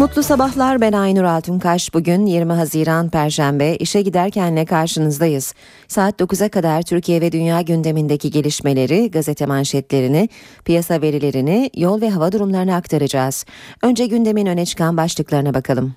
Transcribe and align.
Mutlu 0.00 0.22
sabahlar 0.22 0.80
ben 0.80 0.92
Aynur 0.92 1.24
Altunkaş. 1.24 1.94
Bugün 1.94 2.26
20 2.26 2.52
Haziran 2.52 3.10
Perşembe 3.10 3.76
işe 3.76 4.02
giderkenle 4.02 4.64
karşınızdayız. 4.64 5.54
Saat 5.88 6.20
9'a 6.20 6.48
kadar 6.48 6.82
Türkiye 6.82 7.20
ve 7.20 7.32
dünya 7.32 7.60
gündemindeki 7.60 8.30
gelişmeleri, 8.30 9.10
gazete 9.10 9.46
manşetlerini, 9.46 10.28
piyasa 10.64 11.02
verilerini, 11.02 11.70
yol 11.76 12.00
ve 12.00 12.10
hava 12.10 12.32
durumlarını 12.32 12.74
aktaracağız. 12.74 13.44
Önce 13.82 14.06
gündemin 14.06 14.46
öne 14.46 14.66
çıkan 14.66 14.96
başlıklarına 14.96 15.54
bakalım. 15.54 15.94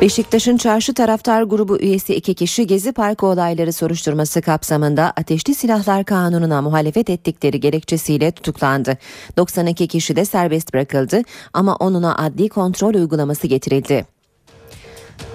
Beşiktaş'ın 0.00 0.56
çarşı 0.56 0.94
taraftar 0.94 1.42
grubu 1.42 1.78
üyesi 1.78 2.14
iki 2.14 2.34
kişi 2.34 2.66
Gezi 2.66 2.92
Parkı 2.92 3.26
olayları 3.26 3.72
soruşturması 3.72 4.42
kapsamında 4.42 5.12
Ateşli 5.16 5.54
Silahlar 5.54 6.04
Kanunu'na 6.04 6.62
muhalefet 6.62 7.10
ettikleri 7.10 7.60
gerekçesiyle 7.60 8.30
tutuklandı. 8.30 8.98
92 9.36 9.88
kişi 9.88 10.16
de 10.16 10.24
serbest 10.24 10.74
bırakıldı 10.74 11.22
ama 11.52 11.76
onuna 11.76 12.16
adli 12.16 12.48
kontrol 12.48 12.94
uygulaması 12.94 13.46
getirildi. 13.46 14.06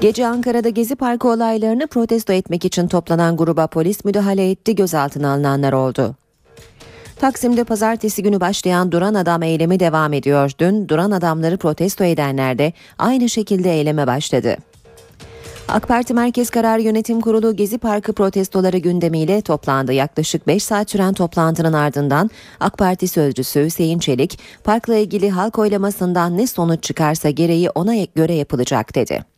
Gece 0.01 0.27
Ankara'da 0.27 0.69
Gezi 0.69 0.95
Parkı 0.95 1.27
olaylarını 1.27 1.87
protesto 1.87 2.33
etmek 2.33 2.65
için 2.65 2.87
toplanan 2.87 3.37
gruba 3.37 3.67
polis 3.67 4.05
müdahale 4.05 4.51
etti, 4.51 4.75
gözaltına 4.75 5.33
alınanlar 5.33 5.73
oldu. 5.73 6.15
Taksim'de 7.21 7.63
pazartesi 7.63 8.23
günü 8.23 8.39
başlayan 8.39 8.91
Duran 8.91 9.13
Adam 9.13 9.43
eylemi 9.43 9.79
devam 9.79 10.13
ediyor. 10.13 10.51
Dün 10.59 10.87
Duran 10.87 11.11
Adamları 11.11 11.57
protesto 11.57 12.03
edenler 12.03 12.57
de 12.57 12.73
aynı 12.99 13.29
şekilde 13.29 13.71
eyleme 13.71 14.07
başladı. 14.07 14.57
AK 15.67 15.87
Parti 15.87 16.13
Merkez 16.13 16.49
Karar 16.49 16.77
Yönetim 16.77 17.21
Kurulu 17.21 17.55
Gezi 17.55 17.77
Parkı 17.77 18.13
protestoları 18.13 18.77
gündemiyle 18.77 19.41
toplandı. 19.41 19.93
Yaklaşık 19.93 20.47
5 20.47 20.63
saat 20.63 20.89
süren 20.89 21.13
toplantının 21.13 21.73
ardından 21.73 22.29
AK 22.59 22.77
Parti 22.77 23.07
sözcüsü 23.07 23.65
Hüseyin 23.65 23.99
Çelik, 23.99 24.39
parkla 24.63 24.95
ilgili 24.95 25.29
halk 25.29 25.59
oylamasından 25.59 26.37
ne 26.37 26.47
sonuç 26.47 26.83
çıkarsa 26.83 27.29
gereği 27.29 27.69
ona 27.69 27.95
göre 28.15 28.33
yapılacak 28.33 28.95
dedi. 28.95 29.30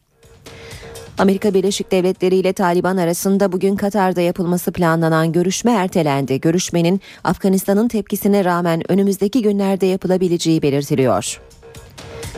Amerika 1.18 1.54
Birleşik 1.54 1.92
Devletleri 1.92 2.36
ile 2.36 2.54
Taliban 2.54 2.98
arasında 2.98 3.52
bugün 3.52 3.76
Katar'da 3.76 4.22
yapılması 4.22 4.72
planlanan 4.72 5.32
görüşme 5.32 5.72
ertelendi. 5.72 6.42
Görüşmenin 6.42 7.02
Afganistan'ın 7.24 7.88
tepkisine 7.88 8.46
rağmen 8.46 8.92
önümüzdeki 8.92 9.42
günlerde 9.42 9.86
yapılabileceği 9.86 10.62
belirtiliyor. 10.62 11.42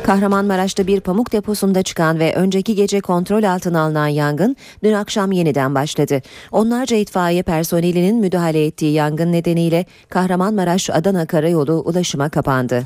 Kahramanmaraş'ta 0.04 0.88
bir 0.88 1.00
pamuk 1.00 1.32
deposunda 1.32 1.84
çıkan 1.84 2.20
ve 2.20 2.36
önceki 2.36 2.76
gece 2.76 3.02
kontrol 3.02 3.44
altına 3.44 3.82
alınan 3.82 4.08
yangın 4.08 4.56
dün 4.84 4.94
akşam 4.94 5.32
yeniden 5.32 5.76
başladı. 5.76 6.22
Onlarca 6.52 6.98
itfaiye 6.98 7.44
personelinin 7.44 8.16
müdahale 8.16 8.66
ettiği 8.66 8.94
yangın 8.94 9.32
nedeniyle 9.32 9.86
Kahramanmaraş-Adana 10.10 11.26
karayolu 11.26 11.74
ulaşıma 11.74 12.30
kapandı. 12.30 12.84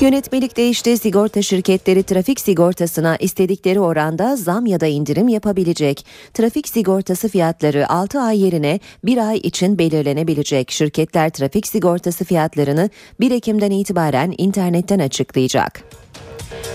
Yönetmelik 0.00 0.56
değişti. 0.56 0.98
Sigorta 0.98 1.42
şirketleri 1.42 2.02
trafik 2.02 2.40
sigortasına 2.40 3.16
istedikleri 3.16 3.80
oranda 3.80 4.36
zam 4.36 4.66
ya 4.66 4.80
da 4.80 4.86
indirim 4.86 5.28
yapabilecek. 5.28 6.06
Trafik 6.34 6.68
sigortası 6.68 7.28
fiyatları 7.28 7.88
6 7.88 8.20
ay 8.20 8.44
yerine 8.44 8.80
1 9.04 9.28
ay 9.28 9.36
için 9.36 9.78
belirlenebilecek. 9.78 10.70
Şirketler 10.70 11.30
trafik 11.30 11.66
sigortası 11.66 12.24
fiyatlarını 12.24 12.90
1 13.20 13.30
Ekim'den 13.30 13.70
itibaren 13.70 14.34
internetten 14.38 14.98
açıklayacak. 14.98 15.82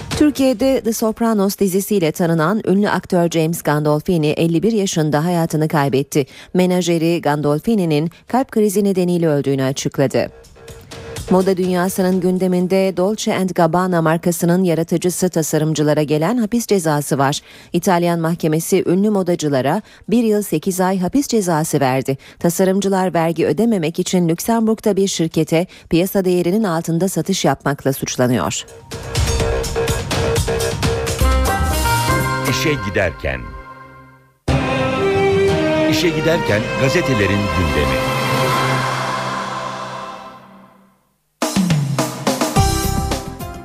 Türkiye'de 0.10 0.82
The 0.82 0.94
Sopranos 0.94 1.58
dizisiyle 1.58 2.12
tanınan 2.12 2.62
ünlü 2.68 2.90
aktör 2.90 3.30
James 3.30 3.62
Gandolfini 3.62 4.28
51 4.28 4.72
yaşında 4.72 5.26
hayatını 5.26 5.68
kaybetti. 5.68 6.26
Menajeri 6.54 7.22
Gandolfini'nin 7.22 8.10
kalp 8.28 8.52
krizi 8.52 8.84
nedeniyle 8.84 9.28
öldüğünü 9.28 9.64
açıkladı. 9.64 10.30
Moda 11.30 11.58
dünyasının 11.58 12.22
gündeminde 12.22 12.98
Dolce 12.98 13.48
Gabbana 13.56 14.02
markasının 14.02 14.64
yaratıcısı 14.64 15.30
tasarımcılara 15.30 16.04
gelen 16.04 16.38
hapis 16.38 16.68
cezası 16.68 17.18
var. 17.18 17.42
İtalyan 17.74 18.20
mahkemesi 18.20 18.84
ünlü 18.88 19.10
modacılara 19.10 19.82
1 20.10 20.24
yıl 20.24 20.42
8 20.42 20.82
ay 20.82 21.00
hapis 21.00 21.28
cezası 21.28 21.80
verdi. 21.80 22.18
Tasarımcılar 22.40 23.14
vergi 23.14 23.46
ödememek 23.46 24.00
için 24.00 24.30
Lüksemburg'da 24.30 24.96
bir 24.96 25.08
şirkete 25.08 25.68
piyasa 25.90 26.26
değerinin 26.26 26.64
altında 26.64 27.10
satış 27.10 27.46
yapmakla 27.46 27.94
suçlanıyor. 27.94 28.66
İşe 32.50 32.74
giderken 32.90 33.42
İşe 35.92 36.10
giderken 36.10 36.62
gazetelerin 36.82 37.30
gündemi. 37.30 38.13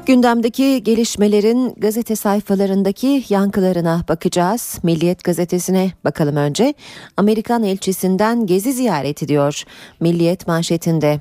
Gündemdeki 0.09 0.83
gelişmelerin 0.83 1.75
gazete 1.77 2.17
sayfalarındaki 2.17 3.25
yankılarına 3.29 4.05
bakacağız. 4.09 4.79
Milliyet 4.83 5.25
gazetesine 5.25 5.93
bakalım 6.05 6.37
önce. 6.37 6.75
Amerikan 7.17 7.63
elçisinden 7.63 8.47
gezi 8.47 8.73
ziyareti 8.73 9.29
diyor 9.29 9.63
Milliyet 10.01 10.47
manşetinde. 10.47 11.21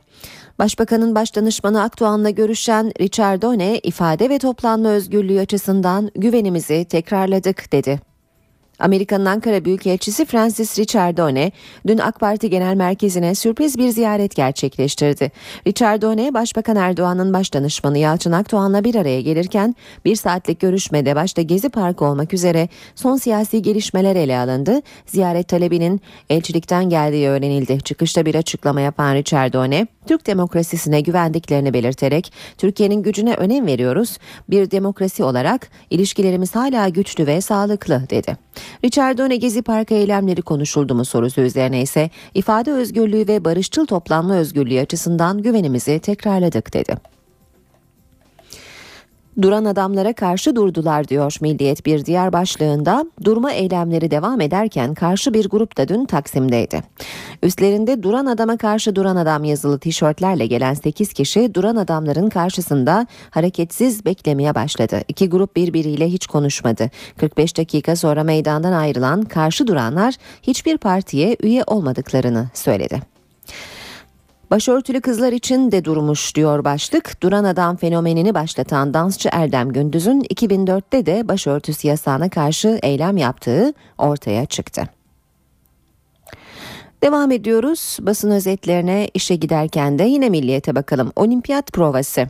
Başbakanın 0.60 1.16
başdanışmanı 1.16 1.82
Akdoğan'la 1.82 2.30
görüşen 2.30 2.92
Richard 3.02 3.42
Done 3.42 3.80
ifade 3.80 4.30
ve 4.30 4.40
toplanma 4.40 4.90
özgürlüğü 4.90 5.40
açısından 5.40 6.12
güvenimizi 6.16 6.86
tekrarladık 6.86 7.72
dedi. 7.72 8.07
Amerika'nın 8.80 9.26
Ankara 9.26 9.66
Büyükelçisi 9.66 10.26
Francis 10.26 10.80
Richardone 10.80 11.52
dün 11.88 11.98
AK 11.98 12.20
Parti 12.20 12.50
Genel 12.50 12.76
Merkezi'ne 12.76 13.36
sürpriz 13.36 13.78
bir 13.78 13.90
ziyaret 13.90 14.36
gerçekleştirdi. 14.36 15.32
Richardone, 15.68 16.34
Başbakan 16.34 16.76
Erdoğan'ın 16.76 17.34
başdanışmanı 17.34 17.98
Yalçın 17.98 18.32
Akdoğan'la 18.32 18.84
bir 18.84 18.96
araya 18.96 19.22
gelirken 19.22 19.76
bir 20.06 20.16
saatlik 20.16 20.60
görüşmede 20.60 21.16
başta 21.16 21.42
Gezi 21.42 21.70
Parkı 21.70 22.06
olmak 22.06 22.34
üzere 22.34 22.70
son 22.96 23.18
siyasi 23.18 23.62
gelişmeler 23.62 24.16
ele 24.16 24.38
alındı. 24.38 24.82
Ziyaret 25.06 25.48
talebinin 25.48 26.02
elçilikten 26.30 26.90
geldiği 26.90 27.28
öğrenildi. 27.28 27.82
Çıkışta 27.82 28.26
bir 28.26 28.36
açıklama 28.36 28.82
yapan 28.82 29.16
Richardone, 29.16 29.88
Türk 30.08 30.28
demokrasisine 30.28 31.02
güvendiklerini 31.02 31.74
belirterek 31.74 32.34
Türkiye'nin 32.58 33.04
gücüne 33.04 33.34
önem 33.34 33.68
veriyoruz. 33.68 34.18
Bir 34.50 34.72
demokrasi 34.72 35.24
olarak 35.24 35.70
ilişkilerimiz 35.90 36.56
hala 36.56 36.90
güçlü 36.90 37.28
ve 37.28 37.42
sağlıklı 37.42 38.04
dedi. 38.10 38.38
Richard 38.86 39.18
Done 39.18 39.36
Gezi 39.36 39.62
Parkı 39.62 39.94
eylemleri 39.94 40.42
konuşuldu 40.42 40.96
mu 40.96 41.06
sorusu 41.06 41.42
üzerine 41.42 41.82
ise 41.82 42.10
ifade 42.34 42.72
özgürlüğü 42.72 43.28
ve 43.28 43.46
barışçıl 43.46 43.86
toplanma 43.86 44.36
özgürlüğü 44.36 44.80
açısından 44.80 45.42
güvenimizi 45.42 46.00
tekrarladık 46.00 46.74
dedi. 46.74 47.17
Duran 49.42 49.66
adamlara 49.66 50.14
karşı 50.14 50.56
durdular 50.56 51.08
diyor 51.08 51.38
Milliyet 51.42 51.86
bir 51.86 52.06
diğer 52.06 52.34
başlığında. 52.34 53.06
Durma 53.24 53.52
eylemleri 53.52 54.12
devam 54.12 54.42
ederken 54.42 54.94
karşı 54.94 55.34
bir 55.34 55.50
grup 55.50 55.78
da 55.78 55.88
dün 55.88 56.06
Taksim'deydi. 56.06 56.84
Üstlerinde 57.44 58.04
duran 58.04 58.26
adama 58.26 58.58
karşı 58.58 58.96
duran 58.96 59.16
adam 59.16 59.44
yazılı 59.44 59.80
tişörtlerle 59.80 60.48
gelen 60.48 60.74
8 60.74 61.14
kişi 61.14 61.54
duran 61.54 61.76
adamların 61.76 62.30
karşısında 62.30 63.08
hareketsiz 63.30 64.06
beklemeye 64.06 64.56
başladı. 64.56 65.02
İki 65.08 65.30
grup 65.30 65.56
birbiriyle 65.56 66.08
hiç 66.08 66.28
konuşmadı. 66.28 66.90
45 67.18 67.58
dakika 67.58 67.96
sonra 67.96 68.24
meydandan 68.24 68.74
ayrılan 68.74 69.22
karşı 69.22 69.68
duranlar 69.68 70.16
hiçbir 70.42 70.78
partiye 70.78 71.38
üye 71.44 71.64
olmadıklarını 71.68 72.48
söyledi. 72.54 73.02
Başörtülü 74.52 75.02
kızlar 75.02 75.32
için 75.32 75.72
de 75.72 75.86
durmuş 75.86 76.36
diyor 76.36 76.64
başlık. 76.64 77.22
Duran 77.22 77.44
adam 77.44 77.76
fenomenini 77.76 78.34
başlatan 78.34 78.94
dansçı 78.94 79.30
Erdem 79.32 79.72
Gündüz'ün 79.72 80.22
2004'te 80.22 81.06
de 81.06 81.28
başörtüsü 81.28 81.88
yasağına 81.88 82.30
karşı 82.30 82.80
eylem 82.84 83.18
yaptığı 83.18 83.74
ortaya 83.98 84.46
çıktı. 84.46 84.84
Devam 87.04 87.32
ediyoruz 87.32 87.98
basın 88.02 88.32
özetlerine 88.32 89.10
işe 89.14 89.36
giderken 89.36 90.00
de 90.00 90.04
yine 90.04 90.30
milliyete 90.30 90.76
bakalım. 90.76 91.12
Olimpiyat 91.16 91.72
provası. 91.74 92.28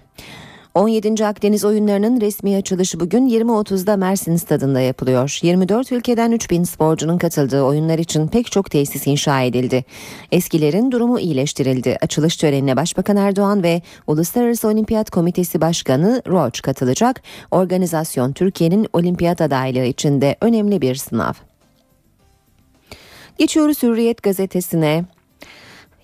17. 0.78 1.26
Akdeniz 1.26 1.66
oyunlarının 1.66 2.22
resmi 2.22 2.56
açılışı 2.56 3.00
bugün 3.00 3.28
20.30'da 3.30 3.98
Mersin 3.98 4.36
stadında 4.36 4.80
yapılıyor. 4.80 5.40
24 5.42 5.92
ülkeden 5.92 6.32
3000 6.32 6.64
sporcunun 6.64 7.18
katıldığı 7.18 7.62
oyunlar 7.62 8.00
için 8.00 8.28
pek 8.28 8.52
çok 8.52 8.72
tesis 8.72 9.08
inşa 9.08 9.42
edildi. 9.42 9.86
Eskilerin 10.32 10.92
durumu 10.92 11.20
iyileştirildi. 11.20 11.98
Açılış 12.02 12.38
törenine 12.38 12.76
Başbakan 12.76 13.18
Erdoğan 13.18 13.64
ve 13.64 13.82
Uluslararası 14.08 14.68
Olimpiyat 14.68 15.10
Komitesi 15.10 15.62
Başkanı 15.62 16.22
Roach 16.28 16.62
katılacak. 16.62 17.22
Organizasyon 17.52 18.34
Türkiye'nin 18.34 18.88
olimpiyat 18.94 19.42
adaylığı 19.42 19.86
için 19.86 20.22
de 20.22 20.36
önemli 20.42 20.82
bir 20.82 20.96
sınav. 20.96 21.34
Geçiyoruz 23.38 23.84
Hürriyet 23.84 24.24
gazetesine. 24.24 25.06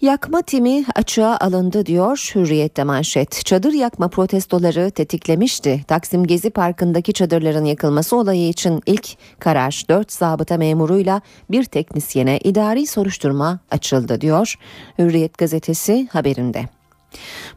Yakma 0.04 0.42
timi 0.42 0.86
açığa 0.96 1.38
alındı 1.38 1.86
diyor 1.86 2.32
Hürriyet'te 2.36 2.84
manşet. 2.84 3.46
Çadır 3.46 3.74
yakma 3.74 4.08
protestoları 4.08 4.92
tetiklemişti. 4.92 5.84
Taksim 5.88 6.28
Gezi 6.28 6.50
Parkı'ndaki 6.50 7.14
çadırların 7.14 7.66
yakılması 7.66 8.16
olayı 8.16 8.50
için 8.50 8.82
ilk 8.86 9.08
karar 9.40 9.84
4 9.90 10.12
zabıta 10.12 10.58
memuruyla 10.58 11.22
bir 11.52 11.64
teknisyene 11.64 12.40
idari 12.44 12.88
soruşturma 12.88 13.60
açıldı 13.72 14.22
diyor 14.22 14.56
Hürriyet 15.00 15.38
gazetesi 15.38 16.08
haberinde. 16.12 16.66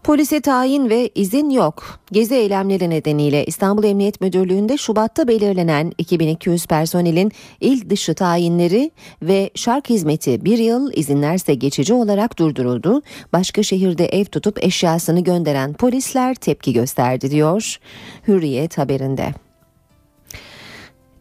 Polise 0.06 0.40
tayin 0.40 0.90
ve 0.90 1.10
izin 1.14 1.50
yok. 1.50 2.00
Gezi 2.12 2.34
eylemleri 2.34 2.90
nedeniyle 2.90 3.44
İstanbul 3.44 3.84
Emniyet 3.84 4.20
Müdürlüğü'nde 4.20 4.76
Şubat'ta 4.76 5.28
belirlenen 5.28 5.92
2200 5.98 6.66
personelin 6.66 7.32
il 7.60 7.90
dışı 7.90 8.14
tayinleri 8.14 8.90
ve 9.22 9.50
şark 9.54 9.90
hizmeti 9.90 10.44
bir 10.44 10.58
yıl 10.58 10.92
izinlerse 10.92 11.54
geçici 11.54 11.94
olarak 11.94 12.38
durduruldu. 12.38 13.02
Başka 13.32 13.62
şehirde 13.62 14.06
ev 14.06 14.24
tutup 14.24 14.64
eşyasını 14.64 15.20
gönderen 15.20 15.72
polisler 15.72 16.34
tepki 16.34 16.72
gösterdi 16.72 17.30
diyor 17.30 17.78
Hürriyet 18.28 18.78
haberinde. 18.78 19.34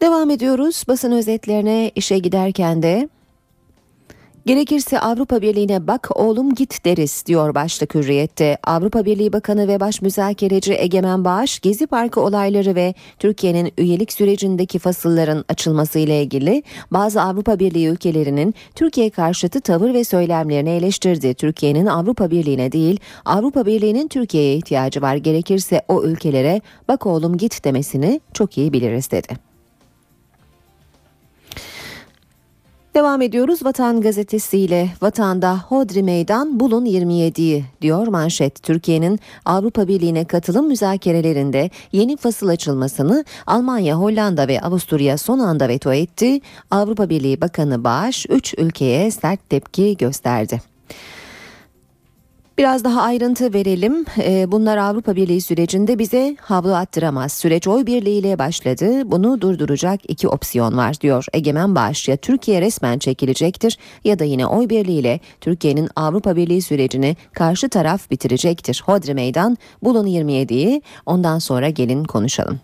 Devam 0.02 0.30
ediyoruz 0.30 0.84
basın 0.88 1.12
özetlerine 1.12 1.92
işe 1.96 2.18
giderken 2.18 2.84
de 2.84 3.10
Gerekirse 4.46 5.00
Avrupa 5.00 5.42
Birliği'ne 5.42 5.88
bak 5.88 6.10
oğlum 6.16 6.56
git 6.56 6.86
deriz 6.86 7.24
diyor 7.26 7.56
başlık 7.56 7.96
hürriyette. 7.96 8.58
Avrupa 8.64 9.06
Birliği 9.06 9.34
Bakanı 9.34 9.68
ve 9.68 9.80
Baş 9.80 10.02
Müzakereci 10.02 10.74
Egemen 10.74 11.26
Bağış, 11.26 11.60
Gezi 11.60 11.88
Parkı 11.88 12.22
olayları 12.22 12.76
ve 12.76 12.94
Türkiye'nin 13.20 13.72
üyelik 13.78 14.14
sürecindeki 14.14 14.80
fasılların 14.80 15.46
açılması 15.50 16.00
ile 16.00 16.24
ilgili 16.24 16.64
bazı 16.92 17.22
Avrupa 17.22 17.60
Birliği 17.60 17.88
ülkelerinin 17.88 18.54
Türkiye 18.76 19.10
karşıtı 19.10 19.62
tavır 19.62 19.94
ve 19.94 20.04
söylemlerini 20.04 20.70
eleştirdi. 20.70 21.34
Türkiye'nin 21.34 21.86
Avrupa 21.86 22.32
Birliği'ne 22.32 22.72
değil, 22.72 23.00
Avrupa 23.26 23.66
Birliği'nin 23.66 24.08
Türkiye'ye 24.08 24.56
ihtiyacı 24.56 25.02
var. 25.02 25.16
Gerekirse 25.16 25.82
o 25.88 26.04
ülkelere 26.04 26.62
bak 26.88 27.06
oğlum 27.06 27.38
git 27.38 27.66
demesini 27.66 28.22
çok 28.34 28.58
iyi 28.58 28.74
biliriz 28.74 29.12
dedi. 29.12 29.55
Devam 32.96 33.22
ediyoruz 33.22 33.66
Vatan 33.66 34.02
gazetesiyle. 34.02 34.90
Vatanda 35.02 35.60
Hodri 35.60 36.04
Meydan 36.04 36.60
bulun 36.60 36.86
27'yi 36.86 37.66
diyor 37.82 38.08
manşet. 38.08 38.64
Türkiye'nin 38.64 39.20
Avrupa 39.46 39.88
Birliği'ne 39.88 40.26
katılım 40.26 40.68
müzakerelerinde 40.68 41.70
yeni 41.92 42.18
fasıl 42.18 42.48
açılmasını 42.48 43.26
Almanya, 43.48 43.96
Hollanda 43.96 44.48
ve 44.48 44.62
Avusturya 44.62 45.18
son 45.18 45.40
anda 45.40 45.70
veto 45.70 45.94
etti. 45.94 46.40
Avrupa 46.72 47.10
Birliği 47.10 47.42
Bakanı 47.42 47.84
Bağış 47.84 48.26
3 48.30 48.54
ülkeye 48.58 49.12
sert 49.12 49.50
tepki 49.50 49.98
gösterdi. 49.98 50.62
Biraz 52.58 52.84
daha 52.84 53.02
ayrıntı 53.02 53.54
verelim. 53.54 54.06
Ee, 54.18 54.52
bunlar 54.52 54.78
Avrupa 54.78 55.16
Birliği 55.16 55.42
sürecinde 55.42 56.00
bize 56.00 56.36
havlu 56.42 56.76
attıramaz. 56.76 57.34
Süreç 57.34 57.68
oy 57.68 57.86
birliğiyle 57.86 58.40
başladı. 58.40 59.12
Bunu 59.12 59.42
durduracak 59.42 60.00
iki 60.08 60.28
opsiyon 60.28 60.78
var 60.78 61.02
diyor. 61.02 61.26
Egemen 61.34 61.76
Bağış 61.76 62.08
ya 62.08 62.18
Türkiye 62.18 62.62
resmen 62.62 63.00
çekilecektir 63.00 63.78
ya 64.04 64.20
da 64.20 64.24
yine 64.24 64.46
oy 64.46 64.70
birliğiyle 64.70 65.20
Türkiye'nin 65.42 65.90
Avrupa 65.96 66.36
Birliği 66.36 66.62
sürecini 66.62 67.16
karşı 67.34 67.70
taraf 67.70 68.12
bitirecektir. 68.12 68.84
Hodri 68.86 69.14
Meydan 69.14 69.58
bulun 69.84 70.08
27'yi 70.08 70.82
ondan 71.06 71.40
sonra 71.40 71.70
gelin 71.70 72.04
konuşalım. 72.04 72.60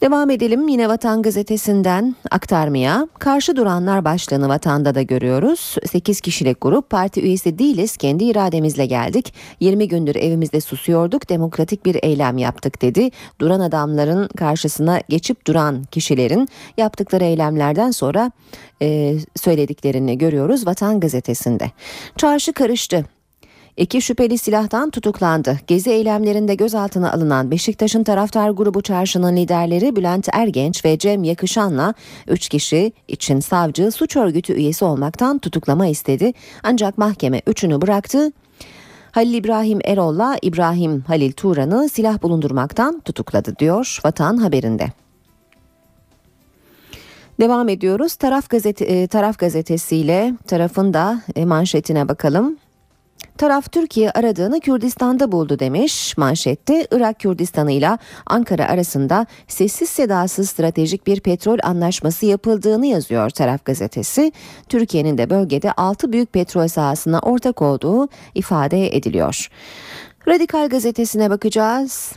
Devam 0.00 0.30
edelim 0.30 0.68
yine 0.68 0.88
Vatan 0.88 1.22
Gazetesi'nden 1.22 2.16
aktarmaya. 2.30 3.08
Karşı 3.18 3.56
duranlar 3.56 4.04
başlığını 4.04 4.48
Vatan'da 4.48 4.94
da 4.94 5.02
görüyoruz. 5.02 5.76
8 5.90 6.20
kişilik 6.20 6.60
grup 6.60 6.90
parti 6.90 7.22
üyesi 7.22 7.58
değiliz 7.58 7.96
kendi 7.96 8.24
irademizle 8.24 8.86
geldik. 8.86 9.34
20 9.60 9.88
gündür 9.88 10.16
evimizde 10.16 10.60
susuyorduk 10.60 11.28
demokratik 11.28 11.84
bir 11.84 11.98
eylem 12.02 12.38
yaptık 12.38 12.82
dedi. 12.82 13.10
Duran 13.40 13.60
adamların 13.60 14.28
karşısına 14.28 15.00
geçip 15.08 15.46
duran 15.46 15.84
kişilerin 15.84 16.48
yaptıkları 16.76 17.24
eylemlerden 17.24 17.90
sonra 17.90 18.30
e, 18.82 19.16
söylediklerini 19.36 20.18
görüyoruz 20.18 20.66
Vatan 20.66 21.00
Gazetesi'nde. 21.00 21.70
Çarşı 22.16 22.52
karıştı. 22.52 23.15
İki 23.76 24.02
şüpheli 24.02 24.38
silahtan 24.38 24.90
tutuklandı. 24.90 25.58
Gezi 25.66 25.90
eylemlerinde 25.90 26.54
gözaltına 26.54 27.12
alınan 27.12 27.50
Beşiktaş'ın 27.50 28.04
taraftar 28.04 28.50
grubu 28.50 28.82
çarşının 28.82 29.36
liderleri 29.36 29.96
Bülent 29.96 30.28
Ergenç 30.32 30.84
ve 30.84 30.98
Cem 30.98 31.24
Yakışan'la 31.24 31.94
3 32.28 32.48
kişi 32.48 32.92
için 33.08 33.40
savcı 33.40 33.90
suç 33.90 34.16
örgütü 34.16 34.52
üyesi 34.52 34.84
olmaktan 34.84 35.38
tutuklama 35.38 35.86
istedi. 35.86 36.32
Ancak 36.62 36.98
mahkeme 36.98 37.42
üçünü 37.46 37.82
bıraktı. 37.82 38.32
Halil 39.12 39.34
İbrahim 39.34 39.78
Erol'la 39.84 40.36
İbrahim 40.42 41.00
Halil 41.00 41.32
Turan'ı 41.32 41.88
silah 41.88 42.22
bulundurmaktan 42.22 43.00
tutukladı 43.00 43.58
diyor 43.58 44.00
Vatan 44.04 44.36
haberinde. 44.36 44.86
Devam 47.40 47.68
ediyoruz. 47.68 48.14
Taraf 48.14 48.48
gazete 48.48 48.84
e, 48.84 49.06
Taraf 49.06 49.38
gazetesiyle 49.38 50.34
tarafın 50.46 50.94
da 50.94 51.22
e, 51.36 51.44
manşetine 51.44 52.08
bakalım. 52.08 52.56
Taraf 53.38 53.72
Türkiye 53.72 54.10
aradığını 54.10 54.60
Kürdistan'da 54.60 55.32
buldu 55.32 55.58
demiş. 55.58 56.16
Manşette 56.16 56.86
Irak 56.90 57.20
Kürdistan'ı 57.20 57.72
ile 57.72 57.98
Ankara 58.26 58.68
arasında 58.68 59.26
sessiz 59.48 59.88
sedasız 59.88 60.50
stratejik 60.50 61.06
bir 61.06 61.20
petrol 61.20 61.58
anlaşması 61.62 62.26
yapıldığını 62.26 62.86
yazıyor 62.86 63.30
Taraf 63.30 63.64
gazetesi. 63.64 64.32
Türkiye'nin 64.68 65.18
de 65.18 65.30
bölgede 65.30 65.72
6 65.72 66.12
büyük 66.12 66.32
petrol 66.32 66.68
sahasına 66.68 67.18
ortak 67.18 67.62
olduğu 67.62 68.08
ifade 68.34 68.96
ediliyor. 68.96 69.48
Radikal 70.28 70.68
gazetesine 70.68 71.30
bakacağız. 71.30 72.12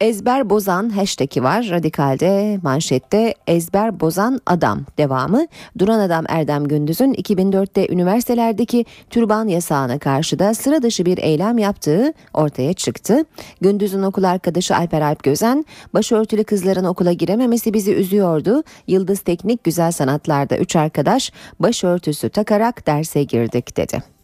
Ezber 0.00 0.50
bozan 0.50 0.88
hashtag'i 0.88 1.42
var. 1.42 1.68
Radikal'de 1.70 2.58
manşette 2.62 3.34
ezber 3.46 4.00
bozan 4.00 4.40
adam 4.46 4.80
devamı. 4.98 5.46
Duran 5.78 6.00
adam 6.00 6.24
Erdem 6.28 6.68
Gündüz'ün 6.68 7.14
2004'te 7.14 7.88
üniversitelerdeki 7.92 8.84
türban 9.10 9.48
yasağına 9.48 9.98
karşı 9.98 10.38
da 10.38 10.54
sıra 10.54 10.82
dışı 10.82 11.06
bir 11.06 11.18
eylem 11.18 11.58
yaptığı 11.58 12.12
ortaya 12.34 12.72
çıktı. 12.72 13.24
Gündüz'ün 13.60 14.02
okul 14.02 14.24
arkadaşı 14.24 14.76
Alper 14.76 15.00
Alp 15.00 15.22
Gözen, 15.22 15.64
başörtülü 15.94 16.44
kızların 16.44 16.84
okula 16.84 17.12
girememesi 17.12 17.74
bizi 17.74 17.94
üzüyordu. 17.94 18.62
Yıldız 18.86 19.20
Teknik 19.20 19.64
Güzel 19.64 19.92
Sanatlar'da 19.92 20.58
üç 20.58 20.76
arkadaş 20.76 21.32
başörtüsü 21.60 22.28
takarak 22.28 22.86
derse 22.86 23.22
girdik 23.22 23.76
dedi. 23.76 24.17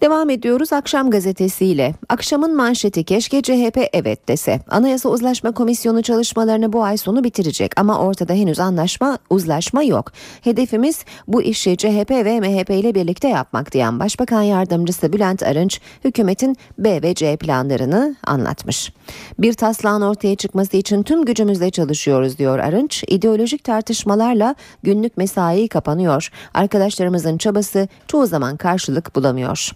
Devam 0.00 0.30
ediyoruz 0.30 0.72
akşam 0.72 1.10
gazetesiyle. 1.10 1.94
Akşamın 2.08 2.56
manşeti 2.56 3.04
keşke 3.04 3.42
CHP 3.42 3.78
evet 3.92 4.28
dese. 4.28 4.60
Anayasa 4.68 5.08
Uzlaşma 5.08 5.52
Komisyonu 5.52 6.02
çalışmalarını 6.02 6.72
bu 6.72 6.84
ay 6.84 6.96
sonu 6.96 7.24
bitirecek 7.24 7.72
ama 7.80 7.98
ortada 7.98 8.32
henüz 8.32 8.60
anlaşma, 8.60 9.18
uzlaşma 9.30 9.82
yok. 9.82 10.12
Hedefimiz 10.40 11.04
bu 11.28 11.42
işi 11.42 11.76
CHP 11.76 12.10
ve 12.10 12.40
MHP 12.40 12.70
ile 12.70 12.94
birlikte 12.94 13.28
yapmak 13.28 13.72
diyen 13.72 14.00
Başbakan 14.00 14.42
Yardımcısı 14.42 15.12
Bülent 15.12 15.42
Arınç 15.42 15.80
hükümetin 16.04 16.56
B 16.78 17.02
ve 17.02 17.14
C 17.14 17.36
planlarını 17.36 18.16
anlatmış. 18.26 18.92
Bir 19.38 19.52
taslağın 19.52 20.02
ortaya 20.02 20.36
çıkması 20.36 20.76
için 20.76 21.02
tüm 21.02 21.24
gücümüzle 21.24 21.70
çalışıyoruz 21.70 22.38
diyor 22.38 22.58
Arınç. 22.58 23.04
İdeolojik 23.08 23.64
tartışmalarla 23.64 24.54
günlük 24.82 25.16
mesai 25.16 25.68
kapanıyor. 25.68 26.30
Arkadaşlarımızın 26.54 27.38
çabası 27.38 27.88
çoğu 28.08 28.26
zaman 28.26 28.56
karşılık 28.56 29.16
bulamıyor. 29.16 29.70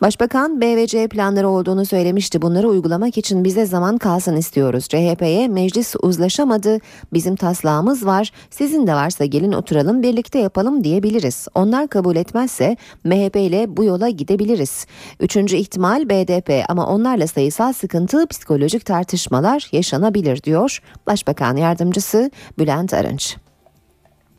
Başbakan 0.00 0.60
B 0.60 0.76
ve 0.76 0.86
C 0.86 1.08
planları 1.08 1.48
olduğunu 1.48 1.86
söylemişti. 1.86 2.42
Bunları 2.42 2.68
uygulamak 2.68 3.18
için 3.18 3.44
bize 3.44 3.66
zaman 3.66 3.98
kalsın 3.98 4.36
istiyoruz. 4.36 4.88
CHP'ye 4.88 5.48
meclis 5.48 5.94
uzlaşamadı. 6.02 6.78
Bizim 7.12 7.36
taslağımız 7.36 8.06
var. 8.06 8.32
Sizin 8.50 8.86
de 8.86 8.94
varsa 8.94 9.24
gelin 9.24 9.52
oturalım 9.52 10.02
birlikte 10.02 10.38
yapalım 10.38 10.84
diyebiliriz. 10.84 11.48
Onlar 11.54 11.88
kabul 11.88 12.16
etmezse 12.16 12.76
MHP 13.04 13.36
ile 13.36 13.76
bu 13.76 13.84
yola 13.84 14.08
gidebiliriz. 14.08 14.86
Üçüncü 15.20 15.56
ihtimal 15.56 16.08
BDP 16.08 16.64
ama 16.68 16.86
onlarla 16.86 17.26
sayısal 17.26 17.72
sıkıntı 17.72 18.26
psikolojik 18.26 18.86
tartışmalar 18.86 19.68
yaşanabilir 19.72 20.42
diyor 20.42 20.82
Başbakan 21.06 21.56
Yardımcısı 21.56 22.30
Bülent 22.58 22.94
Arınç. 22.94 23.36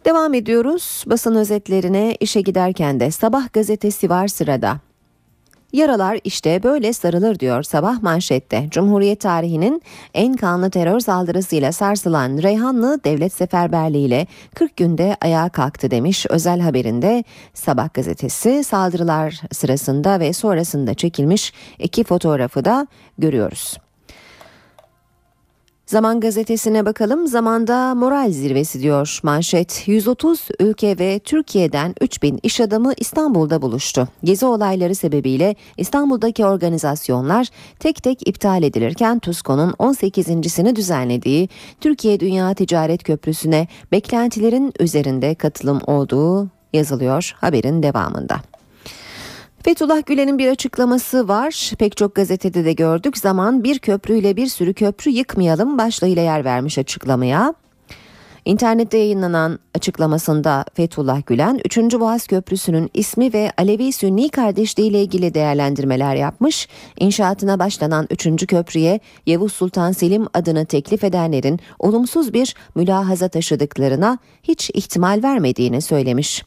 Devam 0.05 0.33
ediyoruz 0.33 1.03
basın 1.07 1.35
özetlerine 1.35 2.17
işe 2.19 2.41
giderken 2.41 2.99
de 2.99 3.11
Sabah 3.11 3.53
gazetesi 3.53 4.09
var 4.09 4.27
sırada. 4.27 4.90
Yaralar 5.73 6.19
işte 6.23 6.63
böyle 6.63 6.93
sarılır 6.93 7.39
diyor 7.39 7.63
sabah 7.63 8.01
manşette. 8.01 8.67
Cumhuriyet 8.71 9.19
tarihinin 9.19 9.81
en 10.13 10.33
kanlı 10.33 10.69
terör 10.69 10.99
saldırısıyla 10.99 11.71
sarsılan 11.71 12.43
Reyhanlı 12.43 13.03
devlet 13.03 13.33
seferberliğiyle 13.33 14.27
40 14.55 14.77
günde 14.77 15.17
ayağa 15.21 15.49
kalktı 15.49 15.91
demiş 15.91 16.25
özel 16.29 16.59
haberinde 16.59 17.23
Sabah 17.53 17.93
gazetesi 17.93 18.63
saldırılar 18.63 19.41
sırasında 19.51 20.19
ve 20.19 20.33
sonrasında 20.33 20.93
çekilmiş 20.93 21.53
iki 21.79 22.03
fotoğrafı 22.03 22.65
da 22.65 22.87
görüyoruz. 23.17 23.77
Zaman 25.91 26.19
gazetesine 26.19 26.85
bakalım. 26.85 27.27
Zamanda 27.27 27.95
moral 27.95 28.31
zirvesi 28.31 28.81
diyor 28.81 29.19
manşet. 29.23 29.87
130 29.87 30.47
ülke 30.59 30.99
ve 30.99 31.19
Türkiye'den 31.19 31.95
3000 32.01 32.39
iş 32.43 32.61
adamı 32.61 32.93
İstanbul'da 32.97 33.61
buluştu. 33.61 34.07
Gezi 34.23 34.45
olayları 34.45 34.95
sebebiyle 34.95 35.55
İstanbul'daki 35.77 36.45
organizasyonlar 36.45 37.47
tek 37.79 38.03
tek 38.03 38.27
iptal 38.27 38.63
edilirken 38.63 39.19
TUSKO'nun 39.19 39.71
18.sini 39.71 40.75
düzenlediği 40.75 41.49
Türkiye 41.81 42.19
Dünya 42.19 42.53
Ticaret 42.53 43.03
Köprüsü'ne 43.03 43.67
beklentilerin 43.91 44.73
üzerinde 44.79 45.35
katılım 45.35 45.81
olduğu 45.87 46.49
yazılıyor 46.73 47.33
haberin 47.35 47.83
devamında. 47.83 48.50
Fethullah 49.63 50.05
Gülen'in 50.05 50.37
bir 50.37 50.47
açıklaması 50.47 51.27
var. 51.27 51.71
Pek 51.79 51.97
çok 51.97 52.15
gazetede 52.15 52.65
de 52.65 52.73
gördük. 52.73 53.17
Zaman 53.17 53.63
bir 53.63 53.79
köprüyle 53.79 54.35
bir 54.35 54.47
sürü 54.47 54.73
köprü 54.73 55.11
yıkmayalım 55.11 55.77
başlığıyla 55.77 56.21
yer 56.21 56.45
vermiş 56.45 56.77
açıklamaya. 56.77 57.53
İnternette 58.45 58.97
yayınlanan 58.97 59.59
açıklamasında 59.75 60.65
Fethullah 60.73 61.25
Gülen 61.25 61.61
3. 61.65 61.77
Boğaz 61.77 62.27
Köprüsü'nün 62.27 62.89
ismi 62.93 63.33
ve 63.33 63.51
Alevi 63.57 63.91
Sünni 63.91 64.29
kardeşliği 64.29 64.89
ile 64.89 65.01
ilgili 65.01 65.33
değerlendirmeler 65.33 66.15
yapmış. 66.15 66.67
İnşaatına 66.99 67.59
başlanan 67.59 68.07
3. 68.09 68.47
köprüye 68.47 68.99
Yavuz 69.25 69.53
Sultan 69.53 69.91
Selim 69.91 70.27
adını 70.33 70.65
teklif 70.65 71.03
edenlerin 71.03 71.59
olumsuz 71.79 72.33
bir 72.33 72.55
mülahaza 72.75 73.27
taşıdıklarına 73.27 74.17
hiç 74.43 74.71
ihtimal 74.73 75.23
vermediğini 75.23 75.81
söylemiş. 75.81 76.43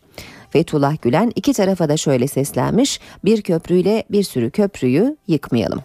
Fethullah 0.54 1.02
Gülen 1.02 1.32
iki 1.34 1.52
tarafa 1.52 1.88
da 1.88 1.96
şöyle 1.96 2.26
seslenmiş. 2.26 3.00
Bir 3.24 3.42
köprüyle 3.42 4.04
bir 4.10 4.22
sürü 4.22 4.50
köprüyü 4.50 5.16
yıkmayalım. 5.28 5.82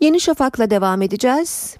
Yeni 0.00 0.20
Şafak'la 0.20 0.70
devam 0.70 1.02
edeceğiz. 1.02 1.76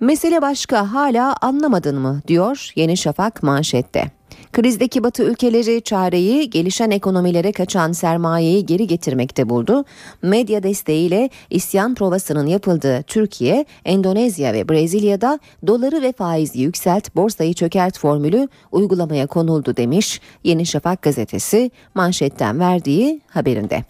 Mesele 0.00 0.42
başka 0.42 0.92
hala 0.92 1.36
anlamadın 1.40 1.98
mı 1.98 2.20
diyor 2.28 2.70
Yeni 2.76 2.96
Şafak 2.96 3.42
manşette. 3.42 4.10
Krizdeki 4.52 5.02
Batı 5.02 5.22
ülkeleri 5.22 5.82
çareyi 5.82 6.50
gelişen 6.50 6.90
ekonomilere 6.90 7.52
kaçan 7.52 7.92
sermayeyi 7.92 8.66
geri 8.66 8.86
getirmekte 8.86 9.48
buldu. 9.48 9.84
Medya 10.22 10.62
desteğiyle 10.62 11.30
isyan 11.50 11.94
provasının 11.94 12.46
yapıldığı 12.46 13.02
Türkiye, 13.02 13.64
Endonezya 13.84 14.52
ve 14.52 14.68
Brezilya'da 14.68 15.38
doları 15.66 16.02
ve 16.02 16.12
faizi 16.12 16.60
yükselt, 16.60 17.16
borsayı 17.16 17.54
çökert 17.54 17.98
formülü 17.98 18.48
uygulamaya 18.72 19.26
konuldu 19.26 19.76
demiş 19.76 20.20
Yeni 20.44 20.66
Şafak 20.66 21.02
gazetesi 21.02 21.70
manşetten 21.94 22.60
verdiği 22.60 23.20
haberinde. 23.28 23.84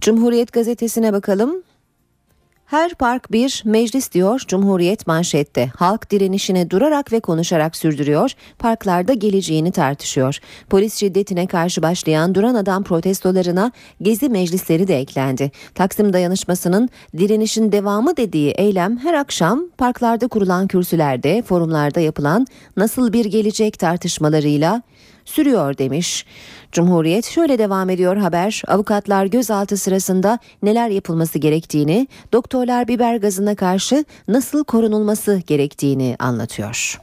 Cumhuriyet 0.00 0.52
gazetesine 0.52 1.12
bakalım. 1.12 1.67
Her 2.68 2.94
park 2.94 3.32
bir 3.32 3.62
meclis 3.64 4.12
diyor 4.12 4.40
Cumhuriyet 4.46 5.06
manşette. 5.06 5.70
Halk 5.76 6.10
direnişini 6.10 6.70
durarak 6.70 7.12
ve 7.12 7.20
konuşarak 7.20 7.76
sürdürüyor. 7.76 8.30
Parklarda 8.58 9.12
geleceğini 9.12 9.72
tartışıyor. 9.72 10.38
Polis 10.70 10.94
şiddetine 10.94 11.46
karşı 11.46 11.82
başlayan 11.82 12.34
duran 12.34 12.54
adam 12.54 12.82
protestolarına 12.84 13.72
gezi 14.02 14.28
meclisleri 14.28 14.88
de 14.88 14.98
eklendi. 14.98 15.50
Taksim 15.74 16.12
dayanışmasının 16.12 16.88
direnişin 17.18 17.72
devamı 17.72 18.16
dediği 18.16 18.50
eylem 18.50 18.98
her 18.98 19.14
akşam 19.14 19.68
parklarda 19.78 20.28
kurulan 20.28 20.66
kürsülerde, 20.66 21.42
forumlarda 21.42 22.00
yapılan 22.00 22.46
nasıl 22.76 23.12
bir 23.12 23.24
gelecek 23.24 23.78
tartışmalarıyla 23.78 24.82
sürüyor 25.28 25.78
demiş. 25.78 26.26
Cumhuriyet 26.72 27.24
şöyle 27.24 27.58
devam 27.58 27.90
ediyor 27.90 28.16
haber. 28.16 28.62
Avukatlar 28.68 29.26
gözaltı 29.26 29.76
sırasında 29.76 30.38
neler 30.62 30.88
yapılması 30.88 31.38
gerektiğini, 31.38 32.08
doktorlar 32.32 32.88
biber 32.88 33.16
gazına 33.16 33.54
karşı 33.54 34.04
nasıl 34.28 34.64
korunulması 34.64 35.42
gerektiğini 35.46 36.16
anlatıyor. 36.18 37.00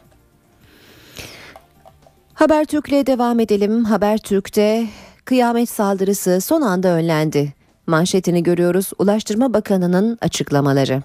Habertürk'le 2.34 3.08
devam 3.08 3.40
edelim. 3.40 3.84
Habertürk'te 3.86 4.88
kıyamet 5.26 5.70
saldırısı 5.70 6.42
son 6.42 6.62
anda 6.62 6.88
önlendi. 6.88 7.54
Manşetini 7.88 8.44
görüyoruz. 8.44 8.92
Ulaştırma 9.00 9.54
Bakanı'nın 9.54 10.18
açıklamaları. 10.22 11.04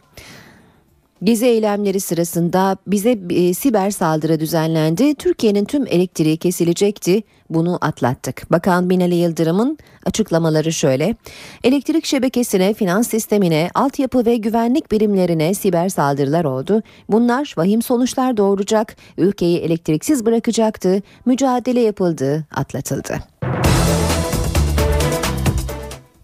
Gezi 1.23 1.47
eylemleri 1.47 2.01
sırasında 2.01 2.77
bize 2.87 3.19
e, 3.31 3.55
siber 3.55 3.91
saldırı 3.91 4.41
düzenlendi. 4.41 5.15
Türkiye'nin 5.15 5.65
tüm 5.65 5.87
elektriği 5.87 6.37
kesilecekti. 6.37 7.23
Bunu 7.51 7.79
atlattık. 7.81 8.51
Bakan 8.51 8.91
Binali 8.91 9.15
Yıldırım'ın 9.15 9.79
açıklamaları 10.07 10.73
şöyle. 10.73 11.17
Elektrik 11.65 12.07
şebekesine, 12.07 12.75
finans 12.75 13.09
sistemine, 13.09 13.71
altyapı 13.75 14.27
ve 14.27 14.37
güvenlik 14.37 14.93
birimlerine 14.93 15.55
siber 15.55 15.89
saldırılar 15.89 16.45
oldu. 16.45 16.83
Bunlar 17.09 17.55
vahim 17.57 17.83
sonuçlar 17.83 18.37
doğuracak, 18.37 18.97
ülkeyi 19.19 19.59
elektriksiz 19.59 20.27
bırakacaktı. 20.27 21.03
Mücadele 21.25 21.81
yapıldı, 21.81 22.45
atlatıldı. 22.55 23.19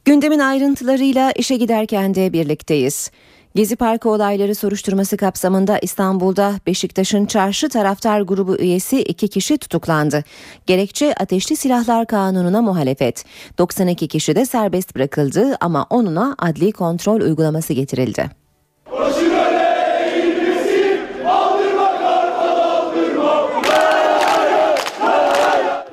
Gündemin 0.05 0.39
ayrıntılarıyla 0.39 1.33
işe 1.33 1.57
giderken 1.57 2.15
de 2.15 2.33
birlikteyiz. 2.33 3.11
Gezi 3.57 3.77
Parkı 3.77 4.11
olayları 4.11 4.55
soruşturması 4.55 5.17
kapsamında 5.17 5.79
İstanbul'da 5.79 6.55
Beşiktaş'ın 6.67 7.27
çarşı 7.27 7.69
taraftar 7.69 8.21
grubu 8.21 8.57
üyesi 8.57 9.03
iki 9.03 9.29
kişi 9.29 9.59
tutuklandı. 9.59 10.25
Gerekçe 10.67 11.15
Ateşli 11.15 11.57
Silahlar 11.57 12.07
Kanunu'na 12.07 12.63
muhalefet. 12.63 13.25
92 13.59 14.09
kişi 14.09 14.37
de 14.37 14.47
serbest 14.47 14.97
bırakıldı 14.97 15.57
ama 15.61 15.87
onuna 15.91 16.35
adli 16.39 16.73
kontrol 16.73 17.21
uygulaması 17.21 17.73
getirildi. 17.73 18.31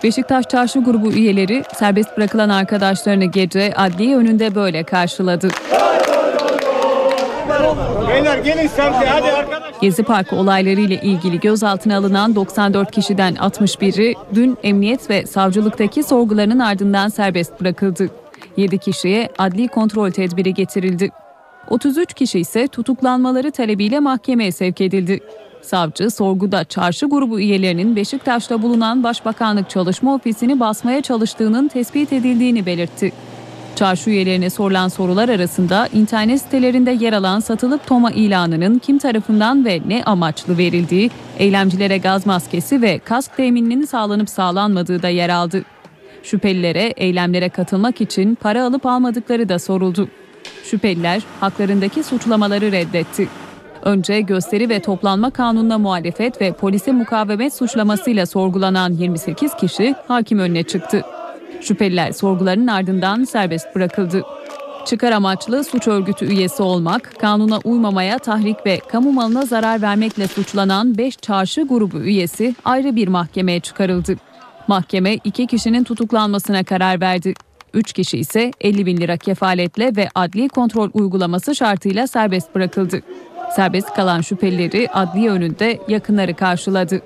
Beşiktaş 0.04 0.46
Çarşı 0.48 0.80
grubu 0.80 1.12
üyeleri 1.12 1.64
serbest 1.76 2.18
bırakılan 2.18 2.50
arkadaşlarını 2.50 3.26
gece 3.26 3.74
adliye 3.76 4.18
önünde 4.18 4.56
böyle 4.56 4.84
karşıladı. 4.84 5.48
Beyler 8.10 8.38
gelin 8.38 8.68
semte 8.68 9.06
hadi 9.06 9.32
arkadaşlar. 9.32 9.74
Gezi 9.82 10.04
Parkı 10.04 10.36
olayları 10.36 10.80
ile 10.80 11.02
ilgili 11.02 11.40
gözaltına 11.40 11.98
alınan 11.98 12.36
94 12.36 12.92
kişiden 12.92 13.36
61'i 13.36 14.16
dün 14.36 14.58
emniyet 14.64 15.10
ve 15.10 15.26
savcılıktaki 15.26 16.04
sorgularının 16.04 16.60
ardından 16.60 17.10
serbest 17.10 17.62
bırakıldı. 17.62 18.10
7 18.58 18.78
kişiye 18.78 19.30
adli 19.38 19.68
kontrol 19.68 20.12
tedbiri 20.12 20.54
getirildi. 20.54 21.12
33 21.70 22.14
kişi 22.14 22.40
ise 22.40 22.68
tutuklanmaları 22.68 23.52
talebiyle 23.52 24.00
mahkemeye 24.00 24.52
sevk 24.52 24.82
edildi. 24.82 25.20
Savcı 25.62 26.12
sorguda 26.12 26.64
çarşı 26.64 27.06
grubu 27.06 27.40
üyelerinin 27.40 27.96
Beşiktaş'ta 27.96 28.62
bulunan 28.62 29.04
Başbakanlık 29.04 29.70
Çalışma 29.70 30.16
Ofisi'ni 30.16 30.60
basmaya 30.60 31.02
çalıştığının 31.02 31.68
tespit 31.68 32.14
edildiğini 32.14 32.66
belirtti. 32.66 33.12
Çarşı 33.76 34.10
üyelerine 34.10 34.50
sorulan 34.50 34.88
sorular 34.88 35.30
arasında 35.30 35.88
internet 35.94 36.42
sitelerinde 36.42 36.92
yer 36.92 37.14
alan 37.14 37.40
satılık 37.40 37.88
toma 37.88 38.12
ilanının 38.12 38.80
kim 38.80 38.98
tarafından 38.98 39.66
ve 39.66 39.82
ne 39.88 40.04
amaçlı 40.04 40.58
verildiği, 40.58 41.12
eylemcilere 41.38 41.98
gaz 41.98 42.26
maskesi 42.26 42.82
ve 42.82 43.00
kask 43.00 43.38
temininin 43.38 43.86
sağlanıp 43.86 44.30
sağlanmadığı 44.30 45.02
da 45.02 45.10
yer 45.10 45.30
aldı. 45.30 45.64
Şüphelilere 46.24 46.94
eylemlere 46.98 47.50
katılmak 47.50 48.02
için 48.02 48.36
para 48.36 48.64
alıp 48.66 48.86
almadıkları 48.86 49.50
da 49.50 49.60
soruldu. 49.60 50.08
Şüpheliler 50.64 51.24
haklarındaki 51.40 52.04
suçlamaları 52.04 52.72
reddetti. 52.72 53.28
Önce 53.82 54.22
gösteri 54.22 54.70
ve 54.70 54.80
toplanma 54.80 55.30
kanununa 55.30 55.78
muhalefet 55.78 56.42
ve 56.42 56.54
polise 56.54 56.92
mukavemet 56.92 57.54
suçlamasıyla 57.54 58.26
sorgulanan 58.26 58.94
28 58.94 59.56
kişi 59.56 59.96
hakim 60.08 60.40
önüne 60.40 60.64
çıktı. 60.64 61.04
Şüpheliler 61.64 62.12
sorguların 62.12 62.68
ardından 62.68 63.24
serbest 63.24 63.76
bırakıldı. 63.76 64.24
Çıkar 64.86 65.12
amaçlı 65.12 65.64
suç 65.64 65.88
örgütü 65.88 66.26
üyesi 66.26 66.64
olmak, 66.64 67.20
kanuna 67.20 67.60
uymamaya 67.64 68.20
tahrik 68.20 68.66
ve 68.66 68.80
kamu 68.92 69.12
malına 69.12 69.46
zarar 69.46 69.82
vermekle 69.82 70.28
suçlanan 70.28 70.98
5 70.98 71.18
çarşı 71.18 71.62
grubu 71.62 72.00
üyesi 72.00 72.56
ayrı 72.66 72.96
bir 72.96 73.08
mahkemeye 73.08 73.60
çıkarıldı. 73.60 74.16
Mahkeme 74.68 75.14
iki 75.24 75.48
kişinin 75.48 75.84
tutuklanmasına 75.84 76.64
karar 76.64 77.02
verdi. 77.02 77.34
3 77.74 77.94
kişi 77.94 78.18
ise 78.18 78.52
50 78.62 78.86
bin 78.86 78.98
lira 78.98 79.18
kefaletle 79.18 79.96
ve 79.96 80.10
adli 80.16 80.50
kontrol 80.50 80.90
uygulaması 80.94 81.56
şartıyla 81.56 82.08
serbest 82.08 82.56
bırakıldı. 82.56 83.02
Serbest 83.56 83.94
kalan 83.94 84.22
şüphelileri 84.22 84.90
adli 84.90 85.30
önünde 85.30 85.80
yakınları 85.88 86.34
karşıladı. 86.34 87.02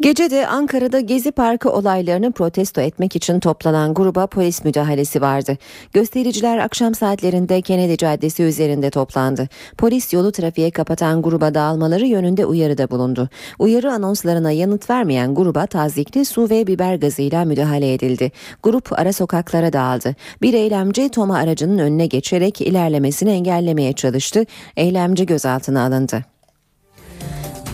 Gece 0.00 0.30
de 0.30 0.46
Ankara'da 0.46 1.00
Gezi 1.00 1.30
Parkı 1.30 1.72
olaylarını 1.72 2.32
protesto 2.32 2.80
etmek 2.80 3.16
için 3.16 3.40
toplanan 3.40 3.94
gruba 3.94 4.26
polis 4.26 4.64
müdahalesi 4.64 5.20
vardı. 5.20 5.56
Göstericiler 5.92 6.58
akşam 6.58 6.94
saatlerinde 6.94 7.62
Kennedy 7.62 7.96
Caddesi 7.96 8.42
üzerinde 8.42 8.90
toplandı. 8.90 9.48
Polis 9.78 10.12
yolu 10.12 10.32
trafiğe 10.32 10.70
kapatan 10.70 11.22
gruba 11.22 11.54
dağılmaları 11.54 12.06
yönünde 12.06 12.46
uyarıda 12.46 12.90
bulundu. 12.90 13.28
Uyarı 13.58 13.92
anonslarına 13.92 14.50
yanıt 14.50 14.90
vermeyen 14.90 15.34
gruba 15.34 15.66
tazikli 15.66 16.24
su 16.24 16.50
ve 16.50 16.66
biber 16.66 16.94
gazıyla 16.94 17.44
müdahale 17.44 17.94
edildi. 17.94 18.32
Grup 18.62 18.98
ara 18.98 19.12
sokaklara 19.12 19.72
dağıldı. 19.72 20.14
Bir 20.42 20.54
eylemci 20.54 21.08
Toma 21.08 21.36
aracının 21.36 21.78
önüne 21.78 22.06
geçerek 22.06 22.60
ilerlemesini 22.60 23.30
engellemeye 23.30 23.92
çalıştı. 23.92 24.46
Eylemci 24.76 25.26
gözaltına 25.26 25.84
alındı. 25.84 26.24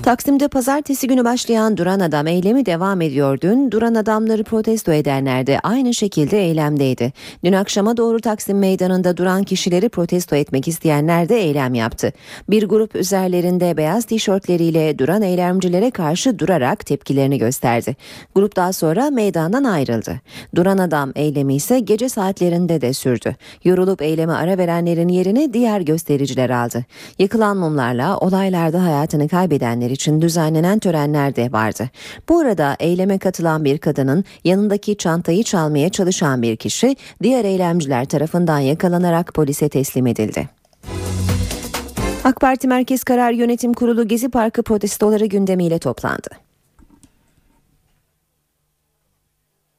Taksim'de 0.07 0.49
pazartesi 0.49 1.07
günü 1.09 1.25
başlayan 1.25 1.77
Duran 1.77 2.01
Adam 2.01 2.27
eylemi 2.27 2.67
devam 2.67 3.01
ediyor. 3.01 3.41
Dün 3.41 3.71
Duran 3.71 3.95
Adamları 3.95 4.45
protesto 4.45 4.93
edenler 4.93 5.47
de 5.47 5.61
aynı 5.63 5.95
şekilde 5.95 6.45
eylemdeydi. 6.45 7.13
Dün 7.45 7.53
akşama 7.53 7.97
doğru 7.97 8.21
Taksim 8.21 8.59
Meydanı'nda 8.59 9.17
duran 9.17 9.43
kişileri 9.43 9.89
protesto 9.89 10.37
etmek 10.37 10.69
isteyenler 10.69 11.29
de 11.29 11.41
eylem 11.41 11.75
yaptı. 11.75 12.13
Bir 12.51 12.69
grup 12.69 12.97
üzerlerinde 12.97 13.77
beyaz 13.77 14.05
tişörtleriyle 14.05 14.99
duran 14.99 15.23
eylemcilere 15.23 15.91
karşı 15.91 16.39
durarak 16.39 16.87
tepkilerini 16.87 17.39
gösterdi. 17.39 17.97
Grup 18.35 18.57
daha 18.57 18.73
sonra 18.73 19.11
meydandan 19.11 19.65
ayrıldı. 19.65 20.21
Duran 20.55 20.79
Adam 20.79 21.13
eylemi 21.15 21.55
ise 21.55 21.81
gece 21.81 22.09
saatlerinde 22.09 22.81
de 22.81 22.93
sürdü. 22.93 23.37
Yorulup 23.65 24.03
eyleme 24.03 24.33
ara 24.33 24.59
verenlerin 24.59 25.09
yerini 25.09 25.53
diğer 25.53 25.81
göstericiler 25.81 26.51
aldı. 26.51 26.85
Yıkılan 27.19 27.57
mumlarla 27.57 28.19
olaylarda 28.19 28.83
hayatını 28.83 29.29
kaybedenleri 29.29 29.96
için 29.97 30.21
düzenlenen 30.21 30.79
törenler 30.79 31.37
de 31.37 31.53
vardı. 31.53 31.91
Bu 32.29 32.39
arada 32.39 32.77
eyleme 32.81 33.19
katılan 33.19 33.65
bir 33.65 33.79
kadının 33.79 34.25
yanındaki 34.45 34.97
çantayı 34.97 35.43
çalmaya 35.43 35.89
çalışan 35.89 36.43
bir 36.43 36.57
kişi 36.57 36.97
diğer 37.23 37.45
eylemciler 37.45 38.05
tarafından 38.05 38.59
yakalanarak 38.59 39.35
polise 39.35 39.69
teslim 39.69 40.07
edildi. 40.07 40.49
AK 42.25 42.41
Parti 42.41 42.69
Merkez 42.69 43.05
Karar 43.05 43.33
Yönetim 43.33 43.75
Kurulu 43.75 44.09
Gezi 44.09 44.29
Parkı 44.29 44.63
protestoları 44.63 45.27
gündemiyle 45.27 45.79
toplandı. 45.79 46.29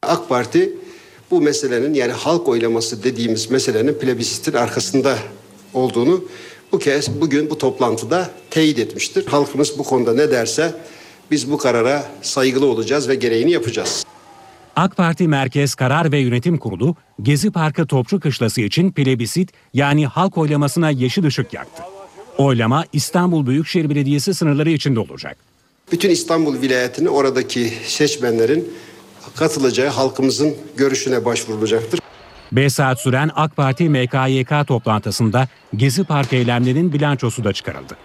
AK 0.02 0.30
Parti 0.30 0.74
bu 1.32 1.42
meselenin 1.42 1.94
yani 1.94 2.12
halk 2.12 2.48
oylaması 2.48 3.04
dediğimiz 3.04 3.52
meselenin 3.52 3.94
plebisitin 3.94 4.54
arkasında 4.54 5.18
olduğunu 5.74 6.24
bu 6.72 6.80
kez 6.80 7.22
bugün 7.22 7.50
bu 7.50 7.58
toplantıda 7.58 8.32
teyit 8.50 8.80
etmiştir. 8.80 9.26
Halkımız 9.26 9.80
bu 9.80 9.84
konuda 9.84 10.14
ne 10.14 10.32
derse 10.32 10.74
biz 11.32 11.52
bu 11.52 11.58
karara 11.58 12.06
saygılı 12.22 12.66
olacağız 12.66 13.10
ve 13.10 13.16
gereğini 13.16 13.52
yapacağız. 13.52 14.06
AK 14.76 14.98
Parti 14.98 15.28
Merkez 15.28 15.76
Karar 15.76 16.12
ve 16.12 16.20
Yönetim 16.20 16.58
Kurulu 16.58 16.96
Gezi 17.22 17.52
Parkı 17.52 17.88
Topçu 17.88 18.20
Kışlası 18.20 18.62
için 18.62 18.92
plebisit 18.92 19.52
yani 19.74 20.08
halk 20.08 20.38
oylamasına 20.38 20.90
yeşil 20.90 21.26
ışık 21.26 21.54
yaktı. 21.54 21.84
Oylama 22.38 22.86
İstanbul 22.94 23.48
Büyükşehir 23.48 23.90
Belediyesi 23.90 24.34
sınırları 24.34 24.70
içinde 24.70 25.00
olacak. 25.00 25.38
Bütün 25.92 26.10
İstanbul 26.10 26.62
vilayetini 26.62 27.10
oradaki 27.10 27.74
seçmenlerin 27.86 28.74
katılacağı 29.36 29.90
halkımızın 29.90 30.56
görüşüne 30.78 31.26
başvurulacaktır. 31.26 32.00
5 32.52 32.74
saat 32.74 33.02
süren 33.02 33.30
AK 33.36 33.56
Parti 33.56 33.90
MKYK 33.90 34.68
toplantısında 34.68 35.48
Gezi 35.76 36.04
Parkı 36.04 36.36
eylemlerinin 36.36 36.94
bilançosu 36.94 37.44
da 37.44 37.54
çıkarıldı. 37.54 37.98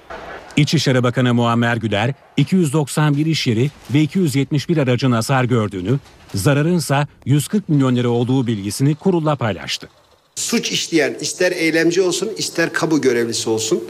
İçişleri 0.57 1.03
Bakanı 1.03 1.35
Muammer 1.35 1.77
Güler 1.77 2.15
291 2.37 3.27
iş 3.27 3.47
yeri 3.47 3.71
ve 3.95 4.01
271 4.01 4.77
aracın 4.77 5.13
hasar 5.13 5.45
gördüğünü, 5.45 5.99
zararınsa 6.35 7.07
140 7.25 7.69
milyon 7.69 7.97
lira 7.97 8.09
olduğu 8.09 8.47
bilgisini 8.47 8.95
kurulla 8.95 9.37
paylaştı. 9.37 9.89
Suç 10.35 10.73
işleyen 10.73 11.15
ister 11.21 11.53
eylemci 11.53 12.03
olsun 12.03 12.31
ister 12.39 12.73
kamu 12.73 13.01
görevlisi 13.01 13.51
olsun 13.51 13.85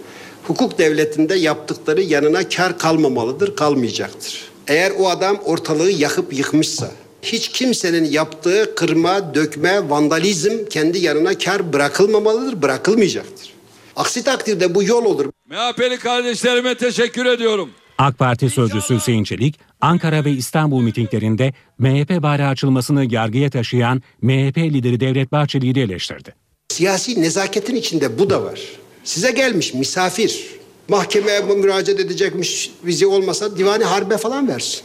hukuk 0.44 0.78
devletinde 0.78 1.34
yaptıkları 1.34 2.02
yanına 2.02 2.48
kar 2.48 2.78
kalmamalıdır, 2.78 3.56
kalmayacaktır. 3.56 4.44
Eğer 4.68 4.92
o 4.98 5.08
adam 5.08 5.36
ortalığı 5.44 5.90
yakıp 5.90 6.32
yıkmışsa 6.32 6.90
hiç 7.22 7.48
kimsenin 7.48 8.04
yaptığı 8.04 8.74
kırma, 8.74 9.34
dökme, 9.34 9.90
vandalizm 9.90 10.64
kendi 10.70 10.98
yanına 10.98 11.38
kar 11.38 11.72
bırakılmamalıdır, 11.72 12.62
bırakılmayacaktır. 12.62 13.52
Aksi 13.96 14.24
takdirde 14.24 14.74
bu 14.74 14.82
yol 14.82 15.04
olur. 15.04 15.26
MHP'li 15.50 15.98
kardeşlerime 15.98 16.74
teşekkür 16.74 17.26
ediyorum. 17.26 17.70
AK 17.98 18.18
Parti 18.18 18.50
sözcüsü 18.50 18.96
Hüseyin 18.96 19.24
Çelik, 19.24 19.58
Ankara 19.80 20.24
ve 20.24 20.30
İstanbul 20.30 20.82
mitinglerinde 20.82 21.52
MHP 21.78 22.22
bayrağı 22.22 22.48
açılmasını 22.48 23.12
yargıya 23.14 23.50
taşıyan 23.50 24.02
MHP 24.22 24.58
lideri 24.58 25.00
Devlet 25.00 25.32
Bahçeli'yi 25.32 25.74
de 25.74 25.82
eleştirdi. 25.82 26.34
Siyasi 26.68 27.22
nezaketin 27.22 27.76
içinde 27.76 28.18
bu 28.18 28.30
da 28.30 28.44
var. 28.44 28.60
Size 29.04 29.30
gelmiş 29.30 29.74
misafir. 29.74 30.46
Mahkemeye 30.88 31.40
müracaat 31.40 32.00
edecekmiş 32.00 32.70
vize 32.84 33.06
olmasa 33.06 33.56
divani 33.58 33.84
harbe 33.84 34.16
falan 34.16 34.48
versin. 34.48 34.82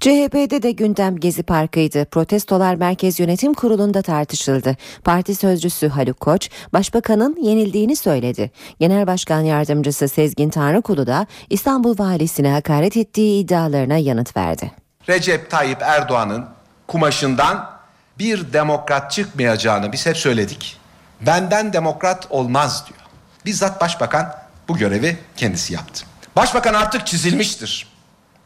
CHP'de 0.00 0.62
de 0.62 0.70
gündem 0.70 1.16
Gezi 1.16 1.42
Parkı'ydı. 1.42 2.04
Protestolar 2.04 2.74
Merkez 2.74 3.20
Yönetim 3.20 3.54
Kurulu'nda 3.54 4.02
tartışıldı. 4.02 4.76
Parti 5.04 5.34
sözcüsü 5.34 5.88
Haluk 5.88 6.20
Koç, 6.20 6.50
başbakanın 6.72 7.36
yenildiğini 7.42 7.96
söyledi. 7.96 8.50
Genel 8.78 9.06
Başkan 9.06 9.40
Yardımcısı 9.40 10.08
Sezgin 10.08 10.50
Tanrıkulu 10.50 11.06
da 11.06 11.26
İstanbul 11.50 11.98
valisine 11.98 12.50
hakaret 12.50 12.96
ettiği 12.96 13.44
iddialarına 13.44 13.96
yanıt 13.96 14.36
verdi. 14.36 14.72
Recep 15.08 15.50
Tayyip 15.50 15.82
Erdoğan'ın 15.82 16.46
kumaşından 16.86 17.70
bir 18.18 18.52
demokrat 18.52 19.10
çıkmayacağını 19.10 19.92
biz 19.92 20.06
hep 20.06 20.16
söyledik. 20.16 20.76
Benden 21.20 21.72
demokrat 21.72 22.26
olmaz 22.30 22.84
diyor. 22.88 23.00
Bizzat 23.46 23.80
başbakan 23.80 24.34
bu 24.68 24.76
görevi 24.76 25.18
kendisi 25.36 25.74
yaptı. 25.74 26.04
Başbakan 26.36 26.74
artık 26.74 27.06
çizilmiştir. 27.06 27.89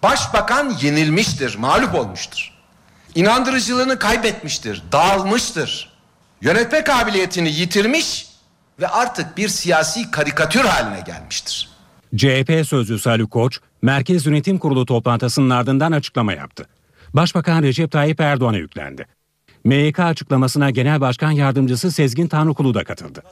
Başbakan 0.04 0.76
yenilmiştir, 0.82 1.56
mağlup 1.56 1.94
olmuştur. 1.94 2.50
İnandırıcılığını 3.14 3.98
kaybetmiştir, 3.98 4.82
dağılmıştır. 4.92 5.92
Yönetme 6.42 6.84
kabiliyetini 6.84 7.52
yitirmiş 7.52 8.26
ve 8.80 8.88
artık 8.88 9.36
bir 9.36 9.48
siyasi 9.48 10.10
karikatür 10.10 10.60
haline 10.60 11.00
gelmiştir. 11.00 11.68
CHP 12.16 12.66
sözcüsü 12.66 13.10
Haluk 13.10 13.30
Koç, 13.30 13.58
Merkez 13.82 14.26
Yönetim 14.26 14.58
Kurulu 14.58 14.86
toplantısının 14.86 15.50
ardından 15.50 15.92
açıklama 15.92 16.32
yaptı. 16.32 16.66
Başbakan 17.14 17.62
Recep 17.62 17.90
Tayyip 17.90 18.20
Erdoğan'a 18.20 18.56
yüklendi. 18.56 19.06
MYK 19.64 20.00
açıklamasına 20.00 20.70
Genel 20.70 21.00
Başkan 21.00 21.30
Yardımcısı 21.30 21.92
Sezgin 21.92 22.28
Tanrıkulu 22.28 22.74
da 22.74 22.84
katıldı. 22.84 23.22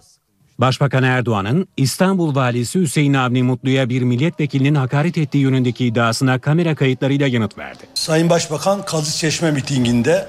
Başbakan 0.59 1.03
Erdoğan'ın 1.03 1.69
İstanbul 1.77 2.35
Valisi 2.35 2.81
Hüseyin 2.81 3.15
Avni 3.15 3.43
Mutlu'ya 3.43 3.89
bir 3.89 4.03
milletvekilinin 4.03 4.75
hakaret 4.75 5.19
ettiği 5.19 5.39
yönündeki 5.39 5.87
iddiasına 5.87 6.39
kamera 6.39 6.75
kayıtlarıyla 6.75 7.27
yanıt 7.27 7.59
verdi. 7.59 7.85
Sayın 7.95 8.31
Başbakan 8.31 8.85
Kazı 8.85 9.19
Çeşme 9.19 9.51
mitinginde 9.51 10.29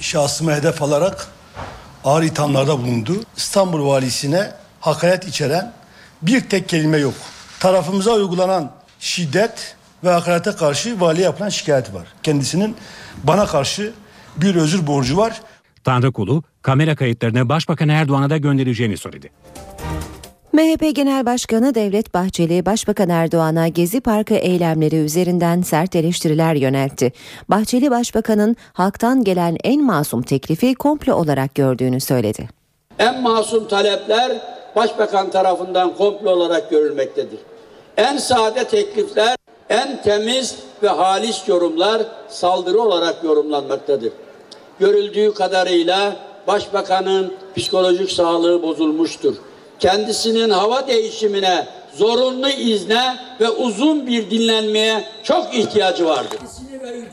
şahsıma 0.00 0.52
hedef 0.52 0.82
alarak 0.82 1.28
ağır 2.04 2.22
ithamlarda 2.22 2.78
bulundu. 2.78 3.12
İstanbul 3.36 3.86
Valisi'ne 3.86 4.52
hakaret 4.80 5.28
içeren 5.28 5.72
bir 6.22 6.40
tek 6.40 6.68
kelime 6.68 6.98
yok. 6.98 7.14
Tarafımıza 7.60 8.12
uygulanan 8.12 8.72
şiddet 9.00 9.76
ve 10.04 10.10
hakarete 10.10 10.52
karşı 10.52 11.00
valiye 11.00 11.24
yapılan 11.24 11.48
şikayet 11.48 11.94
var. 11.94 12.06
Kendisinin 12.22 12.76
bana 13.24 13.46
karşı 13.46 13.92
bir 14.36 14.54
özür 14.54 14.86
borcu 14.86 15.16
var. 15.16 15.40
Tanrıkulu 15.84 16.42
kamera 16.62 16.96
kayıtlarını 16.96 17.48
Başbakan 17.48 17.88
Erdoğan'a 17.88 18.30
da 18.30 18.36
göndereceğini 18.36 18.96
söyledi. 18.96 19.30
MHP 20.52 20.96
Genel 20.96 21.26
Başkanı 21.26 21.74
Devlet 21.74 22.14
Bahçeli, 22.14 22.66
Başbakan 22.66 23.08
Erdoğan'a 23.08 23.68
Gezi 23.68 24.00
Parkı 24.00 24.34
eylemleri 24.34 24.96
üzerinden 24.96 25.62
sert 25.62 25.96
eleştiriler 25.96 26.54
yöneltti. 26.54 27.12
Bahçeli, 27.48 27.90
Başbakan'ın 27.90 28.56
halktan 28.72 29.24
gelen 29.24 29.56
en 29.64 29.84
masum 29.84 30.22
teklifi 30.22 30.74
komplo 30.74 31.14
olarak 31.14 31.54
gördüğünü 31.54 32.00
söyledi. 32.00 32.48
En 32.98 33.22
masum 33.22 33.68
talepler 33.68 34.32
Başbakan 34.76 35.30
tarafından 35.30 35.96
komplo 35.96 36.30
olarak 36.30 36.70
görülmektedir. 36.70 37.38
En 37.96 38.16
sade 38.16 38.64
teklifler, 38.64 39.36
en 39.68 40.02
temiz 40.02 40.56
ve 40.82 40.88
halis 40.88 41.48
yorumlar 41.48 42.02
saldırı 42.28 42.80
olarak 42.80 43.24
yorumlanmaktadır. 43.24 44.12
Görüldüğü 44.80 45.34
kadarıyla 45.34 46.16
Başbakanın 46.46 47.32
psikolojik 47.56 48.10
sağlığı 48.10 48.62
bozulmuştur 48.62 49.34
kendisinin 49.82 50.50
hava 50.50 50.86
değişimine, 50.86 51.66
zorunlu 51.94 52.48
izne 52.48 53.16
ve 53.40 53.48
uzun 53.48 54.06
bir 54.06 54.30
dinlenmeye 54.30 55.04
çok 55.22 55.54
ihtiyacı 55.54 56.06
vardır. 56.06 56.38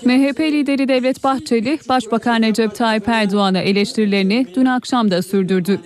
MHP 0.05 0.39
lideri 0.39 0.87
Devlet 0.87 1.23
Bahçeli, 1.23 1.79
Başbakan 1.89 2.41
Recep 2.41 2.75
Tayyip 2.75 3.07
Erdoğan'a 3.07 3.59
eleştirilerini 3.59 4.47
dün 4.55 4.65
akşam 4.65 5.11
da 5.11 5.21
sürdürdü. 5.21 5.79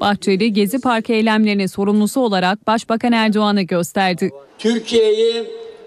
Bahçeli, 0.00 0.52
Gezi 0.52 0.80
Parkı 0.80 1.12
eylemlerinin 1.12 1.66
sorumlusu 1.66 2.20
olarak 2.20 2.66
Başbakan 2.66 3.12
Erdoğan'ı 3.12 3.62
gösterdi. 3.62 4.30
Türkiye'yi 4.58 5.44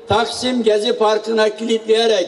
Taksim 0.08 0.64
Gezi 0.64 0.98
Parkı'na 0.98 1.50
kilitleyerek 1.50 2.28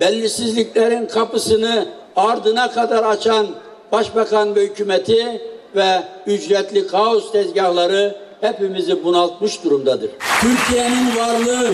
bellisizliklerin 0.00 1.06
kapısını 1.06 1.88
ardına 2.16 2.70
kadar 2.70 3.04
açan 3.04 3.46
Başbakan 3.94 4.54
ve 4.54 4.66
hükümeti 4.66 5.40
ve 5.76 6.02
ücretli 6.26 6.86
kaos 6.86 7.32
tezgahları 7.32 8.16
hepimizi 8.40 9.04
bunaltmış 9.04 9.64
durumdadır. 9.64 10.10
Türkiye'nin 10.40 11.16
varlığı, 11.16 11.70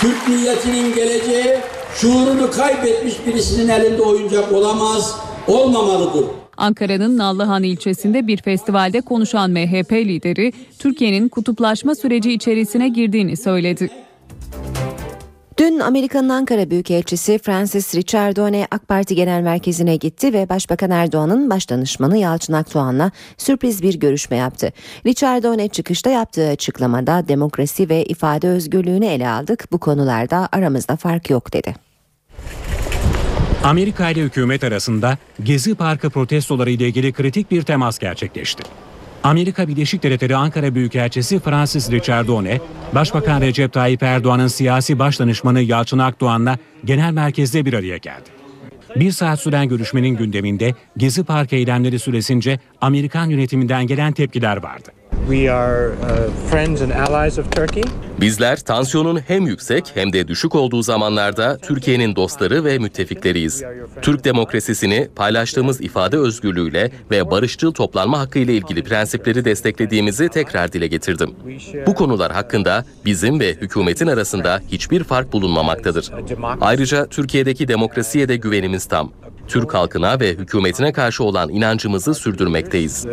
Türk 0.00 0.28
milletinin 0.28 0.94
geleceği 0.94 1.56
şuurunu 1.94 2.50
kaybetmiş 2.50 3.14
birisinin 3.26 3.68
elinde 3.68 4.02
oyuncak 4.02 4.52
olamaz, 4.52 5.16
olmamalıdır. 5.48 6.24
Ankara'nın 6.56 7.18
Nallıhan 7.18 7.62
ilçesinde 7.62 8.26
bir 8.26 8.42
festivalde 8.42 9.00
konuşan 9.00 9.50
MHP 9.50 9.92
lideri 9.92 10.52
Türkiye'nin 10.78 11.28
kutuplaşma 11.28 11.94
süreci 11.94 12.32
içerisine 12.32 12.88
girdiğini 12.88 13.36
söyledi. 13.36 13.90
Dün 15.60 15.78
Amerika'nın 15.78 16.28
Ankara 16.28 16.70
Büyükelçisi 16.70 17.38
Francis 17.38 17.94
Richardone 17.94 18.66
AK 18.70 18.88
Parti 18.88 19.14
Genel 19.14 19.42
Merkezi'ne 19.42 19.96
gitti 19.96 20.32
ve 20.32 20.48
Başbakan 20.48 20.90
Erdoğan'ın 20.90 21.50
başdanışmanı 21.50 22.18
Yalçın 22.18 22.52
Akdoğan'la 22.52 23.10
sürpriz 23.36 23.82
bir 23.82 23.94
görüşme 23.94 24.36
yaptı. 24.36 24.72
Richardone 25.06 25.68
çıkışta 25.68 26.10
yaptığı 26.10 26.48
açıklamada 26.48 27.28
demokrasi 27.28 27.88
ve 27.88 28.04
ifade 28.04 28.48
özgürlüğünü 28.48 29.06
ele 29.06 29.28
aldık. 29.28 29.72
Bu 29.72 29.78
konularda 29.78 30.48
aramızda 30.52 30.96
fark 30.96 31.30
yok 31.30 31.52
dedi. 31.52 31.74
Amerika 33.64 34.10
ile 34.10 34.20
hükümet 34.20 34.64
arasında 34.64 35.18
Gezi 35.42 35.74
Parkı 35.74 36.10
protestoları 36.10 36.70
ile 36.70 36.86
ilgili 36.86 37.12
kritik 37.12 37.50
bir 37.50 37.62
temas 37.62 37.98
gerçekleşti. 37.98 38.62
Amerika 39.24 39.68
Birleşik 39.68 40.02
Devletleri 40.02 40.36
Ankara 40.36 40.74
Büyükelçisi 40.74 41.38
Francis 41.38 41.90
Richardone, 41.90 42.60
Başbakan 42.94 43.40
Recep 43.40 43.72
Tayyip 43.72 44.02
Erdoğan'ın 44.02 44.48
siyasi 44.48 44.98
başdanışmanı 44.98 45.60
Yalçın 45.60 45.98
Akdoğan'la 45.98 46.58
genel 46.84 47.12
merkezde 47.12 47.64
bir 47.64 47.72
araya 47.72 47.96
geldi. 47.96 48.30
Bir 48.96 49.10
saat 49.10 49.40
süren 49.40 49.68
görüşmenin 49.68 50.16
gündeminde 50.16 50.74
Gezi 50.96 51.24
Park 51.24 51.52
eylemleri 51.52 51.98
süresince 51.98 52.58
Amerikan 52.80 53.30
yönetiminden 53.30 53.86
gelen 53.86 54.12
tepkiler 54.12 54.56
vardı. 54.56 54.90
Uh, 55.28 55.34
Bizler 58.20 58.60
tansiyonun 58.60 59.20
hem 59.28 59.46
yüksek 59.46 59.90
hem 59.94 60.12
de 60.12 60.28
düşük 60.28 60.54
olduğu 60.54 60.82
zamanlarda 60.82 61.58
Türkiye'nin 61.58 62.16
dostları 62.16 62.64
ve 62.64 62.78
müttefikleriyiz. 62.78 63.62
Türk 64.02 64.24
demokrasisini 64.24 65.08
paylaştığımız 65.16 65.80
ifade 65.80 66.16
özgürlüğüyle 66.16 66.90
ve 67.10 67.30
barışçıl 67.30 67.72
toplanma 67.72 68.18
hakkı 68.18 68.38
ile 68.38 68.54
ilgili 68.54 68.84
prensipleri 68.84 69.44
desteklediğimizi 69.44 70.28
tekrar 70.28 70.72
dile 70.72 70.86
getirdim. 70.86 71.30
Bu 71.86 71.94
konular 71.94 72.32
hakkında 72.32 72.84
bizim 73.04 73.40
ve 73.40 73.54
hükümetin 73.54 74.06
arasında 74.06 74.60
hiçbir 74.68 75.04
fark 75.04 75.32
bulunmamaktadır. 75.32 76.10
Ayrıca 76.60 77.06
Türkiye'deki 77.06 77.68
demokrasiye 77.68 78.28
de 78.28 78.36
güvenimiz 78.36 78.86
tam. 78.86 79.12
Türk 79.50 79.74
halkına 79.74 80.20
ve 80.20 80.28
hükümetine 80.30 80.92
karşı 80.92 81.24
olan 81.24 81.48
inancımızı 81.48 82.14
sürdürmekteyiz. 82.14 83.06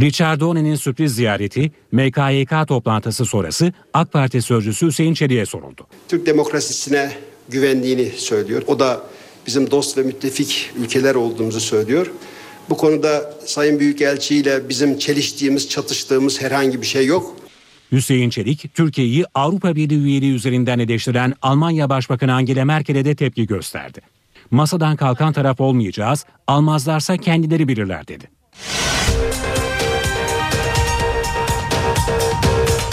Richard 0.00 0.40
Done'nin 0.40 0.74
sürpriz 0.74 1.14
ziyareti 1.14 1.72
MKYK 1.92 2.68
toplantısı 2.68 3.24
sonrası 3.24 3.72
AK 3.94 4.12
Parti 4.12 4.42
sözcüsü 4.42 4.86
Hüseyin 4.86 5.14
Çelik'e 5.14 5.46
soruldu. 5.46 5.86
Türk 6.08 6.26
demokrasisine 6.26 7.12
güvendiğini 7.48 8.06
söylüyor. 8.06 8.62
O 8.66 8.78
da 8.78 9.00
bizim 9.46 9.70
dost 9.70 9.98
ve 9.98 10.02
müttefik 10.02 10.70
ülkeler 10.78 11.14
olduğumuzu 11.14 11.60
söylüyor. 11.60 12.10
Bu 12.70 12.76
konuda 12.76 13.34
Sayın 13.46 13.80
Büyükelçi 13.80 14.36
ile 14.36 14.68
bizim 14.68 14.98
çeliştiğimiz, 14.98 15.68
çatıştığımız 15.68 16.42
herhangi 16.42 16.80
bir 16.82 16.86
şey 16.86 17.06
yok. 17.06 17.36
Hüseyin 17.92 18.30
Çelik, 18.30 18.74
Türkiye'yi 18.74 19.24
Avrupa 19.34 19.76
Birliği 19.76 19.98
üyeliği 19.98 20.34
üzerinden 20.34 20.78
eleştiren 20.78 21.34
Almanya 21.42 21.90
Başbakanı 21.90 22.34
Angela 22.34 22.64
Merkel'e 22.64 23.04
de 23.04 23.14
tepki 23.14 23.46
gösterdi. 23.46 24.00
Masadan 24.50 24.96
kalkan 24.96 25.32
taraf 25.32 25.60
olmayacağız, 25.60 26.26
almazlarsa 26.46 27.16
kendileri 27.16 27.68
bilirler 27.68 28.08
dedi. 28.08 28.30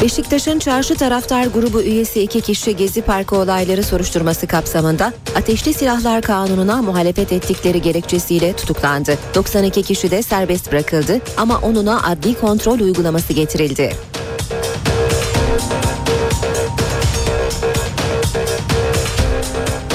Beşiktaş'ın 0.01 0.59
çarşı 0.59 0.95
taraftar 0.95 1.45
grubu 1.45 1.81
üyesi 1.81 2.21
iki 2.21 2.41
kişi 2.41 2.75
Gezi 2.75 3.01
Parkı 3.01 3.35
olayları 3.35 3.83
soruşturması 3.83 4.47
kapsamında 4.47 5.13
Ateşli 5.35 5.73
Silahlar 5.73 6.21
Kanunu'na 6.21 6.81
muhalefet 6.81 7.31
ettikleri 7.31 7.81
gerekçesiyle 7.81 8.53
tutuklandı. 8.53 9.17
92 9.35 9.83
kişi 9.83 10.11
de 10.11 10.21
serbest 10.21 10.71
bırakıldı 10.71 11.19
ama 11.37 11.57
onuna 11.57 12.03
adli 12.03 12.33
kontrol 12.33 12.79
uygulaması 12.79 13.33
getirildi. 13.33 13.91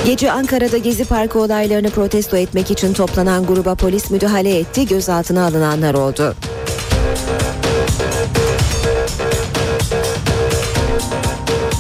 Gece 0.07 0.33
Ankara'da 0.33 0.79
Gezi 0.79 1.05
Parkı 1.05 1.39
olaylarını 1.39 1.91
protesto 1.91 2.37
etmek 2.37 2.71
için 2.71 2.93
toplanan 2.93 3.47
gruba 3.47 3.75
polis 3.75 4.11
müdahale 4.11 4.59
etti, 4.59 4.87
gözaltına 4.87 5.47
alınanlar 5.47 5.95
oldu. 5.95 6.35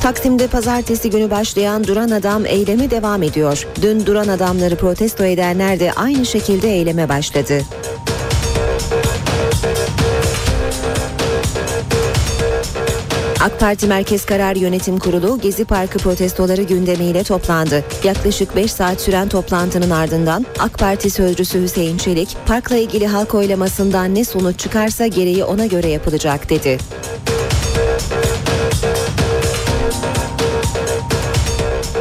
Taksim'de 0.03 0.47
pazartesi 0.47 1.11
günü 1.11 1.31
başlayan 1.31 1.85
Duran 1.85 2.11
Adam 2.11 2.47
eylemi 2.47 2.91
devam 2.91 3.23
ediyor. 3.23 3.67
Dün 3.83 4.07
Duran 4.07 4.29
Adamları 4.29 4.77
protesto 4.77 5.25
edenler 5.25 5.81
de 5.81 5.93
aynı 5.93 6.27
şekilde 6.27 6.69
eyleme 6.75 7.09
başladı. 7.09 7.63
AK 13.43 13.61
Parti 13.61 13.87
Merkez 13.87 14.25
Karar 14.25 14.57
Yönetim 14.57 14.99
Kurulu 14.99 15.41
Gezi 15.41 15.65
Parkı 15.65 15.99
protestoları 15.99 16.63
gündemiyle 16.63 17.23
toplandı. 17.25 17.85
Yaklaşık 18.05 18.57
5 18.57 18.73
saat 18.73 19.01
süren 19.01 19.29
toplantının 19.29 19.91
ardından 19.91 20.47
AK 20.59 20.79
Parti 20.79 21.11
sözcüsü 21.11 21.63
Hüseyin 21.63 21.97
Çelik, 21.99 22.37
parkla 22.47 22.77
ilgili 22.77 23.07
halk 23.07 23.35
oylamasından 23.35 24.15
ne 24.15 24.25
sonuç 24.25 24.59
çıkarsa 24.59 25.07
gereği 25.07 25.45
ona 25.45 25.67
göre 25.67 25.89
yapılacak 25.89 26.51
dedi. 26.51 26.79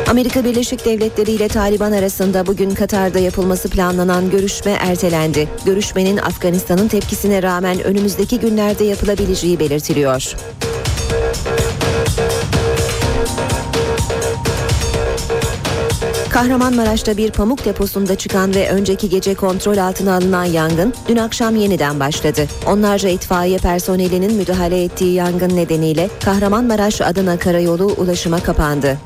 Amerika 0.10 0.46
Birleşik 0.46 0.86
Devletleri 0.86 1.32
ile 1.32 1.48
Taliban 1.48 1.92
arasında 1.92 2.48
bugün 2.48 2.70
Katar'da 2.70 3.20
yapılması 3.20 3.70
planlanan 3.70 4.30
görüşme 4.30 4.72
ertelendi. 4.72 5.50
Görüşmenin 5.66 6.18
Afganistan'ın 6.18 6.88
tepkisine 6.88 7.44
rağmen 7.44 7.84
önümüzdeki 7.84 8.40
günlerde 8.40 8.84
yapılabileceği 8.84 9.60
belirtiliyor. 9.60 10.36
Kahramanmaraş'ta 16.32 17.18
bir 17.18 17.32
pamuk 17.32 17.66
deposunda 17.66 18.16
çıkan 18.16 18.56
ve 18.56 18.70
önceki 18.70 19.10
gece 19.10 19.36
kontrol 19.36 19.78
altına 19.78 20.16
alınan 20.16 20.46
yangın 20.46 20.94
dün 21.08 21.18
akşam 21.18 21.56
yeniden 21.56 22.00
başladı. 22.00 22.48
Onlarca 22.68 23.10
itfaiye 23.10 23.58
personelinin 23.58 24.34
müdahale 24.34 24.84
ettiği 24.84 25.14
yangın 25.14 25.56
nedeniyle 25.56 26.10
Kahramanmaraş-Adana 26.24 27.40
karayolu 27.40 27.86
ulaşıma 27.86 28.40
kapandı. 28.40 28.98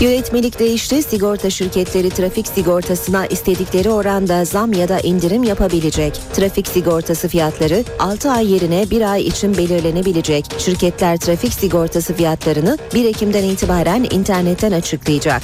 Yönetmelik 0.00 0.58
değişti. 0.58 1.02
Sigorta 1.02 1.50
şirketleri 1.50 2.10
trafik 2.10 2.48
sigortasına 2.48 3.26
istedikleri 3.26 3.90
oranda 3.90 4.44
zam 4.44 4.72
ya 4.72 4.88
da 4.88 5.00
indirim 5.00 5.42
yapabilecek. 5.44 6.20
Trafik 6.32 6.68
sigortası 6.68 7.28
fiyatları 7.28 7.84
6 7.98 8.30
ay 8.30 8.52
yerine 8.52 8.90
1 8.90 9.12
ay 9.12 9.22
için 9.26 9.56
belirlenebilecek. 9.56 10.44
Şirketler 10.58 11.16
trafik 11.16 11.52
sigortası 11.52 12.14
fiyatlarını 12.14 12.78
1 12.94 13.04
Ekim'den 13.04 13.44
itibaren 13.44 14.06
internetten 14.10 14.72
açıklayacak. 14.72 15.42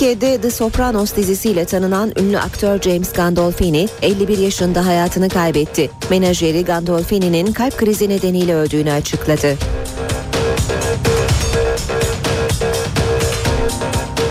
Türkiye'de 0.00 0.40
The 0.40 0.50
Sopranos 0.50 1.16
dizisiyle 1.16 1.64
tanınan 1.64 2.12
ünlü 2.20 2.38
aktör 2.38 2.80
James 2.80 3.12
Gandolfini 3.12 3.88
51 4.02 4.38
yaşında 4.38 4.86
hayatını 4.86 5.28
kaybetti. 5.28 5.90
Menajeri 6.10 6.64
Gandolfini'nin 6.64 7.52
kalp 7.52 7.78
krizi 7.78 8.08
nedeniyle 8.08 8.54
öldüğünü 8.54 8.92
açıkladı. 8.92 9.56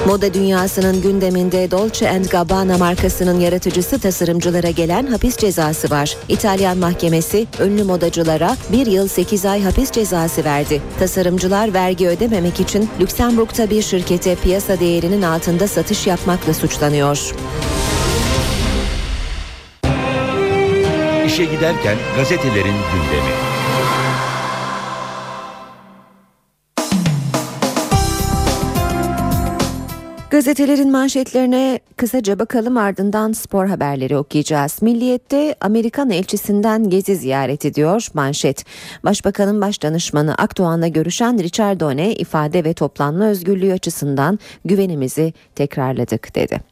Moda 0.09 0.33
dünyasının 0.33 1.01
gündeminde 1.01 1.71
Dolce 1.71 2.21
Gabbana 2.31 2.77
markasının 2.77 3.39
yaratıcısı 3.39 3.99
tasarımcılara 3.99 4.69
gelen 4.69 5.07
hapis 5.07 5.37
cezası 5.37 5.89
var. 5.89 6.17
İtalyan 6.29 6.77
mahkemesi 6.77 7.47
ünlü 7.59 7.83
modacılara 7.83 8.57
bir 8.71 8.85
yıl 8.87 9.07
8 9.07 9.45
ay 9.45 9.63
hapis 9.63 9.91
cezası 9.91 10.43
verdi. 10.43 10.81
Tasarımcılar 10.99 11.73
vergi 11.73 12.07
ödememek 12.07 12.59
için 12.59 12.89
Lüksemburg'da 12.99 13.69
bir 13.69 13.81
şirkete 13.81 14.35
piyasa 14.35 14.79
değerinin 14.79 15.21
altında 15.21 15.67
satış 15.67 16.07
yapmakla 16.07 16.53
suçlanıyor. 16.53 17.33
İşe 21.25 21.45
giderken 21.45 21.97
gazetelerin 22.17 22.75
gündemi. 22.93 23.48
Gazetelerin 30.39 30.91
manşetlerine 30.91 31.79
kısaca 31.97 32.39
bakalım 32.39 32.77
ardından 32.77 33.31
spor 33.31 33.67
haberleri 33.67 34.17
okuyacağız. 34.17 34.81
Milliyet'te 34.81 35.55
Amerikan 35.61 36.09
elçisinden 36.09 36.89
gezi 36.89 37.15
ziyaret 37.15 37.65
ediyor 37.65 38.07
manşet. 38.13 38.65
Başbakanın 39.03 39.61
başdanışmanı 39.61 40.35
Akdoğan'la 40.35 40.87
görüşen 40.87 41.39
Richard 41.39 41.79
Done 41.79 42.13
ifade 42.13 42.63
ve 42.63 42.73
toplanma 42.73 43.25
özgürlüğü 43.25 43.73
açısından 43.73 44.39
güvenimizi 44.65 45.33
tekrarladık 45.55 46.35
dedi. 46.35 46.68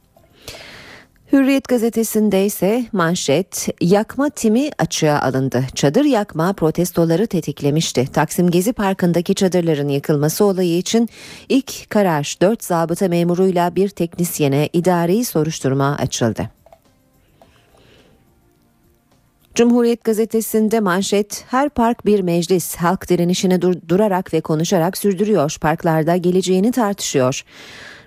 Hürriyet 1.32 1.68
gazetesinde 1.68 2.44
ise 2.46 2.84
manşet 2.92 3.68
yakma 3.80 4.30
timi 4.30 4.70
açığa 4.78 5.20
alındı. 5.20 5.64
Çadır 5.74 6.04
yakma 6.04 6.52
protestoları 6.52 7.26
tetiklemişti. 7.26 8.06
Taksim 8.12 8.50
Gezi 8.50 8.72
Parkı'ndaki 8.72 9.34
çadırların 9.34 9.88
yıkılması 9.88 10.44
olayı 10.44 10.78
için 10.78 11.08
ilk 11.48 11.90
karar 11.90 12.36
4 12.40 12.64
zabıta 12.64 13.08
memuruyla 13.08 13.76
bir 13.76 13.88
teknisyene 13.88 14.68
idari 14.72 15.24
soruşturma 15.24 15.96
açıldı. 15.96 16.50
Cumhuriyet 19.54 20.04
gazetesinde 20.04 20.80
manşet 20.80 21.44
her 21.48 21.68
park 21.68 22.06
bir 22.06 22.20
meclis 22.20 22.76
halk 22.76 23.08
direnişini 23.08 23.62
dur- 23.62 23.88
durarak 23.88 24.34
ve 24.34 24.40
konuşarak 24.40 24.98
sürdürüyor 24.98 25.56
parklarda 25.60 26.16
geleceğini 26.16 26.72
tartışıyor. 26.72 27.44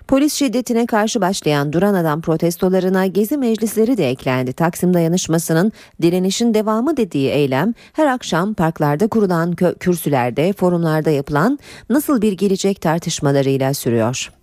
Polis 0.08 0.34
şiddetine 0.34 0.86
karşı 0.86 1.20
başlayan 1.20 1.72
duran 1.72 1.94
adam 1.94 2.20
protestolarına 2.20 3.06
gezi 3.06 3.36
meclisleri 3.36 3.96
de 3.96 4.10
eklendi. 4.10 4.52
Taksim 4.52 4.94
dayanışmasının 4.94 5.72
direnişin 6.02 6.54
devamı 6.54 6.96
dediği 6.96 7.28
eylem 7.28 7.74
her 7.92 8.06
akşam 8.06 8.54
parklarda 8.54 9.06
kurulan 9.06 9.56
kürsülerde, 9.80 10.52
forumlarda 10.52 11.10
yapılan 11.10 11.58
nasıl 11.90 12.22
bir 12.22 12.32
gelecek 12.32 12.80
tartışmalarıyla 12.80 13.74
sürüyor. 13.74 14.41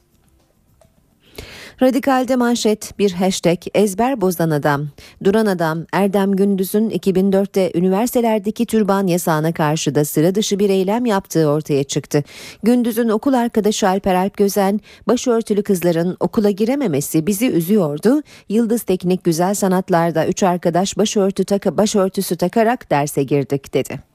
Radikal'de 1.81 2.35
manşet 2.35 2.99
bir 2.99 3.11
hashtag 3.11 3.57
ezber 3.73 4.21
bozan 4.21 4.49
adam. 4.49 4.87
Duran 5.23 5.45
adam 5.45 5.85
Erdem 5.93 6.35
Gündüz'ün 6.35 6.89
2004'te 6.89 7.71
üniversitelerdeki 7.75 8.65
türban 8.65 9.07
yasağına 9.07 9.53
karşı 9.53 9.95
da 9.95 10.05
sıra 10.05 10.35
dışı 10.35 10.59
bir 10.59 10.69
eylem 10.69 11.05
yaptığı 11.05 11.49
ortaya 11.49 11.83
çıktı. 11.83 12.23
Gündüz'ün 12.63 13.09
okul 13.09 13.33
arkadaşı 13.33 13.87
Alper 13.87 14.15
Alp 14.15 14.37
Gözen 14.37 14.79
başörtülü 15.07 15.63
kızların 15.63 16.17
okula 16.19 16.49
girememesi 16.49 17.27
bizi 17.27 17.49
üzüyordu. 17.49 18.21
Yıldız 18.49 18.81
Teknik 18.81 19.23
Güzel 19.23 19.53
Sanatlar'da 19.53 20.27
üç 20.27 20.43
arkadaş 20.43 20.97
başörtü 20.97 21.43
taka, 21.45 21.77
başörtüsü 21.77 22.35
takarak 22.35 22.91
derse 22.91 23.23
girdik 23.23 23.73
dedi. 23.73 24.08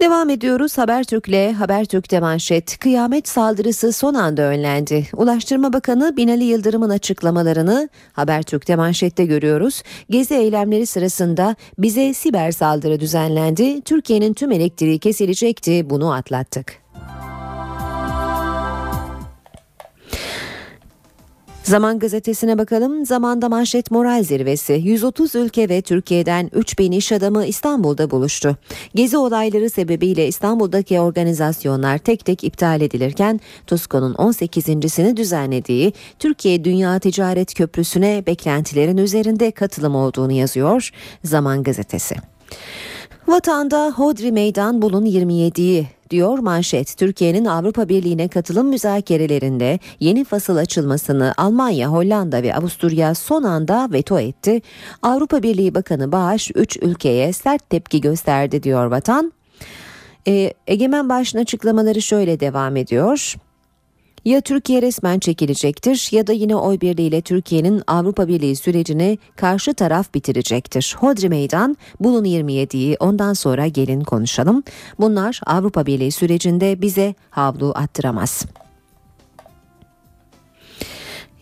Devam 0.00 0.30
ediyoruz 0.30 0.78
Habertürk'le. 0.78 1.52
Habertürk'te 1.52 2.20
manşet 2.20 2.78
kıyamet 2.78 3.28
saldırısı 3.28 3.92
son 3.92 4.14
anda 4.14 4.42
önlendi. 4.42 5.06
Ulaştırma 5.16 5.72
Bakanı 5.72 6.16
Binali 6.16 6.44
Yıldırım'ın 6.44 6.90
açıklamalarını 6.90 7.88
Habertürk'te 8.12 8.76
manşette 8.76 9.24
görüyoruz. 9.24 9.82
Gezi 10.10 10.34
eylemleri 10.34 10.86
sırasında 10.86 11.56
bize 11.78 12.14
siber 12.14 12.50
saldırı 12.50 13.00
düzenlendi. 13.00 13.80
Türkiye'nin 13.80 14.34
tüm 14.34 14.52
elektriği 14.52 14.98
kesilecekti. 14.98 15.90
Bunu 15.90 16.12
atlattık. 16.12 16.87
Zaman 21.68 21.98
gazetesine 21.98 22.58
bakalım. 22.58 23.06
Zamanda 23.06 23.48
manşet 23.48 23.90
moral 23.90 24.22
zirvesi. 24.22 24.72
130 24.72 25.34
ülke 25.34 25.68
ve 25.68 25.82
Türkiye'den 25.82 26.50
3000 26.52 26.92
iş 26.92 27.12
adamı 27.12 27.46
İstanbul'da 27.46 28.10
buluştu. 28.10 28.56
Gezi 28.94 29.16
olayları 29.16 29.70
sebebiyle 29.70 30.26
İstanbul'daki 30.28 31.00
organizasyonlar 31.00 31.98
tek 31.98 32.24
tek 32.24 32.44
iptal 32.44 32.80
edilirken 32.80 33.40
TUSKO'nun 33.66 34.14
18.sini 34.14 35.16
düzenlediği 35.16 35.92
Türkiye 36.18 36.64
Dünya 36.64 36.98
Ticaret 36.98 37.54
Köprüsü'ne 37.54 38.22
beklentilerin 38.26 38.96
üzerinde 38.96 39.50
katılım 39.50 39.94
olduğunu 39.94 40.32
yazıyor 40.32 40.90
Zaman 41.24 41.62
gazetesi. 41.62 42.14
Vatanda 43.26 43.92
Hodri 43.96 44.32
Meydan 44.32 44.82
bulun 44.82 45.06
27'yi 45.06 45.97
diyor 46.10 46.38
manşet. 46.38 46.96
Türkiye'nin 46.96 47.44
Avrupa 47.44 47.88
Birliği'ne 47.88 48.28
katılım 48.28 48.68
müzakerelerinde 48.68 49.78
yeni 50.00 50.24
fasıl 50.24 50.56
açılmasını 50.56 51.34
Almanya, 51.36 51.88
Hollanda 51.88 52.42
ve 52.42 52.54
Avusturya 52.54 53.14
son 53.14 53.42
anda 53.42 53.88
veto 53.92 54.20
etti. 54.20 54.62
Avrupa 55.02 55.42
Birliği 55.42 55.74
Bakanı 55.74 56.12
Bağış 56.12 56.50
3 56.54 56.76
ülkeye 56.76 57.32
sert 57.32 57.70
tepki 57.70 58.00
gösterdi 58.00 58.62
diyor 58.62 58.86
vatan. 58.86 59.32
Ee, 60.28 60.52
Egemen 60.66 61.08
Bağış'ın 61.08 61.38
açıklamaları 61.38 62.02
şöyle 62.02 62.40
devam 62.40 62.76
ediyor. 62.76 63.34
Ya 64.28 64.40
Türkiye 64.40 64.82
resmen 64.82 65.18
çekilecektir 65.18 66.08
ya 66.12 66.26
da 66.26 66.32
yine 66.32 66.56
oy 66.56 66.80
birliğiyle 66.80 67.20
Türkiye'nin 67.20 67.82
Avrupa 67.86 68.28
Birliği 68.28 68.56
sürecini 68.56 69.18
karşı 69.36 69.74
taraf 69.74 70.14
bitirecektir. 70.14 70.96
Hodri 70.98 71.28
Meydan, 71.28 71.76
bulun 72.00 72.24
27'yi 72.24 72.96
ondan 73.00 73.32
sonra 73.32 73.66
gelin 73.66 74.00
konuşalım. 74.00 74.62
Bunlar 75.00 75.40
Avrupa 75.46 75.86
Birliği 75.86 76.12
sürecinde 76.12 76.82
bize 76.82 77.14
havlu 77.30 77.72
attıramaz. 77.74 78.46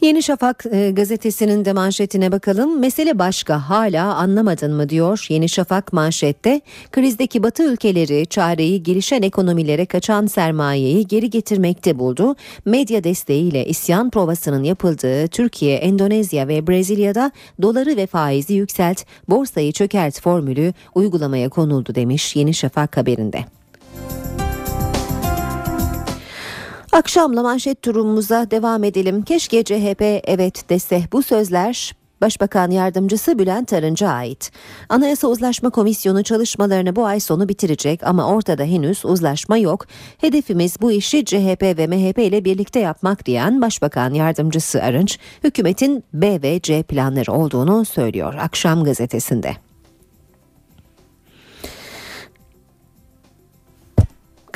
Yeni 0.00 0.22
Şafak 0.22 0.66
e, 0.72 0.90
gazetesinin 0.90 1.64
de 1.64 1.72
manşetine 1.72 2.32
bakalım. 2.32 2.80
Mesele 2.80 3.18
başka 3.18 3.68
hala 3.68 4.14
anlamadın 4.14 4.74
mı 4.74 4.88
diyor 4.88 5.26
Yeni 5.28 5.48
Şafak 5.48 5.92
manşette. 5.92 6.60
Krizdeki 6.92 7.42
batı 7.42 7.62
ülkeleri 7.62 8.26
çareyi 8.26 8.82
gelişen 8.82 9.22
ekonomilere 9.22 9.86
kaçan 9.86 10.26
sermayeyi 10.26 11.06
geri 11.06 11.30
getirmekte 11.30 11.98
buldu. 11.98 12.36
Medya 12.64 13.04
desteğiyle 13.04 13.66
isyan 13.66 14.10
provasının 14.10 14.62
yapıldığı 14.62 15.28
Türkiye, 15.28 15.76
Endonezya 15.76 16.48
ve 16.48 16.66
Brezilya'da 16.66 17.30
doları 17.62 17.96
ve 17.96 18.06
faizi 18.06 18.54
yükselt, 18.54 19.02
borsayı 19.28 19.72
çökert 19.72 20.20
formülü 20.20 20.72
uygulamaya 20.94 21.48
konuldu 21.48 21.94
demiş 21.94 22.36
Yeni 22.36 22.54
Şafak 22.54 22.96
haberinde. 22.96 23.44
Akşamla 26.96 27.42
manşet 27.42 27.82
turumuza 27.82 28.50
devam 28.50 28.84
edelim. 28.84 29.22
Keşke 29.22 29.64
CHP 29.64 30.02
evet 30.24 30.70
dese 30.70 31.02
bu 31.12 31.22
sözler 31.22 31.92
Başbakan 32.20 32.70
Yardımcısı 32.70 33.38
Bülent 33.38 33.72
Arınç'a 33.72 34.08
ait. 34.08 34.52
Anayasa 34.88 35.28
Uzlaşma 35.28 35.70
Komisyonu 35.70 36.22
çalışmalarını 36.24 36.96
bu 36.96 37.06
ay 37.06 37.20
sonu 37.20 37.48
bitirecek 37.48 38.00
ama 38.02 38.28
ortada 38.28 38.64
henüz 38.64 39.04
uzlaşma 39.04 39.56
yok. 39.56 39.86
Hedefimiz 40.18 40.80
bu 40.80 40.92
işi 40.92 41.24
CHP 41.24 41.62
ve 41.62 41.86
MHP 41.86 42.18
ile 42.18 42.44
birlikte 42.44 42.80
yapmak 42.80 43.26
diyen 43.26 43.62
Başbakan 43.62 44.14
Yardımcısı 44.14 44.82
Arınç, 44.82 45.18
hükümetin 45.44 46.04
B 46.14 46.42
ve 46.42 46.60
C 46.60 46.82
planları 46.82 47.32
olduğunu 47.32 47.84
söylüyor 47.84 48.34
Akşam 48.34 48.84
gazetesinde. 48.84 49.65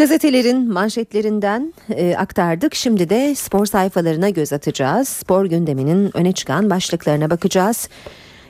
Gazetelerin 0.00 0.72
manşetlerinden 0.72 1.74
e, 1.90 2.16
aktardık. 2.16 2.74
Şimdi 2.74 3.10
de 3.10 3.34
spor 3.34 3.66
sayfalarına 3.66 4.30
göz 4.30 4.52
atacağız. 4.52 5.08
Spor 5.08 5.46
gündeminin 5.46 6.16
öne 6.16 6.32
çıkan 6.32 6.70
başlıklarına 6.70 7.30
bakacağız. 7.30 7.88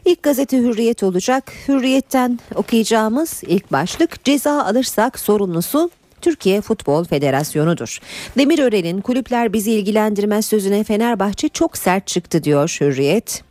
İlk 0.04 0.22
gazete 0.22 0.58
Hürriyet 0.58 1.02
olacak. 1.02 1.52
Hürriyet'ten 1.68 2.38
okuyacağımız 2.54 3.42
ilk 3.46 3.72
başlık 3.72 4.24
ceza 4.24 4.64
alırsak 4.64 5.18
sorumlusu 5.18 5.90
Türkiye 6.20 6.60
Futbol 6.60 7.04
Federasyonu'dur. 7.04 7.98
Demirören'in 8.38 9.00
kulüpler 9.00 9.52
bizi 9.52 9.72
ilgilendirmez 9.72 10.46
sözüne 10.46 10.84
Fenerbahçe 10.84 11.48
çok 11.48 11.78
sert 11.78 12.06
çıktı 12.06 12.44
diyor 12.44 12.76
Hürriyet. 12.80 13.49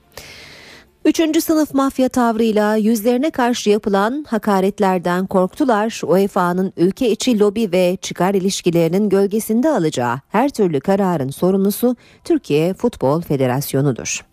Üçüncü 1.05 1.41
sınıf 1.41 1.73
mafya 1.73 2.09
tavrıyla 2.09 2.75
yüzlerine 2.75 3.31
karşı 3.31 3.69
yapılan 3.69 4.25
hakaretlerden 4.27 5.27
korktular. 5.27 6.01
UEFA'nın 6.05 6.73
ülke 6.77 7.11
içi 7.11 7.39
lobi 7.39 7.71
ve 7.71 7.97
çıkar 8.01 8.33
ilişkilerinin 8.33 9.09
gölgesinde 9.09 9.69
alacağı 9.69 10.19
her 10.29 10.49
türlü 10.49 10.79
kararın 10.79 11.29
sorumlusu 11.29 11.95
Türkiye 12.23 12.73
Futbol 12.73 13.21
Federasyonu'dur. 13.21 14.28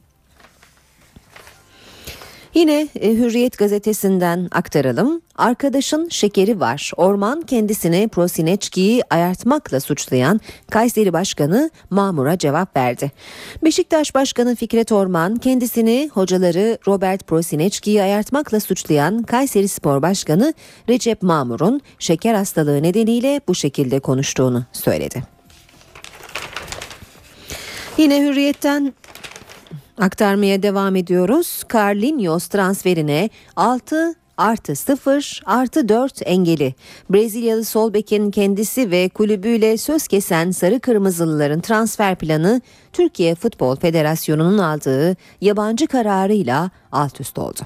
Yine 2.57 2.89
e, 3.01 3.11
Hürriyet 3.15 3.59
gazetesinden 3.59 4.49
aktaralım. 4.51 5.21
Arkadaşın 5.37 6.09
şekeri 6.09 6.61
var. 6.61 6.93
Orman 6.97 7.43
kendisini 7.43 8.09
Prosineçki'yi 8.09 9.03
ayartmakla 9.11 9.81
suçlayan 9.81 10.41
Kayseri 10.71 11.13
Başkanı 11.13 11.71
Mamur'a 11.91 12.39
cevap 12.39 12.77
verdi. 12.77 13.13
Beşiktaş 13.65 14.15
Başkanı 14.15 14.55
Fikret 14.57 14.93
Orman 14.93 15.37
kendisini 15.37 16.11
hocaları 16.13 16.79
Robert 16.87 17.27
Prosineçki'yi 17.27 18.03
ayartmakla 18.03 18.61
suçlayan 18.61 19.23
Kayseri 19.23 19.69
Spor 19.69 20.03
Başkanı 20.03 20.55
Recep 20.89 21.23
Mamur'un 21.23 21.81
şeker 21.99 22.35
hastalığı 22.35 22.83
nedeniyle 22.83 23.41
bu 23.49 23.55
şekilde 23.55 24.01
konuştuğunu 24.01 24.65
söyledi. 24.73 25.23
Yine 27.99 28.23
Hürriyet'ten 28.23 28.93
Aktarmaya 29.99 30.63
devam 30.63 30.97
ediyoruz. 30.97 31.63
Carlinhos 31.75 32.47
transferine 32.47 33.31
6 33.57 34.15
artı 34.37 34.77
0 34.77 35.43
artı 35.47 35.89
4 35.89 36.23
engeli. 36.25 36.75
Brezilyalı 37.11 37.65
sol 37.65 37.95
bekin 37.95 38.31
kendisi 38.31 38.91
ve 38.91 39.09
kulübüyle 39.09 39.77
söz 39.77 40.09
kesen 40.09 40.51
Sarı 40.51 40.81
Kırmızılıların 40.81 41.61
transfer 41.61 42.17
planı 42.17 42.61
Türkiye 42.93 43.35
Futbol 43.35 43.77
Federasyonu'nun 43.77 44.59
aldığı 44.59 45.17
yabancı 45.41 45.87
kararıyla 45.87 46.71
alt 46.93 47.21
üst 47.21 47.39
oldu. 47.39 47.61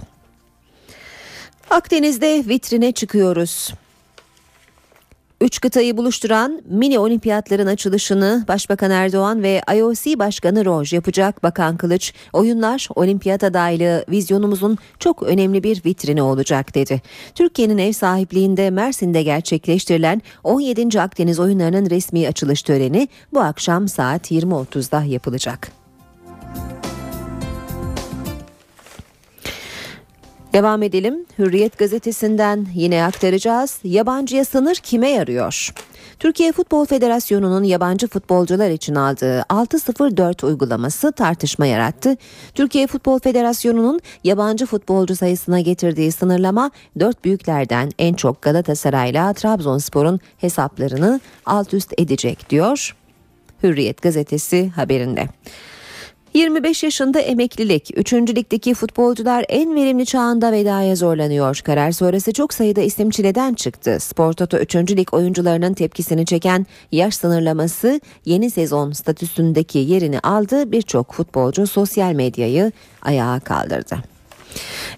Akdeniz'de 1.70 2.44
vitrine 2.48 2.92
çıkıyoruz. 2.92 3.74
Üç 5.40 5.60
kıtayı 5.60 5.96
buluşturan 5.96 6.62
mini 6.64 6.98
olimpiyatların 6.98 7.66
açılışını 7.66 8.44
Başbakan 8.48 8.90
Erdoğan 8.90 9.42
ve 9.42 9.62
IOC 9.76 10.18
Başkanı 10.18 10.64
Roj 10.64 10.92
yapacak. 10.92 11.42
Bakan 11.42 11.76
Kılıç, 11.76 12.14
oyunlar 12.32 12.88
olimpiyat 12.94 13.44
adaylığı 13.44 14.04
vizyonumuzun 14.10 14.78
çok 14.98 15.22
önemli 15.22 15.62
bir 15.62 15.84
vitrini 15.84 16.22
olacak 16.22 16.74
dedi. 16.74 17.02
Türkiye'nin 17.34 17.78
ev 17.78 17.92
sahipliğinde 17.92 18.70
Mersin'de 18.70 19.22
gerçekleştirilen 19.22 20.22
17. 20.44 21.00
Akdeniz 21.00 21.40
oyunlarının 21.40 21.90
resmi 21.90 22.28
açılış 22.28 22.62
töreni 22.62 23.08
bu 23.34 23.40
akşam 23.40 23.88
saat 23.88 24.30
20.30'da 24.30 25.04
yapılacak. 25.04 25.79
Devam 30.52 30.82
edelim. 30.82 31.26
Hürriyet 31.38 31.78
gazetesinden 31.78 32.66
yine 32.74 33.04
aktaracağız. 33.04 33.78
Yabancıya 33.84 34.44
sınır 34.44 34.74
kime 34.74 35.10
yarıyor? 35.10 35.74
Türkiye 36.18 36.52
Futbol 36.52 36.86
Federasyonu'nun 36.86 37.64
yabancı 37.64 38.08
futbolcular 38.08 38.70
için 38.70 38.94
aldığı 38.94 39.44
604 39.48 40.44
uygulaması 40.44 41.12
tartışma 41.12 41.66
yarattı. 41.66 42.16
Türkiye 42.54 42.86
Futbol 42.86 43.18
Federasyonu'nun 43.18 44.00
yabancı 44.24 44.66
futbolcu 44.66 45.16
sayısına 45.16 45.60
getirdiği 45.60 46.12
sınırlama 46.12 46.70
dört 47.00 47.24
büyüklerden 47.24 47.90
en 47.98 48.14
çok 48.14 48.42
Galatasaray'la 48.42 49.32
Trabzonspor'un 49.32 50.20
hesaplarını 50.38 51.20
alt 51.46 51.74
üst 51.74 51.92
edecek 51.98 52.50
diyor. 52.50 52.96
Hürriyet 53.62 54.02
gazetesi 54.02 54.68
haberinde. 54.68 55.28
25 56.34 56.82
yaşında 56.82 57.20
emeklilik. 57.20 57.90
3. 57.96 58.12
ligdeki 58.12 58.74
futbolcular 58.74 59.44
en 59.48 59.74
verimli 59.74 60.06
çağında 60.06 60.52
vedaya 60.52 60.96
zorlanıyor. 60.96 61.60
Karar 61.64 61.92
sonrası 61.92 62.32
çok 62.32 62.54
sayıda 62.54 62.80
isim 62.80 63.10
çileden 63.10 63.54
çıktı. 63.54 63.96
Spor 64.00 64.32
Toto 64.32 64.58
3. 64.58 64.76
lig 64.76 65.14
oyuncularının 65.14 65.74
tepkisini 65.74 66.26
çeken 66.26 66.66
yaş 66.92 67.14
sınırlaması 67.14 68.00
yeni 68.24 68.50
sezon 68.50 68.92
statüsündeki 68.92 69.78
yerini 69.78 70.20
aldı. 70.20 70.72
Birçok 70.72 71.12
futbolcu 71.12 71.66
sosyal 71.66 72.12
medyayı 72.12 72.72
ayağa 73.02 73.40
kaldırdı. 73.40 74.19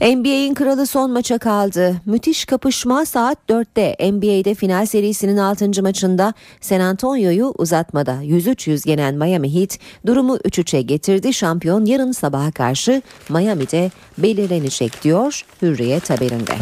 NBA'in 0.01 0.55
kralı 0.55 0.87
son 0.87 1.11
maça 1.11 1.39
kaldı. 1.39 1.95
Müthiş 2.07 2.45
kapışma 2.45 3.05
saat 3.05 3.39
4'te 3.49 4.13
NBA'de 4.13 4.55
final 4.55 4.87
serisinin 4.87 5.37
6. 5.37 5.83
maçında 5.83 6.35
San 6.61 6.81
Antonio'yu 6.81 7.55
uzatmada 7.59 8.15
103-100 8.23 8.89
yenen 8.89 9.15
Miami 9.15 9.55
Heat 9.55 9.79
durumu 10.07 10.37
3-3'e 10.37 10.83
getirdi. 10.83 11.35
Şampiyon 11.35 11.85
yarın 11.85 12.13
sabaha 12.13 12.51
karşı 12.51 13.03
Miami'de 13.29 13.91
belirlenecek 14.19 15.05
diyor 15.05 15.45
Hürriyet 15.63 16.11
haberinde. 16.11 16.53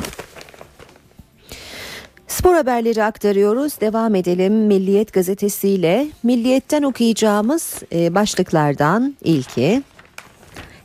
Spor 2.29 2.55
haberleri 2.55 3.05
aktarıyoruz. 3.05 3.81
Devam 3.81 4.15
edelim 4.15 4.55
Milliyet 4.55 5.13
gazetesiyle. 5.13 6.07
Milliyetten 6.23 6.83
okuyacağımız 6.83 7.83
e, 7.93 8.15
başlıklardan 8.15 9.17
ilki 9.25 9.83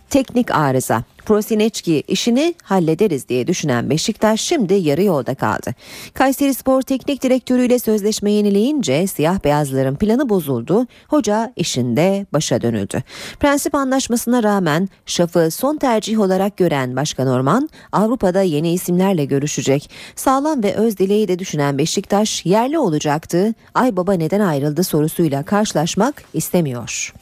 teknik 0.10 0.52
arıza. 0.52 1.04
Prosineçki 1.26 2.04
işini 2.08 2.56
hallederiz 2.64 3.30
diye 3.30 3.48
düşünen 3.48 3.90
Beşiktaş 3.90 4.42
şimdi 4.42 4.74
yarı 4.74 5.04
yolda 5.04 5.36
kaldı. 5.36 5.74
Kayseri 6.14 6.54
Spor 6.54 6.82
Teknik 6.82 7.24
Direktörü 7.24 7.66
ile 7.66 7.80
sözleşme 7.80 8.32
yenileyince 8.32 9.08
siyah 9.08 9.44
beyazların 9.44 9.96
planı 9.96 10.30
bozuldu. 10.30 10.88
Hoca 11.08 11.54
işinde 11.56 12.26
başa 12.34 12.62
dönüldü. 12.62 13.04
Prensip 13.40 13.76
anlaşmasına 13.76 14.44
rağmen 14.44 14.90
Şaf'ı 15.06 15.52
son 15.52 15.78
tercih 15.78 16.20
olarak 16.20 16.58
gören 16.58 16.96
Başkan 16.96 17.28
Orman 17.28 17.70
Avrupa'da 17.92 18.42
yeni 18.42 18.74
isimlerle 18.74 19.26
görüşecek. 19.26 19.90
Sağlam 20.16 20.64
ve 20.64 20.76
öz 20.76 20.98
dileği 20.98 21.28
de 21.28 21.40
düşünen 21.40 21.78
Beşiktaş 21.78 22.46
yerli 22.46 22.80
olacaktı. 22.80 23.54
Ay 23.74 23.96
baba 23.96 24.14
neden 24.14 24.40
ayrıldı 24.40 24.84
sorusuyla 24.84 25.44
karşılaşmak 25.44 26.24
istemiyor. 26.34 27.14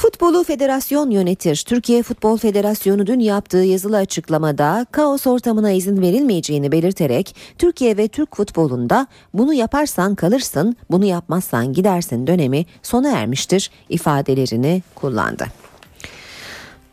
Futbolu 0.00 0.44
federasyon 0.44 1.10
yönetir. 1.10 1.64
Türkiye 1.66 2.02
Futbol 2.02 2.36
Federasyonu 2.36 3.06
dün 3.06 3.20
yaptığı 3.20 3.56
yazılı 3.58 3.96
açıklamada 3.96 4.86
kaos 4.92 5.26
ortamına 5.26 5.70
izin 5.70 6.02
verilmeyeceğini 6.02 6.72
belirterek 6.72 7.36
Türkiye 7.58 7.96
ve 7.96 8.08
Türk 8.08 8.36
futbolunda 8.36 9.06
bunu 9.34 9.54
yaparsan 9.54 10.14
kalırsın, 10.14 10.76
bunu 10.90 11.04
yapmazsan 11.04 11.72
gidersin 11.72 12.26
dönemi 12.26 12.66
sona 12.82 13.10
ermiştir 13.10 13.70
ifadelerini 13.88 14.82
kullandı. 14.94 15.46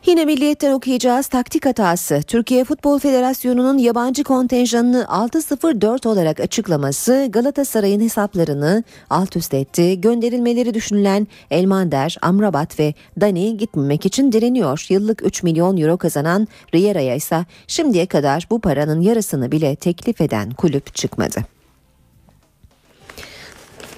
Yine 0.07 0.25
milliyetten 0.25 0.71
okuyacağız 0.71 1.27
taktik 1.27 1.65
hatası. 1.65 2.21
Türkiye 2.27 2.63
Futbol 2.63 2.99
Federasyonu'nun 2.99 3.77
yabancı 3.77 4.23
kontenjanını 4.23 5.05
6-0-4 5.09 6.07
olarak 6.07 6.39
açıklaması 6.39 7.27
Galatasaray'ın 7.29 8.01
hesaplarını 8.01 8.83
alt 9.09 9.35
üst 9.35 9.53
etti. 9.53 10.01
Gönderilmeleri 10.01 10.73
düşünülen 10.73 11.27
Elmander, 11.51 12.17
Amrabat 12.21 12.79
ve 12.79 12.93
Dani 13.21 13.57
gitmemek 13.57 14.05
için 14.05 14.31
direniyor. 14.31 14.85
Yıllık 14.89 15.25
3 15.25 15.43
milyon 15.43 15.77
euro 15.77 15.97
kazanan 15.97 16.47
Riera'ya 16.75 17.15
ise 17.15 17.45
şimdiye 17.67 18.05
kadar 18.05 18.47
bu 18.49 18.59
paranın 18.61 19.01
yarısını 19.01 19.51
bile 19.51 19.75
teklif 19.75 20.21
eden 20.21 20.51
kulüp 20.51 20.95
çıkmadı. 20.95 21.56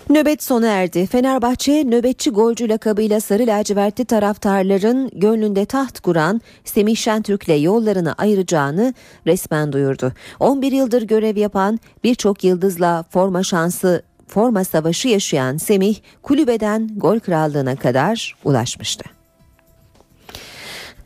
Nöbet 0.10 0.44
sona 0.44 0.68
erdi. 0.68 1.06
Fenerbahçe 1.06 1.84
nöbetçi 1.84 2.30
golcü 2.30 2.70
lakabıyla 2.70 3.20
sarı 3.20 3.48
lacivertli 3.48 4.06
taraftarların 4.06 5.10
gönlünde 5.14 5.66
taht 5.66 6.00
kuran 6.00 6.42
Semih 6.64 6.96
Şentürk'le 6.96 7.62
yollarını 7.64 8.14
ayıracağını 8.14 8.94
resmen 9.28 9.74
duyurdu. 9.74 10.14
11 10.40 10.72
yıldır 10.72 11.02
görev 11.02 11.38
yapan 11.38 11.80
birçok 12.04 12.44
yıldızla 12.44 13.04
forma 13.10 13.44
şansı 13.44 14.04
forma 14.28 14.64
savaşı 14.64 15.08
yaşayan 15.08 15.58
Semih 15.58 15.96
kulübeden 16.24 16.90
gol 16.96 17.20
krallığına 17.20 17.76
kadar 17.76 18.36
ulaşmıştı. 18.44 19.19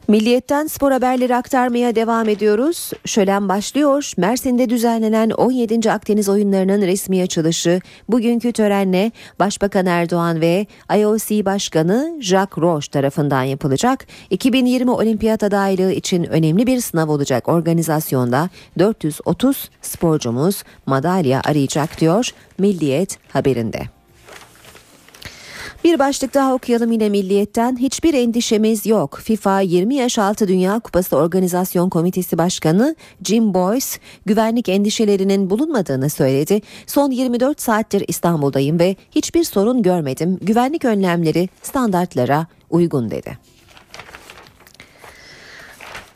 Milliyetten 0.08 0.68
spor 0.68 0.92
haberleri 0.92 1.36
aktarmaya 1.36 1.96
devam 1.96 2.30
ediyoruz. 2.30 2.92
Şölen 3.06 3.50
başlıyor. 3.50 4.12
Mersin'de 4.18 4.70
düzenlenen 4.70 5.30
17. 5.30 5.92
Akdeniz 5.92 6.30
oyunlarının 6.30 6.82
resmi 6.82 7.22
açılışı 7.22 7.82
bugünkü 8.10 8.52
törenle 8.52 9.12
Başbakan 9.39 9.86
Erdoğan 9.86 10.42
ve 10.42 10.68
IOC 10.98 11.46
Başkanı 11.46 12.18
Jacques 12.20 12.58
Roche 12.58 12.92
tarafından 12.92 13.44
yapılacak. 13.44 14.08
2020 14.30 14.92
olimpiyat 14.92 15.44
adaylığı 15.44 15.92
için 15.92 16.24
önemli 16.24 16.68
bir 16.68 16.80
sınav 16.80 17.10
olacak 17.10 17.50
organizasyonda 17.50 18.50
430 18.80 19.70
sporcumuz 19.82 20.63
madalya 20.86 21.42
arayacak 21.46 22.02
diyor 22.02 22.30
Milliyet 22.58 23.18
haberinde. 23.30 24.03
Bir 25.84 26.00
başlık 26.00 26.34
daha 26.34 26.54
okuyalım 26.54 26.91
yine 26.91 27.10
Milliyet'ten. 27.10 27.78
Hiçbir 27.78 28.13
endişemiz 28.13 28.86
yok. 28.86 29.19
FIFA 29.24 29.60
20 29.60 29.96
yaş 29.96 30.19
altı 30.19 30.48
Dünya 30.48 30.80
Kupası 30.80 31.17
Organizasyon 31.17 31.89
Komitesi 31.89 32.38
Başkanı 32.38 32.96
Jim 33.24 33.54
Boyce 33.54 33.88
güvenlik 34.26 34.69
endişelerinin 34.69 35.50
bulunmadığını 35.50 36.10
söyledi. 36.10 36.62
Son 36.88 37.12
24 37.12 37.62
saattir 37.62 38.04
İstanbul'dayım 38.08 38.80
ve 38.80 38.96
hiçbir 39.12 39.43
sorun 39.43 39.82
görmedim. 39.82 40.39
Güvenlik 40.41 40.86
önlemleri 40.86 41.50
standartlara 41.63 42.48
uygun 42.69 43.12
dedi. 43.12 43.38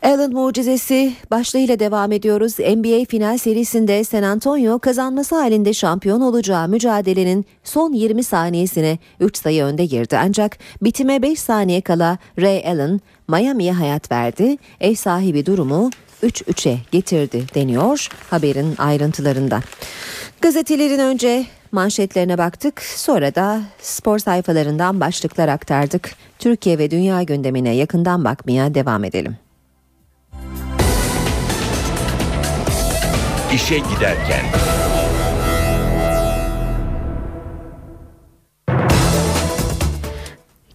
Allen 0.03 0.33
mucizesi 0.33 1.13
başlığıyla 1.31 1.79
devam 1.79 2.11
ediyoruz. 2.11 2.59
NBA 2.59 3.05
final 3.05 3.37
serisinde 3.37 4.03
San 4.03 4.23
Antonio 4.23 4.79
kazanması 4.79 5.35
halinde 5.35 5.73
şampiyon 5.73 6.21
olacağı 6.21 6.67
mücadelenin 6.67 7.45
son 7.63 7.93
20 7.93 8.23
saniyesine 8.23 8.97
3 9.19 9.37
sayı 9.37 9.63
önde 9.63 9.85
girdi. 9.85 10.17
Ancak 10.17 10.57
bitime 10.81 11.21
5 11.21 11.39
saniye 11.39 11.81
kala 11.81 12.17
Ray 12.41 12.63
Allen 12.67 13.01
Miami'ye 13.27 13.73
hayat 13.73 14.11
verdi. 14.11 14.57
Ev 14.79 14.95
sahibi 14.95 15.45
durumu 15.45 15.89
3-3'e 16.23 16.77
getirdi 16.91 17.43
deniyor 17.55 18.07
haberin 18.29 18.75
ayrıntılarında. 18.77 19.59
Gazetelerin 20.41 20.99
önce 20.99 21.45
manşetlerine 21.71 22.37
baktık 22.37 22.81
sonra 22.81 23.35
da 23.35 23.61
spor 23.81 24.19
sayfalarından 24.19 24.99
başlıklar 24.99 25.47
aktardık. 25.47 26.11
Türkiye 26.39 26.77
ve 26.77 26.91
dünya 26.91 27.23
gündemine 27.23 27.75
yakından 27.75 28.23
bakmaya 28.23 28.73
devam 28.73 29.03
edelim. 29.03 29.46
İşe 33.53 33.77
giderken. 33.77 34.45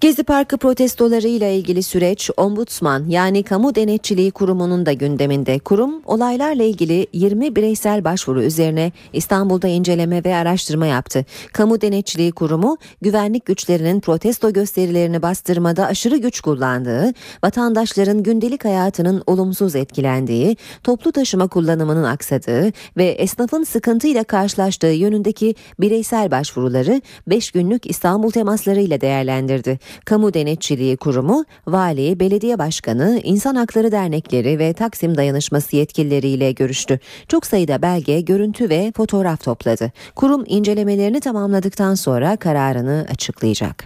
Gezi 0.03 0.23
Parkı 0.23 0.57
protestolarıyla 0.59 1.49
ilgili 1.49 1.83
süreç 1.83 2.31
Ombudsman 2.37 3.05
yani 3.09 3.43
Kamu 3.43 3.75
Denetçiliği 3.75 4.31
Kurumu'nun 4.31 4.87
da 4.87 4.93
gündeminde. 4.93 5.59
Kurum 5.59 6.03
olaylarla 6.07 6.63
ilgili 6.63 7.07
20 7.13 7.57
bireysel 7.57 8.05
başvuru 8.05 8.43
üzerine 8.43 8.93
İstanbul'da 9.13 9.69
inceleme 9.69 10.25
ve 10.25 10.35
araştırma 10.35 10.87
yaptı. 10.87 11.25
Kamu 11.53 11.81
Denetçiliği 11.81 12.33
Kurumu 12.33 12.77
güvenlik 13.03 13.47
güçlerinin 13.47 14.01
protesto 14.01 14.53
gösterilerini 14.53 15.23
bastırmada 15.23 15.87
aşırı 15.87 16.17
güç 16.17 16.41
kullandığı, 16.41 17.13
vatandaşların 17.45 18.23
gündelik 18.23 18.65
hayatının 18.65 19.23
olumsuz 19.27 19.77
etkilendiği, 19.77 20.57
toplu 20.85 21.13
taşıma 21.13 21.49
kullanımının 21.49 22.05
aksadığı 22.05 22.73
ve 22.97 23.05
esnafın 23.05 23.65
sıkıntıyla 23.65 24.25
karşılaştığı 24.25 24.87
yönündeki 24.87 25.55
bireysel 25.81 26.31
başvuruları 26.31 27.03
5 27.27 27.51
günlük 27.51 27.87
İstanbul 27.87 28.31
temaslarıyla 28.31 29.01
değerlendirdi. 29.01 29.79
Kamu 30.05 30.34
Denetçiliği 30.34 30.97
Kurumu, 30.97 31.45
vali, 31.66 32.20
belediye 32.20 32.59
başkanı, 32.59 33.20
insan 33.24 33.55
hakları 33.55 33.93
dernekleri 33.93 34.59
ve 34.59 34.72
Taksim 34.72 35.16
Dayanışması 35.16 35.76
yetkilileriyle 35.76 36.53
görüştü. 36.53 36.99
Çok 37.28 37.47
sayıda 37.47 37.82
belge, 37.82 38.20
görüntü 38.20 38.68
ve 38.68 38.93
fotoğraf 38.97 39.45
topladı. 39.45 39.93
Kurum 40.14 40.45
incelemelerini 40.47 41.20
tamamladıktan 41.20 41.95
sonra 41.95 42.36
kararını 42.36 43.07
açıklayacak. 43.11 43.84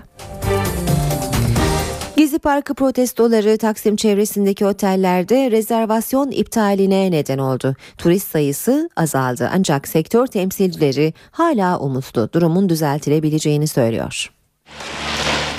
Gezi 2.16 2.38
Parkı 2.38 2.74
protestoları 2.74 3.58
Taksim 3.58 3.96
çevresindeki 3.96 4.66
otellerde 4.66 5.50
rezervasyon 5.50 6.30
iptaline 6.30 7.10
neden 7.10 7.38
oldu. 7.38 7.76
Turist 7.98 8.30
sayısı 8.30 8.90
azaldı 8.96 9.50
ancak 9.54 9.88
sektör 9.88 10.26
temsilcileri 10.26 11.14
hala 11.30 11.78
umutlu 11.78 12.32
durumun 12.32 12.68
düzeltilebileceğini 12.68 13.68
söylüyor. 13.68 14.30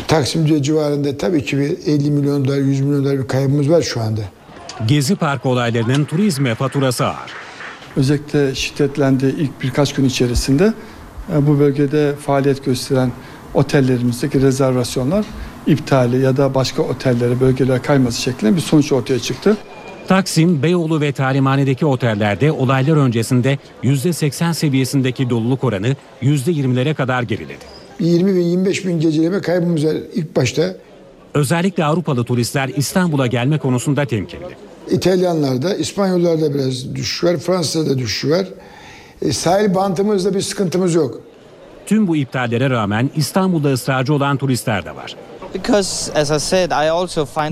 Taksim 0.08 0.62
civarında 0.62 1.18
tabii 1.18 1.45
ki 1.45 1.58
bir 1.58 1.78
50 1.86 2.12
milyon 2.12 2.45
dolar 2.45 2.58
100 2.58 2.82
milyon 2.82 3.05
dolar 3.05 3.20
bir 3.20 3.28
kaybımız 3.28 3.70
var 3.70 3.82
şu 3.82 4.01
anda. 4.01 4.22
Gezi 4.88 5.16
Park 5.16 5.45
olaylarının 5.45 6.05
turizme 6.05 6.55
faturası 6.55 7.05
ağır. 7.05 7.32
Özellikle 7.95 8.55
şiddetlendi 8.55 9.26
ilk 9.26 9.62
birkaç 9.64 9.93
gün 9.93 10.05
içerisinde 10.05 10.74
e, 11.34 11.47
bu 11.47 11.60
bölgede 11.60 12.16
faaliyet 12.16 12.66
gösteren 12.66 13.12
otellerimizdeki 13.53 14.41
rezervasyonlar 14.41 15.26
iptali 15.68 16.22
ya 16.22 16.38
da 16.38 16.53
başka 16.53 16.82
otellere, 16.82 17.39
bölgelere 17.39 17.82
kayması 17.82 18.22
şeklinde 18.22 18.55
bir 18.55 18.62
sonuç 18.62 18.91
ortaya 18.91 19.20
çıktı. 19.20 19.58
Taksim, 20.08 20.64
Beyoğlu 20.64 21.01
ve 21.01 21.12
Talimhane'deki 21.12 21.86
otellerde 21.86 22.51
olaylar 22.51 22.97
öncesinde 22.97 23.58
%80 23.84 24.53
seviyesindeki 24.53 25.30
doluluk 25.30 25.64
oranı 25.64 25.95
%20'lere 26.22 26.93
kadar 26.93 27.24
geriledi. 27.24 27.76
20 27.99 28.35
bin 28.35 28.41
25 28.41 28.85
bin 28.85 28.99
geceleme 28.99 29.41
kaybımız 29.41 29.85
var 29.85 29.95
ilk 30.13 30.35
başta. 30.35 30.75
Özellikle 31.33 31.85
Avrupalı 31.85 32.23
turistler 32.23 32.69
İstanbul'a 32.75 33.27
gelme 33.27 33.57
konusunda 33.57 34.05
temkinli. 34.05 34.43
İtalyanlarda, 34.91 35.75
İspanyollarda 35.75 36.53
biraz 36.53 36.95
düşüş 36.95 37.23
var, 37.23 37.37
Fransa'da 37.37 37.97
düşüş 37.97 38.31
var. 38.31 38.47
E, 39.21 39.31
sahil 39.31 39.75
bantımızda 39.75 40.33
bir 40.33 40.41
sıkıntımız 40.41 40.95
yok. 40.95 41.21
Tüm 41.85 42.07
bu 42.07 42.15
iptallere 42.15 42.69
rağmen 42.69 43.09
İstanbul'da 43.15 43.71
ısrarcı 43.73 44.13
olan 44.13 44.37
turistler 44.37 44.85
de 44.85 44.95
var. 44.95 45.15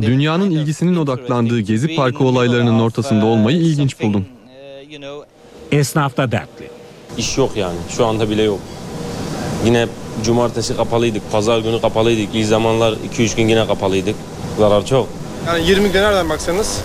Dünyanın 0.02 0.52
ilgisinin 0.52 0.96
odaklandığı 0.96 1.60
Gezi 1.60 1.96
Parkı 1.96 2.24
olaylarının 2.24 2.80
ortasında 2.80 3.26
olmayı 3.26 3.58
ilginç 3.58 4.02
buldum. 4.02 4.26
Esnaf 5.72 6.18
da 6.18 6.32
dertli. 6.32 6.70
İş 7.18 7.38
yok 7.38 7.52
yani 7.58 7.78
şu 7.90 8.06
anda 8.06 8.30
bile 8.30 8.44
yok. 8.44 8.60
Yine 9.66 9.88
cumartesi 10.24 10.78
kapalıydık, 10.78 11.32
pazar 11.32 11.60
günü 11.60 11.82
kapalıydık. 11.82 12.36
İlk 12.36 12.48
zamanlar 12.48 12.94
2-3 13.18 13.36
gün 13.36 13.48
yine 13.48 13.68
kapalıydık. 13.68 14.16
Zarar 14.60 14.86
çok. 14.86 15.08
Yani 15.48 15.68
20 15.68 15.92
gün 15.92 16.02
nereden 16.02 16.30
baksanız 16.30 16.82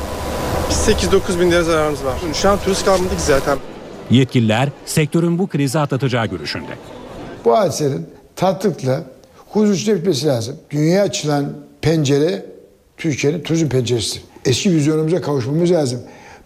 8-9 0.71 1.41
bin 1.41 1.51
lira 1.51 1.63
zararımız 1.63 2.05
var. 2.05 2.15
Şu 2.35 2.51
an 2.51 2.59
turist 2.65 2.85
kalmadık 2.85 3.21
zaten. 3.21 3.59
Yetkililer 4.11 4.69
sektörün 4.87 5.39
bu 5.39 5.47
krizi 5.47 5.79
atlatacağı 5.79 6.27
görüşünde. 6.27 6.73
Bu 7.45 7.59
hadisenin 7.59 8.07
tatlıkla 8.37 9.05
huzurlu 9.49 9.97
bitmesi 9.99 10.27
lazım. 10.27 10.57
Dünyaya 10.71 11.03
açılan 11.03 11.53
pencere 11.81 12.47
Türkiye'nin 12.97 13.43
turizm 13.43 13.69
penceresidir. 13.69 14.23
Eski 14.45 14.71
vizyonumuza 14.71 15.21
kavuşmamız 15.21 15.71
lazım. 15.71 16.01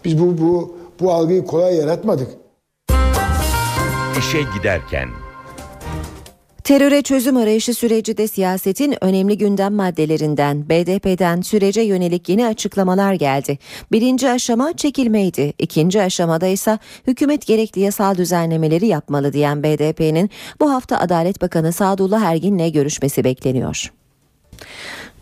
Biz 0.05 0.18
bu 0.18 0.39
bu 0.39 0.76
bu 1.01 1.12
algıyı 1.12 1.45
kolay 1.45 1.76
yaratmadık. 1.76 2.28
İşe 4.18 4.39
giderken 4.59 5.09
Teröre 6.64 7.02
çözüm 7.02 7.36
arayışı 7.36 7.74
süreci 7.74 8.16
de 8.16 8.28
siyasetin 8.28 9.04
önemli 9.04 9.38
gündem 9.38 9.74
maddelerinden 9.74 10.68
BDP'den 10.68 11.40
sürece 11.40 11.80
yönelik 11.80 12.28
yeni 12.28 12.46
açıklamalar 12.46 13.14
geldi. 13.14 13.58
Birinci 13.92 14.30
aşama 14.30 14.72
çekilmeydi. 14.76 15.52
İkinci 15.58 16.02
aşamada 16.02 16.46
ise 16.46 16.78
hükümet 17.06 17.46
gerekli 17.46 17.80
yasal 17.80 18.16
düzenlemeleri 18.16 18.86
yapmalı 18.86 19.32
diyen 19.32 19.62
BDP'nin 19.62 20.30
bu 20.60 20.72
hafta 20.72 20.98
Adalet 20.98 21.42
Bakanı 21.42 21.72
Sadullah 21.72 22.22
Ergin'le 22.22 22.72
görüşmesi 22.72 23.24
bekleniyor. 23.24 23.92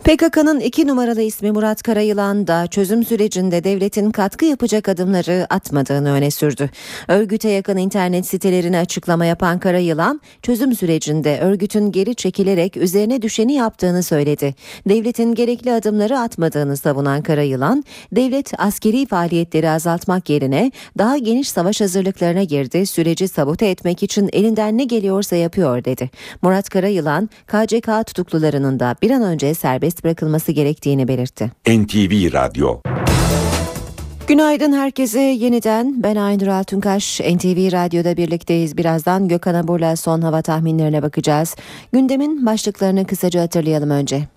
PKK'nın 0.05 0.61
iki 0.61 0.87
numaralı 0.87 1.23
ismi 1.23 1.51
Murat 1.51 1.83
Karayılan 1.83 2.47
da 2.47 2.67
çözüm 2.67 3.05
sürecinde 3.05 3.65
devletin 3.65 4.11
katkı 4.11 4.45
yapacak 4.45 4.89
adımları 4.89 5.47
atmadığını 5.51 6.13
öne 6.13 6.31
sürdü. 6.31 6.71
Örgüte 7.09 7.49
yakın 7.49 7.77
internet 7.77 8.27
sitelerine 8.27 8.79
açıklama 8.79 9.25
yapan 9.25 9.59
Karayılan, 9.59 10.21
çözüm 10.43 10.75
sürecinde 10.75 11.41
örgütün 11.41 11.93
geri 11.93 12.15
çekilerek 12.15 12.77
üzerine 12.77 13.23
düşeni 13.23 13.53
yaptığını 13.53 14.03
söyledi. 14.03 14.55
Devletin 14.89 15.35
gerekli 15.35 15.73
adımları 15.73 16.19
atmadığını 16.19 16.77
savunan 16.77 17.23
Karayılan, 17.23 17.85
devlet 18.13 18.61
askeri 18.61 19.07
faaliyetleri 19.07 19.71
azaltmak 19.71 20.31
yerine 20.31 20.73
daha 20.99 21.19
geniş 21.19 21.49
savaş 21.49 21.81
hazırlıklarına 21.81 22.43
girdi, 22.43 22.87
süreci 22.87 23.29
sabote 23.29 23.67
etmek 23.67 24.03
için 24.03 24.31
elinden 24.33 24.79
ne 24.79 24.85
geliyorsa 24.85 25.37
yapıyor 25.37 25.85
dedi. 25.85 26.11
Murat 26.43 26.69
Karayılan, 26.69 27.29
KCK 27.47 28.07
tutuklularının 28.07 28.81
da 28.81 28.97
bir 29.03 29.11
an 29.11 29.23
önce 29.23 29.55
serbest 29.55 29.92
serbest 29.93 30.05
bırakılması 30.05 30.53
gerektiğini 30.53 31.09
belirtti. 31.09 31.51
NTV 31.67 32.33
Radyo. 32.33 32.81
Günaydın 34.27 34.73
herkese. 34.73 35.21
Yeniden 35.21 36.03
ben 36.03 36.17
Aynur 36.17 36.47
Altunkaş. 36.47 37.21
NTV 37.21 37.73
Radyo'da 37.73 38.17
birlikteyiz. 38.17 38.77
Birazdan 38.77 39.29
Gökhan 39.29 39.55
Abur'la 39.55 39.97
son 39.97 40.23
hava 40.23 40.43
tahminlerine 40.43 41.03
bakacağız. 41.03 41.57
Gündemin 41.93 42.47
başlıklarını 42.47 43.07
kısaca 43.07 43.43
hatırlayalım 43.43 43.91
önce 43.91 44.29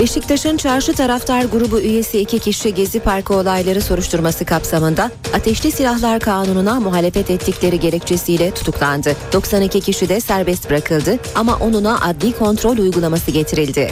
Beşiktaş'ın 0.00 0.56
çarşı 0.56 0.92
taraftar 0.92 1.44
grubu 1.44 1.80
üyesi 1.80 2.20
iki 2.20 2.38
kişi 2.38 2.74
Gezi 2.74 3.00
Parkı 3.00 3.34
olayları 3.34 3.82
soruşturması 3.82 4.44
kapsamında 4.44 5.10
Ateşli 5.34 5.72
Silahlar 5.72 6.20
Kanunu'na 6.20 6.80
muhalefet 6.80 7.30
ettikleri 7.30 7.80
gerekçesiyle 7.80 8.50
tutuklandı. 8.50 9.16
92 9.32 9.80
kişi 9.80 10.08
de 10.08 10.20
serbest 10.20 10.70
bırakıldı 10.70 11.18
ama 11.34 11.56
onuna 11.56 12.00
adli 12.00 12.32
kontrol 12.32 12.78
uygulaması 12.78 13.30
getirildi. 13.30 13.90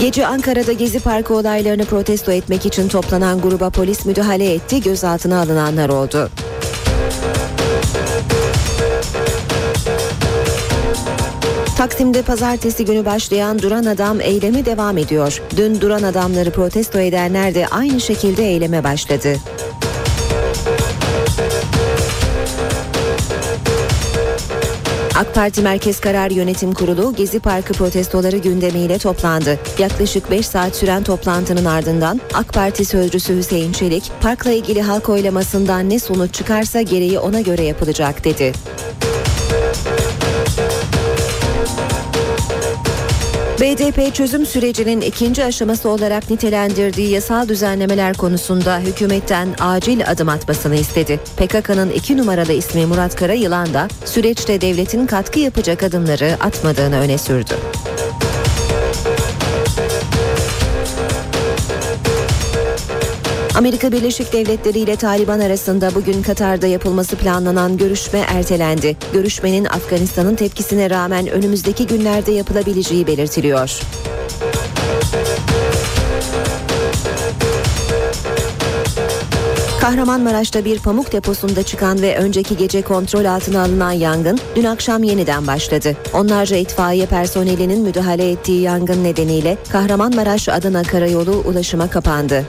Gece 0.00 0.26
Ankara'da 0.26 0.72
Gezi 0.72 1.00
Parkı 1.00 1.34
olaylarını 1.34 1.84
protesto 1.84 2.32
etmek 2.32 2.66
için 2.66 2.88
toplanan 2.88 3.40
gruba 3.40 3.70
polis 3.70 4.06
müdahale 4.06 4.54
etti, 4.54 4.82
gözaltına 4.82 5.40
alınanlar 5.40 5.88
oldu. 5.88 6.30
Taksim'de 11.80 12.22
pazartesi 12.22 12.84
günü 12.84 13.04
başlayan 13.04 13.58
Duran 13.58 13.84
Adam 13.84 14.20
eylemi 14.20 14.66
devam 14.66 14.98
ediyor. 14.98 15.42
Dün 15.56 15.80
Duran 15.80 16.02
Adamları 16.02 16.50
protesto 16.50 16.98
edenler 16.98 17.54
de 17.54 17.66
aynı 17.66 18.00
şekilde 18.00 18.44
eyleme 18.44 18.84
başladı. 18.84 19.36
AK 25.14 25.34
Parti 25.34 25.62
Merkez 25.62 26.00
Karar 26.00 26.30
Yönetim 26.30 26.72
Kurulu 26.72 27.14
Gezi 27.14 27.40
Parkı 27.40 27.72
protestoları 27.72 28.36
gündemiyle 28.36 28.98
toplandı. 28.98 29.58
Yaklaşık 29.78 30.30
5 30.30 30.46
saat 30.46 30.76
süren 30.76 31.02
toplantının 31.02 31.64
ardından 31.64 32.20
AK 32.34 32.52
Parti 32.52 32.84
sözcüsü 32.84 33.36
Hüseyin 33.36 33.72
Çelik, 33.72 34.12
parkla 34.22 34.50
ilgili 34.50 34.82
halk 34.82 35.08
oylamasından 35.08 35.90
ne 35.90 35.98
sonuç 35.98 36.34
çıkarsa 36.34 36.82
gereği 36.82 37.18
ona 37.18 37.40
göre 37.40 37.62
yapılacak 37.62 38.24
dedi. 38.24 38.52
BDP 43.60 44.14
çözüm 44.14 44.46
sürecinin 44.46 45.00
ikinci 45.00 45.44
aşaması 45.44 45.88
olarak 45.88 46.30
nitelendirdiği 46.30 47.10
yasal 47.10 47.48
düzenlemeler 47.48 48.16
konusunda 48.16 48.78
hükümetten 48.78 49.48
acil 49.60 50.10
adım 50.10 50.28
atmasını 50.28 50.74
istedi. 50.76 51.20
PKK'nın 51.36 51.90
iki 51.90 52.16
numaralı 52.16 52.52
ismi 52.52 52.86
Murat 52.86 53.16
Karayılan 53.16 53.74
da 53.74 53.88
süreçte 54.04 54.60
devletin 54.60 55.06
katkı 55.06 55.40
yapacak 55.40 55.82
adımları 55.82 56.36
atmadığını 56.40 57.00
öne 57.00 57.18
sürdü. 57.18 57.54
Amerika 63.60 63.92
Birleşik 63.92 64.32
Devletleri 64.32 64.78
ile 64.78 64.96
Taliban 64.96 65.40
arasında 65.40 65.94
bugün 65.94 66.22
Katar'da 66.22 66.66
yapılması 66.66 67.16
planlanan 67.16 67.76
görüşme 67.76 68.18
ertelendi. 68.18 68.96
Görüşmenin 69.12 69.64
Afganistan'ın 69.64 70.34
tepkisine 70.34 70.90
rağmen 70.90 71.26
önümüzdeki 71.26 71.86
günlerde 71.86 72.32
yapılabileceği 72.32 73.06
belirtiliyor. 73.06 73.80
Kahramanmaraş'ta 79.80 80.64
bir 80.64 80.78
pamuk 80.78 81.12
deposunda 81.12 81.62
çıkan 81.62 82.02
ve 82.02 82.16
önceki 82.16 82.56
gece 82.56 82.82
kontrol 82.82 83.24
altına 83.24 83.62
alınan 83.62 83.92
yangın 83.92 84.38
dün 84.56 84.64
akşam 84.64 85.02
yeniden 85.02 85.46
başladı. 85.46 85.96
Onlarca 86.14 86.56
itfaiye 86.56 87.06
personelinin 87.06 87.80
müdahale 87.80 88.30
ettiği 88.30 88.60
yangın 88.60 89.04
nedeniyle 89.04 89.56
Kahramanmaraş-Adana 89.72 90.82
karayolu 90.82 91.32
ulaşıma 91.32 91.90
kapandı. 91.90 92.44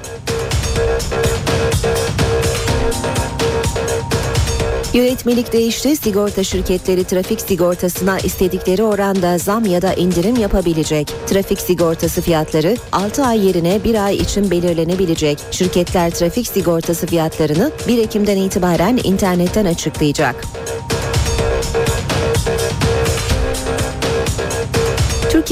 Yönetmelik 4.93 5.53
değişti. 5.53 5.95
Sigorta 5.95 6.43
şirketleri 6.43 7.03
trafik 7.03 7.41
sigortasına 7.41 8.19
istedikleri 8.19 8.83
oranda 8.83 9.37
zam 9.37 9.65
ya 9.65 9.81
da 9.81 9.93
indirim 9.93 10.35
yapabilecek. 10.35 11.13
Trafik 11.27 11.61
sigortası 11.61 12.21
fiyatları 12.21 12.77
6 12.91 13.25
ay 13.25 13.47
yerine 13.47 13.83
1 13.83 14.05
ay 14.05 14.15
için 14.15 14.51
belirlenebilecek. 14.51 15.39
Şirketler 15.51 16.11
trafik 16.11 16.47
sigortası 16.47 17.07
fiyatlarını 17.07 17.71
1 17.87 17.97
Ekim'den 17.97 18.37
itibaren 18.37 18.99
internetten 19.03 19.65
açıklayacak. 19.65 20.35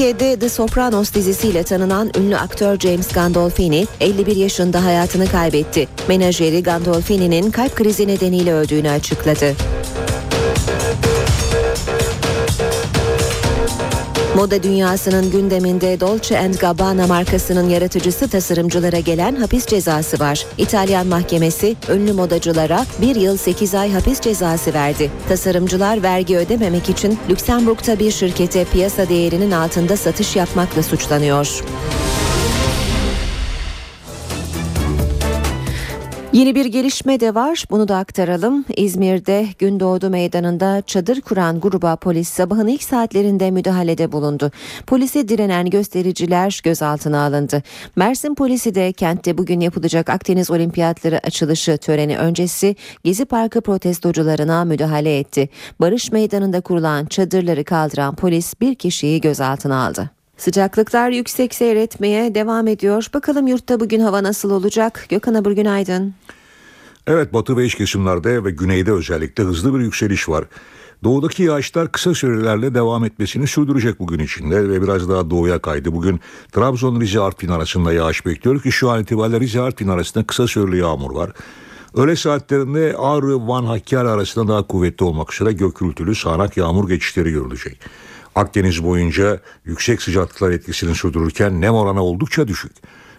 Türkiye'de 0.00 0.38
The 0.38 0.48
Sopranos 0.48 1.14
dizisiyle 1.14 1.62
tanınan 1.62 2.10
ünlü 2.18 2.36
aktör 2.36 2.78
James 2.78 3.12
Gandolfini 3.12 3.86
51 4.00 4.36
yaşında 4.36 4.84
hayatını 4.84 5.26
kaybetti. 5.26 5.88
Menajeri 6.08 6.62
Gandolfini'nin 6.62 7.50
kalp 7.50 7.76
krizi 7.76 8.08
nedeniyle 8.08 8.52
öldüğünü 8.52 8.90
açıkladı. 8.90 9.54
Moda 14.40 14.62
dünyasının 14.62 15.30
gündeminde 15.30 16.00
Dolce 16.00 16.50
Gabbana 16.60 17.06
markasının 17.06 17.68
yaratıcısı 17.68 18.28
tasarımcılara 18.28 18.98
gelen 18.98 19.36
hapis 19.36 19.66
cezası 19.66 20.20
var. 20.20 20.46
İtalyan 20.58 21.06
mahkemesi 21.06 21.76
ünlü 21.88 22.12
modacılara 22.12 22.86
1 23.00 23.16
yıl 23.16 23.36
8 23.36 23.74
ay 23.74 23.92
hapis 23.92 24.20
cezası 24.20 24.74
verdi. 24.74 25.10
Tasarımcılar 25.28 26.02
vergi 26.02 26.36
ödememek 26.36 26.88
için 26.88 27.18
Lüksemburg'da 27.30 27.98
bir 27.98 28.10
şirkete 28.10 28.64
piyasa 28.64 29.08
değerinin 29.08 29.50
altında 29.50 29.96
satış 29.96 30.36
yapmakla 30.36 30.82
suçlanıyor. 30.82 31.62
Yeni 36.32 36.54
bir 36.54 36.64
gelişme 36.64 37.20
de 37.20 37.34
var. 37.34 37.64
Bunu 37.70 37.88
da 37.88 37.96
aktaralım. 37.96 38.64
İzmir'de 38.76 39.46
Gündoğdu 39.58 40.10
Meydanı'nda 40.10 40.82
çadır 40.86 41.20
kuran 41.20 41.60
gruba 41.60 41.96
polis 41.96 42.28
sabahın 42.28 42.66
ilk 42.66 42.82
saatlerinde 42.82 43.50
müdahalede 43.50 44.12
bulundu. 44.12 44.50
Polise 44.86 45.28
direnen 45.28 45.70
göstericiler 45.70 46.60
gözaltına 46.64 47.24
alındı. 47.24 47.62
Mersin 47.96 48.34
polisi 48.34 48.74
de 48.74 48.92
kentte 48.92 49.38
bugün 49.38 49.60
yapılacak 49.60 50.10
Akdeniz 50.10 50.50
Olimpiyatları 50.50 51.20
açılışı 51.26 51.78
töreni 51.78 52.18
öncesi 52.18 52.76
Gezi 53.04 53.24
Parkı 53.24 53.60
protestocularına 53.60 54.64
müdahale 54.64 55.18
etti. 55.18 55.48
Barış 55.80 56.12
Meydanı'nda 56.12 56.60
kurulan 56.60 57.06
çadırları 57.06 57.64
kaldıran 57.64 58.14
polis 58.14 58.60
bir 58.60 58.74
kişiyi 58.74 59.20
gözaltına 59.20 59.86
aldı. 59.86 60.19
Sıcaklıklar 60.40 61.10
yüksek 61.10 61.54
seyretmeye 61.54 62.34
devam 62.34 62.66
ediyor. 62.66 63.06
Bakalım 63.14 63.46
yurtta 63.46 63.80
bugün 63.80 64.00
hava 64.00 64.22
nasıl 64.22 64.50
olacak? 64.50 65.06
Gökhan 65.08 65.34
Abur 65.34 65.52
günaydın. 65.52 66.14
Evet 67.06 67.32
batı 67.32 67.56
ve 67.56 67.66
iç 67.66 67.74
kesimlerde 67.74 68.44
ve 68.44 68.50
güneyde 68.50 68.92
özellikle 68.92 69.44
hızlı 69.44 69.74
bir 69.74 69.80
yükseliş 69.80 70.28
var. 70.28 70.44
Doğudaki 71.04 71.42
yağışlar 71.42 71.92
kısa 71.92 72.14
sürelerle 72.14 72.74
devam 72.74 73.04
etmesini 73.04 73.46
sürdürecek 73.46 74.00
bugün 74.00 74.18
içinde 74.18 74.68
ve 74.68 74.82
biraz 74.82 75.08
daha 75.08 75.30
doğuya 75.30 75.58
kaydı. 75.58 75.92
Bugün 75.92 76.20
Trabzon 76.52 77.00
Rize 77.00 77.20
Artvin 77.20 77.48
arasında 77.48 77.92
yağış 77.92 78.26
bekliyoruz 78.26 78.62
ki 78.62 78.72
şu 78.72 78.90
an 78.90 79.02
itibariyle 79.02 79.40
Rize 79.40 79.60
Artvin 79.60 79.88
arasında 79.88 80.24
kısa 80.24 80.46
süreli 80.46 80.78
yağmur 80.78 81.14
var. 81.14 81.30
Öğle 81.94 82.16
saatlerinde 82.16 82.94
Ağrı 82.98 83.48
Van 83.48 83.64
Hakkari 83.64 84.08
arasında 84.08 84.52
daha 84.52 84.62
kuvvetli 84.62 85.04
olmak 85.04 85.34
üzere 85.34 85.52
gök 85.52 85.78
gürültülü 85.78 86.14
sağanak 86.14 86.56
yağmur 86.56 86.88
geçişleri 86.88 87.30
görülecek. 87.30 87.80
Akdeniz 88.40 88.84
boyunca 88.84 89.40
yüksek 89.64 90.02
sıcaklıklar 90.02 90.50
etkisini 90.50 90.94
sürdürürken 90.94 91.60
nem 91.60 91.74
oranı 91.74 92.02
oldukça 92.02 92.48
düşük. 92.48 92.72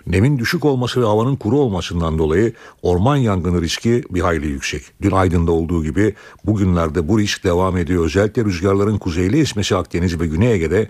Nemin 0.08 0.40
düşük 0.40 0.66
olması 0.66 1.02
ve 1.02 1.06
havanın 1.06 1.36
kuru 1.36 1.60
olmasından 1.60 2.18
dolayı 2.18 2.54
orman 2.82 3.16
yangını 3.16 3.62
riski 3.62 4.04
bir 4.10 4.22
hayli 4.22 4.48
yüksek. 4.48 4.84
Dün 5.02 5.12
Aydın'da 5.12 5.52
olduğu 5.52 5.84
gibi 5.84 6.16
bugünlerde 6.46 7.08
bu 7.08 7.20
risk 7.20 7.44
devam 7.44 7.78
ediyor. 7.78 8.06
Özellikle 8.06 8.46
rüzgarların 8.46 8.98
kuzeyli 8.98 9.40
esmesi 9.40 9.76
Akdeniz 9.76 10.20
ve 10.20 10.28
Güney 10.28 10.54
Ege'de 10.54 10.88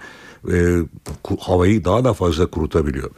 e, 0.51 0.77
havayı 1.39 1.86
daha 1.86 2.03
da 2.03 2.13
fazla 2.13 2.45
kurutabiliyor. 2.45 3.11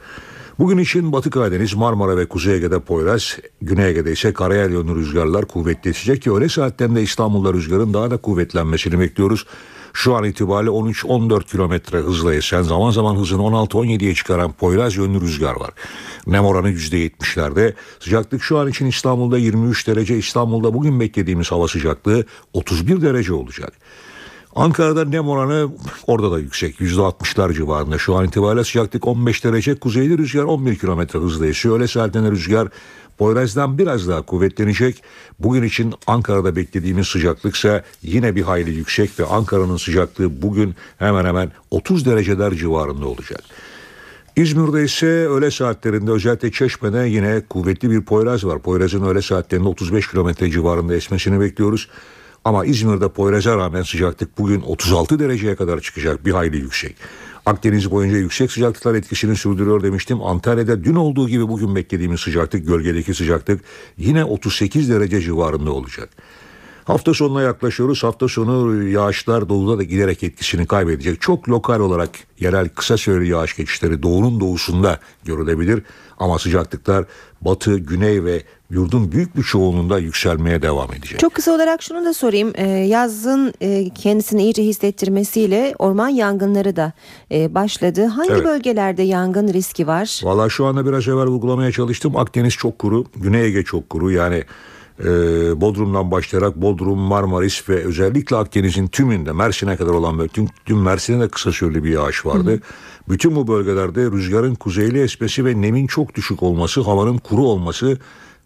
Bugün 0.59 0.78
için 0.78 1.11
Batı 1.11 1.30
Karadeniz, 1.30 1.74
Marmara 1.74 2.18
ve 2.18 2.26
Kuzey 2.26 2.55
Ege'de 2.55 2.80
Poyraz, 2.80 3.38
Güney 3.61 3.89
Ege'de 3.89 4.11
ise 4.11 4.34
karayel 4.34 4.72
yönlü 4.72 4.95
rüzgarlar 4.95 5.45
kuvvetleşecek 5.45 6.22
ki 6.22 6.32
öğle 6.32 6.49
saatlerinde 6.49 7.01
İstanbul'da 7.01 7.53
rüzgarın 7.53 7.93
daha 7.93 8.11
da 8.11 8.18
kuvvetlenmesini 8.18 8.99
bekliyoruz. 8.99 9.45
Şu 9.94 10.16
an 10.16 10.24
itibariyle 10.24 10.72
13-14 10.72 11.46
kilometre 11.46 11.98
hızla 11.98 12.36
esen 12.36 12.62
zaman 12.62 12.91
zaman 12.91 13.16
hızını 13.16 13.41
16-17'ye 13.41 14.14
çıkaran 14.14 14.52
Poyraz 14.52 14.96
yönlü 14.96 15.22
rüzgar 15.22 15.56
var. 15.56 15.72
Nem 16.28 16.46
oranı 16.46 16.72
%70'lerde. 16.72 17.74
Sıcaklık 18.00 18.44
şu 18.44 18.58
an 18.58 18.70
için 18.70 18.86
İstanbul'da 18.86 19.38
23 19.38 19.88
derece. 19.88 20.18
İstanbul'da 20.18 20.74
bugün 20.74 21.00
beklediğimiz 21.00 21.52
hava 21.52 21.68
sıcaklığı 21.68 22.26
31 22.54 23.02
derece 23.02 23.34
olacak. 23.34 23.74
Ankara'da 24.56 25.06
nem 25.06 25.30
oranı 25.30 25.70
orada 26.08 26.32
da 26.32 26.39
yüksek. 26.39 26.76
%60'lar 26.80 27.54
civarında. 27.54 27.97
Şu 27.97 28.16
an 28.16 28.26
itibariyle 28.26 28.64
sıcaklık 28.64 29.08
15 29.08 29.43
derece. 29.43 29.76
Kuzeyli 29.76 30.18
rüzgar 30.18 30.43
11 30.43 30.76
kilometre 30.76 31.20
hızla 31.20 31.47
esiyor. 31.47 31.76
Öyle 31.76 31.88
saatlerinde 31.88 32.32
rüzgar 32.32 32.68
Poyraz'dan 33.18 33.78
biraz 33.78 34.08
daha 34.08 34.22
kuvvetlenecek. 34.22 35.04
Bugün 35.39 35.64
için 35.64 35.93
Ankara'da 36.08 36.56
beklediğimiz 36.56 37.08
sıcaklık 37.08 37.56
ise 37.56 37.84
yine 38.01 38.36
bir 38.36 38.41
hayli 38.41 38.72
yüksek 38.72 39.20
ve 39.20 39.26
Ankara'nın 39.26 39.78
sıcaklığı 39.78 40.41
bugün 40.41 40.76
hemen 40.97 41.26
hemen 41.26 41.51
30 41.72 42.06
dereceler 42.06 42.54
civarında 42.54 43.08
olacak. 43.08 43.43
İzmir'de 44.36 44.84
ise 44.84 45.06
öğle 45.06 45.51
saatlerinde 45.51 46.12
özellikle 46.12 46.51
Çeşme'de 46.51 47.08
yine 47.08 47.41
kuvvetli 47.49 47.91
bir 47.91 48.01
Poyraz 48.01 48.45
var. 48.45 48.60
Poyraz'ın 48.60 49.06
öğle 49.06 49.22
saatlerinde 49.22 49.68
35 49.68 50.08
kilometre 50.08 50.51
civarında 50.51 50.95
esmesini 50.95 51.39
bekliyoruz. 51.39 51.89
Ama 52.46 52.66
İzmir'de 52.66 53.10
Poyraz'a 53.10 53.58
rağmen 53.58 53.82
sıcaklık 53.82 54.38
bugün 54.38 54.62
36 54.62 55.20
dereceye 55.20 55.56
kadar 55.56 55.80
çıkacak 55.80 56.26
bir 56.26 56.32
hayli 56.32 56.58
yüksek. 56.58 56.96
Akdeniz 57.46 57.91
boyunca 57.91 58.18
yüksek 58.18 58.52
sıcaklıklar 58.52 58.96
etkisini 58.96 59.36
sürdürüyor 59.36 59.84
demiştim. 59.84 60.22
Antalya'da 60.22 60.84
dün 60.84 60.96
olduğu 60.96 61.30
gibi 61.30 61.48
bugün 61.48 61.76
beklediğimiz 61.76 62.20
sıcaklık, 62.20 62.68
gölgedeki 62.68 63.14
sıcaklık 63.14 63.62
yine 63.98 64.26
38 64.26 64.89
derece 64.89 65.22
civarında 65.22 65.72
olacak. 65.72 66.10
Hafta 66.86 67.14
sonuna 67.14 67.41
yaklaşıyoruz. 67.41 68.04
Hafta 68.04 68.28
sonu 68.28 68.84
yağışlar 68.84 69.50
doğuda 69.50 69.78
da 69.78 69.84
giderek 69.84 70.24
etkisini 70.24 70.68
kaybedecek. 70.68 71.22
Çok 71.22 71.50
lokal 71.50 71.80
olarak 71.80 72.10
yerel 72.39 72.70
kısa 72.70 72.98
süreli 72.98 73.30
yağış 73.30 73.56
geçişleri 73.56 74.04
doğunun 74.04 74.39
doğusunda 74.39 75.00
görülebilir. 75.26 75.84
Ama 76.24 76.39
sıcaklıklar 76.39 77.05
batı, 77.41 77.78
güney 77.78 78.24
ve 78.24 78.43
yurdun 78.69 79.11
büyük 79.11 79.38
bir 79.38 79.43
çoğunluğunda 79.43 79.99
yükselmeye 79.99 80.61
devam 80.61 80.93
edecek. 80.93 81.19
Çok 81.19 81.34
kısa 81.34 81.51
olarak 81.51 81.82
şunu 81.82 82.05
da 82.05 82.13
sorayım. 82.13 82.53
Ee, 82.55 82.67
yazın 82.67 83.53
e, 83.61 83.89
kendisini 83.89 84.43
iyice 84.43 84.63
hissettirmesiyle 84.63 85.76
orman 85.80 86.07
yangınları 86.07 86.76
da 86.76 86.93
e, 87.32 87.53
başladı. 87.55 88.05
Hangi 88.05 88.32
evet. 88.32 88.45
bölgelerde 88.45 89.03
yangın 89.03 89.53
riski 89.53 89.88
var? 89.88 90.21
Valla 90.24 90.49
şu 90.49 90.65
anda 90.65 90.86
biraz 90.86 91.07
evvel 91.07 91.28
vurgulamaya 91.28 91.71
çalıştım. 91.71 92.15
Akdeniz 92.17 92.53
çok 92.53 92.80
kuru, 92.80 93.05
Güney 93.15 93.45
Ege 93.45 93.63
çok 93.63 93.89
kuru. 93.89 94.11
Yani 94.11 94.43
e, 95.00 95.06
Bodrum'dan 95.62 96.12
başlayarak 96.12 96.56
Bodrum, 96.56 97.00
Marmaris 97.00 97.70
ve 97.70 97.76
özellikle 97.76 98.36
Akdeniz'in 98.36 98.88
tümünde 98.88 99.32
Mersin'e 99.32 99.76
kadar 99.76 99.91
olan 99.91 100.18
böyle 100.18 100.30
tüm, 100.30 100.48
tüm 100.66 100.82
Mersin'e 100.82 101.22
de 101.22 101.28
kısa 101.28 101.52
süreli 101.52 101.84
bir 101.84 101.89
yağış 101.89 102.26
vardı. 102.26 102.52
Hı 102.52 102.56
hı. 102.56 102.60
Bütün 103.10 103.36
bu 103.36 103.48
bölgelerde 103.48 104.02
rüzgarın 104.02 104.56
kuzeyli 104.56 105.02
esmesi 105.02 105.46
ve 105.46 105.62
nemin 105.62 105.88
çok 105.88 106.16
düşük 106.16 106.44
olması, 106.44 106.82
havanın 106.82 107.18
kuru 107.18 107.41
olması 107.41 107.98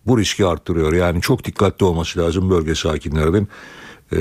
bu 0.05 0.19
riski 0.19 0.45
arttırıyor. 0.45 0.93
Yani 0.93 1.21
çok 1.21 1.43
dikkatli 1.43 1.85
olması 1.85 2.19
lazım 2.19 2.49
bölge 2.49 2.75
sakinlerinin. 2.75 3.47
Ee, 4.13 4.17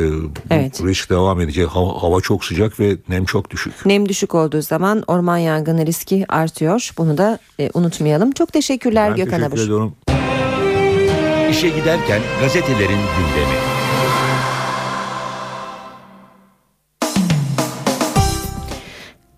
evet. 0.51 0.83
risk 0.85 1.11
devam 1.11 1.41
edecek. 1.41 1.67
Hava, 1.67 2.03
hava 2.03 2.21
çok 2.21 2.45
sıcak 2.45 2.81
ve 2.81 2.97
nem 3.09 3.25
çok 3.25 3.51
düşük. 3.51 3.87
Nem 3.87 4.09
düşük 4.09 4.35
olduğu 4.35 4.63
zaman 4.63 5.05
orman 5.07 5.39
yangını 5.39 5.87
riski 5.87 6.25
artıyor. 6.29 6.91
Bunu 6.99 7.19
da 7.19 7.39
e, 7.61 7.71
unutmayalım. 7.75 8.33
Çok 8.33 8.53
teşekkürler 8.53 9.11
ben 9.11 9.17
Gökhan 9.17 9.51
teşekkür 9.51 9.81
Abuş. 9.81 10.26
İşe 11.51 11.69
giderken 11.69 12.21
gazetelerin 12.41 12.89
gündemi. 12.89 13.57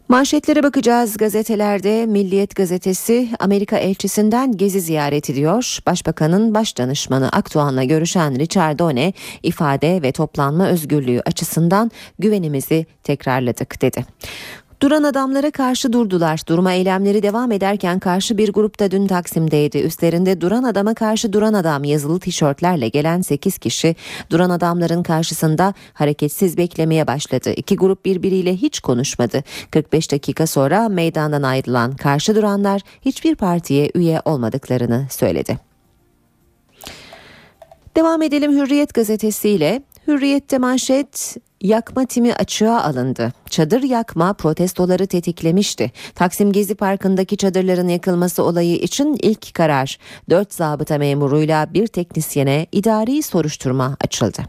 Manşetlere 0.09 0.63
bakacağız 0.63 1.17
gazetelerde. 1.17 2.07
Milliyet 2.07 2.57
gazetesi 2.57 3.29
Amerika 3.39 3.77
elçisinden 3.77 4.57
gezi 4.57 4.81
ziyareti 4.81 5.35
diyor. 5.35 5.79
Başbakanın 5.87 6.55
baş 6.55 6.79
danışmanı 6.79 7.29
Akdoğan'la 7.29 7.85
görüşen 7.85 8.39
Richard 8.39 8.79
Done 8.79 9.13
ifade 9.43 10.03
ve 10.03 10.13
toplanma 10.13 10.69
özgürlüğü 10.69 11.21
açısından 11.27 11.91
güvenimizi 12.19 12.87
tekrarladık 13.03 13.83
dedi. 13.83 14.05
Duran 14.83 15.03
adamlara 15.03 15.51
karşı 15.51 15.93
durdular. 15.93 16.41
Duruma 16.49 16.73
eylemleri 16.73 17.23
devam 17.23 17.53
ederken 17.53 17.99
karşı 17.99 18.39
bir 18.39 18.53
grupta 18.53 18.91
dün 18.91 19.07
Taksim'deydi. 19.07 19.79
Üstlerinde 19.79 20.41
duran 20.41 20.63
adama 20.63 20.95
karşı 20.95 21.33
duran 21.33 21.53
adam 21.53 21.85
yazılı 21.85 22.21
tişörtlerle 22.21 22.89
gelen 22.89 23.21
8 23.21 23.59
kişi 23.59 23.97
duran 24.31 24.51
adamların 24.51 25.03
karşısında 25.03 25.75
hareketsiz 25.93 26.57
beklemeye 26.57 27.07
başladı. 27.07 27.53
İki 27.57 27.77
grup 27.77 28.05
birbiriyle 28.05 28.57
hiç 28.57 28.81
konuşmadı. 28.81 29.45
45 29.71 30.13
dakika 30.13 30.47
sonra 30.47 30.89
meydandan 30.89 31.43
ayrılan 31.43 31.97
karşı 31.97 32.37
duranlar 32.37 32.83
hiçbir 33.05 33.35
partiye 33.35 33.91
üye 33.95 34.23
olmadıklarını 34.25 35.07
söyledi. 35.11 35.59
Devam 37.97 38.23
edelim 38.23 38.53
Hürriyet 38.53 38.95
gazetesiyle. 38.95 39.83
Hürriyette 40.07 40.59
manşet 40.59 41.37
yakma 41.61 42.07
timi 42.07 42.35
açığa 42.35 42.83
alındı. 42.83 43.33
Çadır 43.51 43.83
yakma 43.83 44.33
protestoları 44.33 45.07
tetiklemişti. 45.07 45.93
Taksim 46.15 46.53
Gezi 46.53 46.75
Parkı'ndaki 46.75 47.37
çadırların 47.37 47.89
yakılması 47.89 48.43
olayı 48.43 48.77
için 48.77 49.19
ilk 49.23 49.55
karar 49.55 49.99
4 50.31 50.55
zabıta 50.55 50.99
memuruyla 50.99 51.75
bir 51.75 51.87
teknisyene 51.87 52.67
idari 52.73 53.23
soruşturma 53.23 53.97
açıldı. 54.05 54.43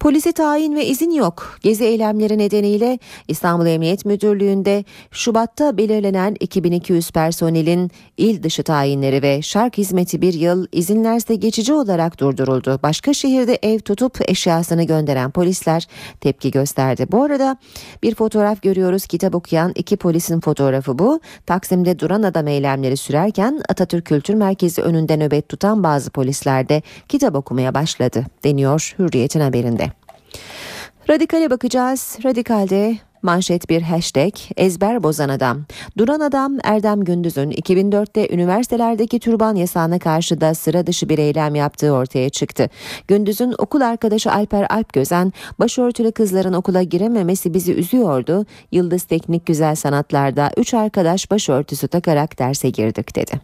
Polisi 0.00 0.32
tayin 0.32 0.76
ve 0.76 0.86
izin 0.86 1.10
yok. 1.10 1.58
Gezi 1.62 1.84
eylemleri 1.84 2.38
nedeniyle 2.38 2.98
İstanbul 3.28 3.66
Emniyet 3.66 4.04
Müdürlüğü'nde 4.04 4.84
Şubat'ta 5.10 5.76
belirlenen 5.76 6.36
2200 6.40 7.10
personelin 7.10 7.90
il 8.16 8.42
dışı 8.42 8.62
tayinleri 8.62 9.22
ve 9.22 9.42
şark 9.42 9.78
hizmeti 9.78 10.22
bir 10.22 10.34
yıl 10.34 10.66
izinlerse 10.72 11.34
geçici 11.34 11.72
olarak 11.72 12.20
durduruldu. 12.20 12.80
Başka 12.82 13.14
şehirde 13.14 13.58
ev 13.62 13.78
tutup 13.78 14.30
eşyasını 14.30 14.82
gönderen 14.82 15.30
polisler 15.30 15.86
tepki 16.20 16.50
gösterdi. 16.50 17.06
Bu 17.12 17.22
arada 17.22 17.56
bir 18.02 18.14
fotoğraf 18.18 18.62
görüyoruz 18.62 19.06
kitap 19.06 19.34
okuyan 19.34 19.72
iki 19.74 19.96
polisin 19.96 20.40
fotoğrafı 20.40 20.98
bu. 20.98 21.20
Taksim'de 21.46 21.98
duran 21.98 22.22
adam 22.22 22.48
eylemleri 22.48 22.96
sürerken 22.96 23.60
Atatürk 23.68 24.04
Kültür 24.04 24.34
Merkezi 24.34 24.82
önünde 24.82 25.16
nöbet 25.16 25.48
tutan 25.48 25.82
bazı 25.82 26.10
polisler 26.10 26.68
de 26.68 26.82
kitap 27.08 27.34
okumaya 27.34 27.74
başladı 27.74 28.24
deniyor 28.44 28.94
Hürriyet'in 28.98 29.40
haberinde. 29.40 29.90
Radikale 31.08 31.50
bakacağız. 31.50 32.18
Radikalde 32.24 32.98
Manşet 33.22 33.70
bir 33.70 33.82
hashtag 33.82 34.32
ezber 34.56 35.02
bozan 35.02 35.28
adam. 35.28 35.64
Duran 35.98 36.20
adam 36.20 36.58
Erdem 36.64 37.04
Gündüz'ün 37.04 37.50
2004'te 37.50 38.34
üniversitelerdeki 38.34 39.20
türban 39.20 39.54
yasağına 39.54 39.98
karşı 39.98 40.40
da 40.40 40.54
sıra 40.54 40.86
dışı 40.86 41.08
bir 41.08 41.18
eylem 41.18 41.54
yaptığı 41.54 41.92
ortaya 41.92 42.30
çıktı. 42.30 42.70
Gündüz'ün 43.08 43.54
okul 43.58 43.80
arkadaşı 43.80 44.32
Alper 44.32 44.66
Alp 44.70 44.92
Gözen 44.92 45.32
başörtülü 45.58 46.12
kızların 46.12 46.52
okula 46.52 46.82
girememesi 46.82 47.54
bizi 47.54 47.72
üzüyordu. 47.72 48.46
Yıldız 48.72 49.04
Teknik 49.04 49.46
Güzel 49.46 49.74
Sanatlar'da 49.74 50.50
3 50.56 50.74
arkadaş 50.74 51.30
başörtüsü 51.30 51.88
takarak 51.88 52.38
derse 52.38 52.70
girdik 52.70 53.16
dedi. 53.16 53.40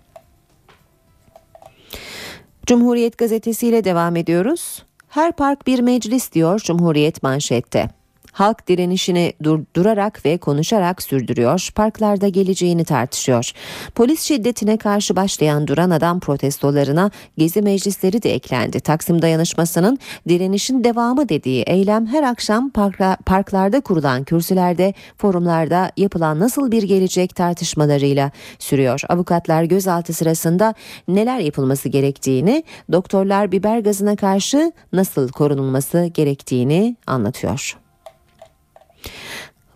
Cumhuriyet 2.67 3.19
gazetesiyle 3.19 3.85
devam 3.85 4.17
ediyoruz. 4.17 4.83
Her 5.09 5.33
park 5.33 5.67
bir 5.67 5.81
meclis 5.81 6.33
diyor 6.33 6.61
Cumhuriyet 6.61 7.23
manşette. 7.23 8.04
Halk 8.35 8.69
direnişini 8.69 9.33
durdurarak 9.43 10.27
ve 10.27 10.39
konuşarak 10.39 11.03
sürdürüyor, 11.03 11.69
parklarda 11.75 12.29
geleceğini 12.29 12.85
tartışıyor. 12.85 13.53
Polis 13.95 14.23
şiddetine 14.23 14.77
karşı 14.77 15.17
başlayan 15.17 15.67
duran 15.67 15.91
adam 15.91 16.21
protestolarına 16.21 17.11
gezi 17.39 17.63
meclisleri 17.63 18.23
de 18.23 18.35
eklendi. 18.35 18.81
Taksim 18.81 19.23
dayanışmasının 19.23 19.99
direnişin 20.29 20.85
devamı 20.85 21.29
dediği 21.29 21.63
eylem 21.63 22.07
her 22.07 22.23
akşam 22.23 22.71
parkla, 22.71 23.17
parklarda 23.27 23.81
kurulan 23.81 24.25
kürsülerde, 24.25 24.95
forumlarda 25.17 25.91
yapılan 25.97 26.41
nasıl 26.41 26.71
bir 26.71 26.83
gelecek 26.83 27.37
tartışmalarıyla 27.37 28.31
sürüyor. 28.59 29.01
Avukatlar 29.09 29.65
gözaltı 29.65 30.13
sırasında 30.13 30.75
neler 31.09 31.39
yapılması 31.39 31.89
gerektiğini, 31.89 32.65
doktorlar 32.93 33.53
biber 33.53 33.79
gazına 33.79 34.17
karşı 34.17 34.73
nasıl 34.93 35.29
korunulması 35.29 36.11
gerektiğini 36.15 36.97
anlatıyor. 37.07 37.84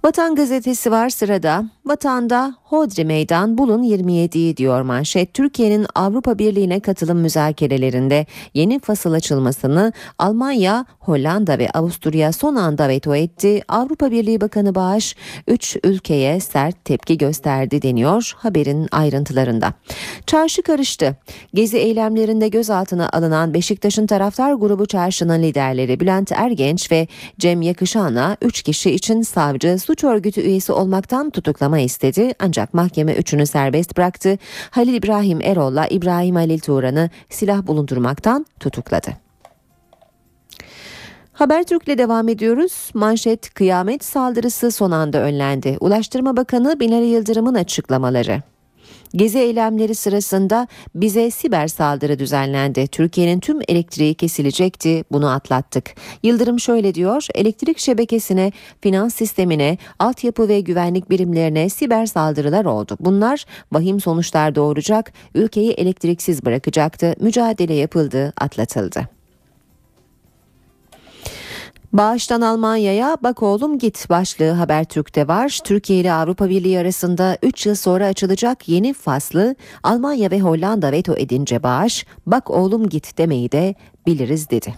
Vatan 0.04 0.34
gazetesi 0.34 0.90
var 0.90 1.08
sırada. 1.08 1.64
Vatanda 1.86 2.54
Hodri 2.62 3.04
Meydan 3.04 3.58
bulun 3.58 3.82
27'yi 3.82 4.56
diyor 4.56 4.82
manşet. 4.82 5.34
Türkiye'nin 5.34 5.86
Avrupa 5.94 6.38
Birliği'ne 6.38 6.80
katılım 6.80 7.18
müzakerelerinde 7.18 8.26
yeni 8.54 8.78
fasıl 8.80 9.12
açılmasını 9.12 9.92
Almanya, 10.18 10.84
Hollanda 10.98 11.58
ve 11.58 11.70
Avusturya 11.70 12.32
son 12.32 12.54
anda 12.54 12.88
veto 12.88 13.14
etti. 13.14 13.62
Avrupa 13.68 14.10
Birliği 14.10 14.40
Bakanı 14.40 14.74
Bağış 14.74 15.16
3 15.46 15.76
ülkeye 15.84 16.40
sert 16.40 16.84
tepki 16.84 17.18
gösterdi 17.18 17.82
deniyor 17.82 18.32
haberin 18.36 18.88
ayrıntılarında. 18.92 19.72
Çarşı 20.26 20.62
karıştı. 20.62 21.16
Gezi 21.54 21.78
eylemlerinde 21.78 22.48
gözaltına 22.48 23.08
alınan 23.12 23.54
Beşiktaş'ın 23.54 24.06
taraftar 24.06 24.52
grubu 24.52 24.86
çarşının 24.86 25.42
liderleri 25.42 26.00
Bülent 26.00 26.32
Ergenç 26.32 26.92
ve 26.92 27.06
Cem 27.38 27.62
Yakışan'a 27.62 28.36
3 28.42 28.62
kişi 28.62 28.90
için 28.90 29.22
savcı 29.22 29.78
suç 29.88 30.04
örgütü 30.04 30.40
üyesi 30.40 30.72
olmaktan 30.72 31.30
tutuklama 31.30 31.78
istedi 31.78 32.32
ancak 32.38 32.74
mahkeme 32.74 33.14
üçünü 33.14 33.46
serbest 33.46 33.96
bıraktı. 33.96 34.38
Halil 34.70 34.94
İbrahim 34.94 35.40
Erol'la 35.40 35.86
İbrahim 35.86 36.34
Halil 36.34 36.58
Turan'ı 36.58 37.10
silah 37.30 37.66
bulundurmaktan 37.66 38.46
tutukladı. 38.60 39.10
Habertürk'le 41.32 41.98
devam 41.98 42.28
ediyoruz. 42.28 42.90
Manşet 42.94 43.54
kıyamet 43.54 44.04
saldırısı 44.04 44.70
son 44.70 44.90
anda 44.90 45.18
önlendi. 45.18 45.76
Ulaştırma 45.80 46.36
Bakanı 46.36 46.80
Binali 46.80 47.06
Yıldırım'ın 47.06 47.54
açıklamaları. 47.54 48.42
Gezi 49.14 49.38
eylemleri 49.38 49.94
sırasında 49.94 50.68
bize 50.94 51.30
siber 51.30 51.68
saldırı 51.68 52.18
düzenlendi. 52.18 52.86
Türkiye'nin 52.86 53.40
tüm 53.40 53.60
elektriği 53.68 54.14
kesilecekti. 54.14 55.04
Bunu 55.12 55.30
atlattık. 55.30 55.94
Yıldırım 56.22 56.60
şöyle 56.60 56.94
diyor. 56.94 57.26
Elektrik 57.34 57.78
şebekesine, 57.78 58.52
finans 58.80 59.14
sistemine, 59.14 59.78
altyapı 59.98 60.48
ve 60.48 60.60
güvenlik 60.60 61.10
birimlerine 61.10 61.68
siber 61.68 62.06
saldırılar 62.06 62.64
oldu. 62.64 62.96
Bunlar 63.00 63.44
vahim 63.72 64.00
sonuçlar 64.00 64.54
doğuracak, 64.54 65.12
ülkeyi 65.34 65.70
elektriksiz 65.70 66.44
bırakacaktı. 66.44 67.14
Mücadele 67.20 67.74
yapıldı, 67.74 68.32
atlatıldı. 68.36 69.17
Bağıştan 71.92 72.40
Almanya'ya 72.40 73.16
bak 73.22 73.42
oğlum 73.42 73.78
git 73.78 74.10
başlığı 74.10 74.50
Habertürk'te 74.50 75.28
var. 75.28 75.60
Türkiye 75.64 76.00
ile 76.00 76.12
Avrupa 76.12 76.48
Birliği 76.48 76.78
arasında 76.78 77.38
3 77.42 77.66
yıl 77.66 77.74
sonra 77.74 78.06
açılacak 78.06 78.68
yeni 78.68 78.92
faslı 78.92 79.54
Almanya 79.82 80.30
ve 80.30 80.40
Hollanda 80.40 80.92
veto 80.92 81.14
edince 81.16 81.62
bağış 81.62 82.06
bak 82.26 82.50
oğlum 82.50 82.88
git 82.88 83.18
demeyi 83.18 83.52
de 83.52 83.74
biliriz 84.06 84.50
dedi. 84.50 84.74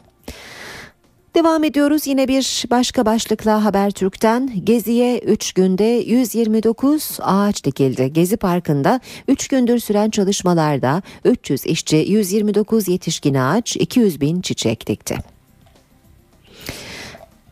Devam 1.34 1.64
ediyoruz 1.64 2.06
yine 2.06 2.28
bir 2.28 2.64
başka 2.70 3.06
başlıkla 3.06 3.64
Habertürk'ten 3.64 4.64
Gezi'ye 4.64 5.18
3 5.18 5.52
günde 5.52 5.84
129 5.84 7.18
ağaç 7.22 7.64
dikildi. 7.64 8.12
Gezi 8.12 8.36
Parkı'nda 8.36 9.00
3 9.28 9.48
gündür 9.48 9.78
süren 9.78 10.10
çalışmalarda 10.10 11.02
300 11.24 11.66
işçi 11.66 11.96
129 11.96 12.88
yetişkin 12.88 13.34
ağaç 13.34 13.76
200 13.76 14.20
bin 14.20 14.40
çiçek 14.40 14.86
dikti. 14.86 15.39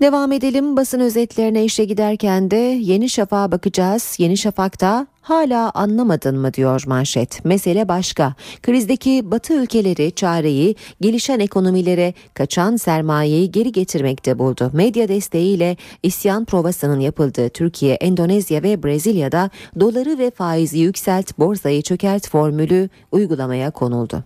Devam 0.00 0.32
edelim 0.32 0.76
basın 0.76 1.00
özetlerine 1.00 1.64
işe 1.64 1.84
giderken 1.84 2.50
de 2.50 2.56
Yeni 2.56 3.08
Şafak'a 3.08 3.52
bakacağız. 3.52 4.16
Yeni 4.18 4.36
Şafak'ta 4.36 5.06
hala 5.20 5.70
anlamadın 5.70 6.38
mı 6.38 6.54
diyor 6.54 6.84
manşet. 6.86 7.44
Mesele 7.44 7.88
başka. 7.88 8.34
Krizdeki 8.62 9.30
batı 9.30 9.54
ülkeleri 9.54 10.12
çareyi 10.12 10.76
gelişen 11.00 11.40
ekonomilere 11.40 12.14
kaçan 12.34 12.76
sermayeyi 12.76 13.50
geri 13.50 13.72
getirmekte 13.72 14.38
buldu. 14.38 14.70
Medya 14.72 15.08
desteğiyle 15.08 15.76
isyan 16.02 16.44
provasının 16.44 17.00
yapıldığı 17.00 17.48
Türkiye, 17.48 17.94
Endonezya 17.94 18.62
ve 18.62 18.82
Brezilya'da 18.82 19.50
doları 19.80 20.18
ve 20.18 20.30
faizi 20.30 20.78
yükselt, 20.78 21.38
borsayı 21.38 21.82
çökert 21.82 22.28
formülü 22.28 22.88
uygulamaya 23.12 23.70
konuldu. 23.70 24.24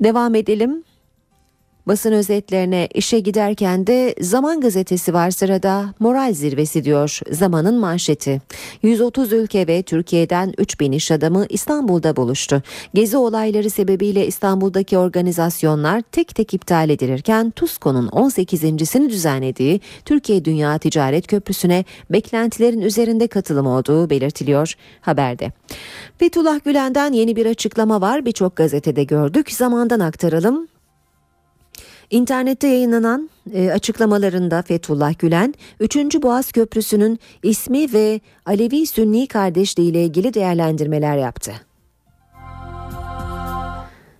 Devam 0.00 0.34
edelim. 0.34 0.87
Basın 1.88 2.12
özetlerine 2.12 2.88
işe 2.94 3.20
giderken 3.20 3.86
de 3.86 4.14
Zaman 4.20 4.60
gazetesi 4.60 5.14
var 5.14 5.30
sırada. 5.30 5.94
Moral 5.98 6.32
zirvesi 6.34 6.84
diyor 6.84 7.20
Zaman'ın 7.30 7.78
manşeti. 7.78 8.40
130 8.82 9.32
ülke 9.32 9.66
ve 9.66 9.82
Türkiye'den 9.82 10.54
3000 10.58 10.92
iş 10.92 11.10
adamı 11.10 11.46
İstanbul'da 11.48 12.16
buluştu. 12.16 12.62
Gezi 12.94 13.16
olayları 13.16 13.70
sebebiyle 13.70 14.26
İstanbul'daki 14.26 14.98
organizasyonlar 14.98 16.02
tek 16.02 16.34
tek 16.34 16.54
iptal 16.54 16.90
edilirken 16.90 17.50
TUSKO'nun 17.50 18.08
18.sini 18.08 19.10
düzenlediği 19.10 19.80
Türkiye 20.04 20.44
Dünya 20.44 20.78
Ticaret 20.78 21.26
Köprüsü'ne 21.26 21.84
beklentilerin 22.10 22.80
üzerinde 22.80 23.26
katılım 23.26 23.66
olduğu 23.66 24.10
belirtiliyor 24.10 24.74
haberde. 25.00 25.52
Fethullah 26.18 26.64
Gülen'den 26.64 27.12
yeni 27.12 27.36
bir 27.36 27.46
açıklama 27.46 28.00
var 28.00 28.26
birçok 28.26 28.56
gazetede 28.56 29.04
gördük 29.04 29.52
zamandan 29.52 30.00
aktaralım. 30.00 30.68
İnternette 32.10 32.68
yayınlanan 32.68 33.30
e, 33.54 33.70
açıklamalarında 33.70 34.62
Fethullah 34.62 35.18
Gülen, 35.18 35.54
3. 35.80 35.96
Boğaz 35.96 36.52
Köprüsü'nün 36.52 37.18
ismi 37.42 37.92
ve 37.92 38.20
Alevi 38.46 38.86
Sünni 38.86 39.26
kardeşliği 39.26 39.90
ile 39.90 40.04
ilgili 40.04 40.34
değerlendirmeler 40.34 41.16
yaptı. 41.16 41.52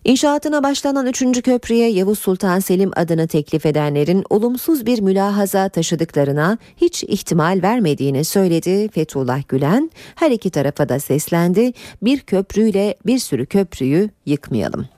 İnşaatına 0.04 0.62
başlanan 0.62 1.06
3. 1.06 1.42
köprüye 1.42 1.90
Yavuz 1.90 2.18
Sultan 2.18 2.58
Selim 2.58 2.90
adını 2.96 3.28
teklif 3.28 3.66
edenlerin 3.66 4.24
olumsuz 4.30 4.86
bir 4.86 5.00
mülahaza 5.00 5.68
taşıdıklarına 5.68 6.58
hiç 6.76 7.04
ihtimal 7.04 7.60
vermediğini 7.62 8.24
söyledi 8.24 8.88
Fethullah 8.88 9.48
Gülen. 9.48 9.90
Her 10.14 10.30
iki 10.30 10.50
tarafa 10.50 10.88
da 10.88 11.00
seslendi. 11.00 11.72
Bir 12.02 12.20
köprüyle 12.20 12.96
bir 13.06 13.18
sürü 13.18 13.46
köprüyü 13.46 14.10
yıkmayalım. 14.26 14.97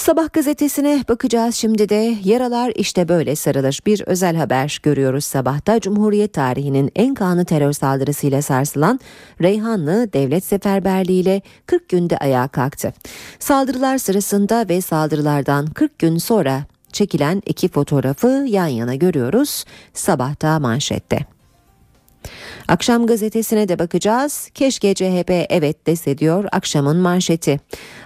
Sabah 0.00 0.32
gazetesine 0.32 1.04
bakacağız 1.08 1.54
şimdi 1.54 1.88
de 1.88 2.14
yaralar 2.24 2.72
işte 2.76 3.08
böyle 3.08 3.36
sarılır. 3.36 3.80
Bir 3.86 4.02
özel 4.06 4.36
haber 4.36 4.80
görüyoruz 4.82 5.24
sabahta. 5.24 5.80
Cumhuriyet 5.80 6.32
tarihinin 6.32 6.90
en 6.96 7.14
kanlı 7.14 7.44
terör 7.44 7.72
saldırısıyla 7.72 8.42
sarsılan 8.42 9.00
Reyhanlı 9.42 10.12
Devlet 10.12 10.44
Seferberliği 10.44 11.22
ile 11.22 11.42
40 11.66 11.88
günde 11.88 12.18
ayağa 12.18 12.48
kalktı. 12.48 12.92
Saldırılar 13.38 13.98
sırasında 13.98 14.68
ve 14.68 14.80
saldırılardan 14.80 15.66
40 15.66 15.98
gün 15.98 16.18
sonra 16.18 16.64
çekilen 16.92 17.42
iki 17.46 17.68
fotoğrafı 17.68 18.44
yan 18.48 18.66
yana 18.66 18.94
görüyoruz. 18.94 19.64
Sabahta 19.94 20.60
manşette. 20.60 21.39
Akşam 22.68 23.06
gazetesine 23.06 23.68
de 23.68 23.78
bakacağız. 23.78 24.48
Keşke 24.54 24.94
CHP 24.94 25.30
evet 25.48 25.86
dese 25.86 26.18
diyor 26.18 26.44
akşamın 26.52 26.96
manşeti. 26.96 27.60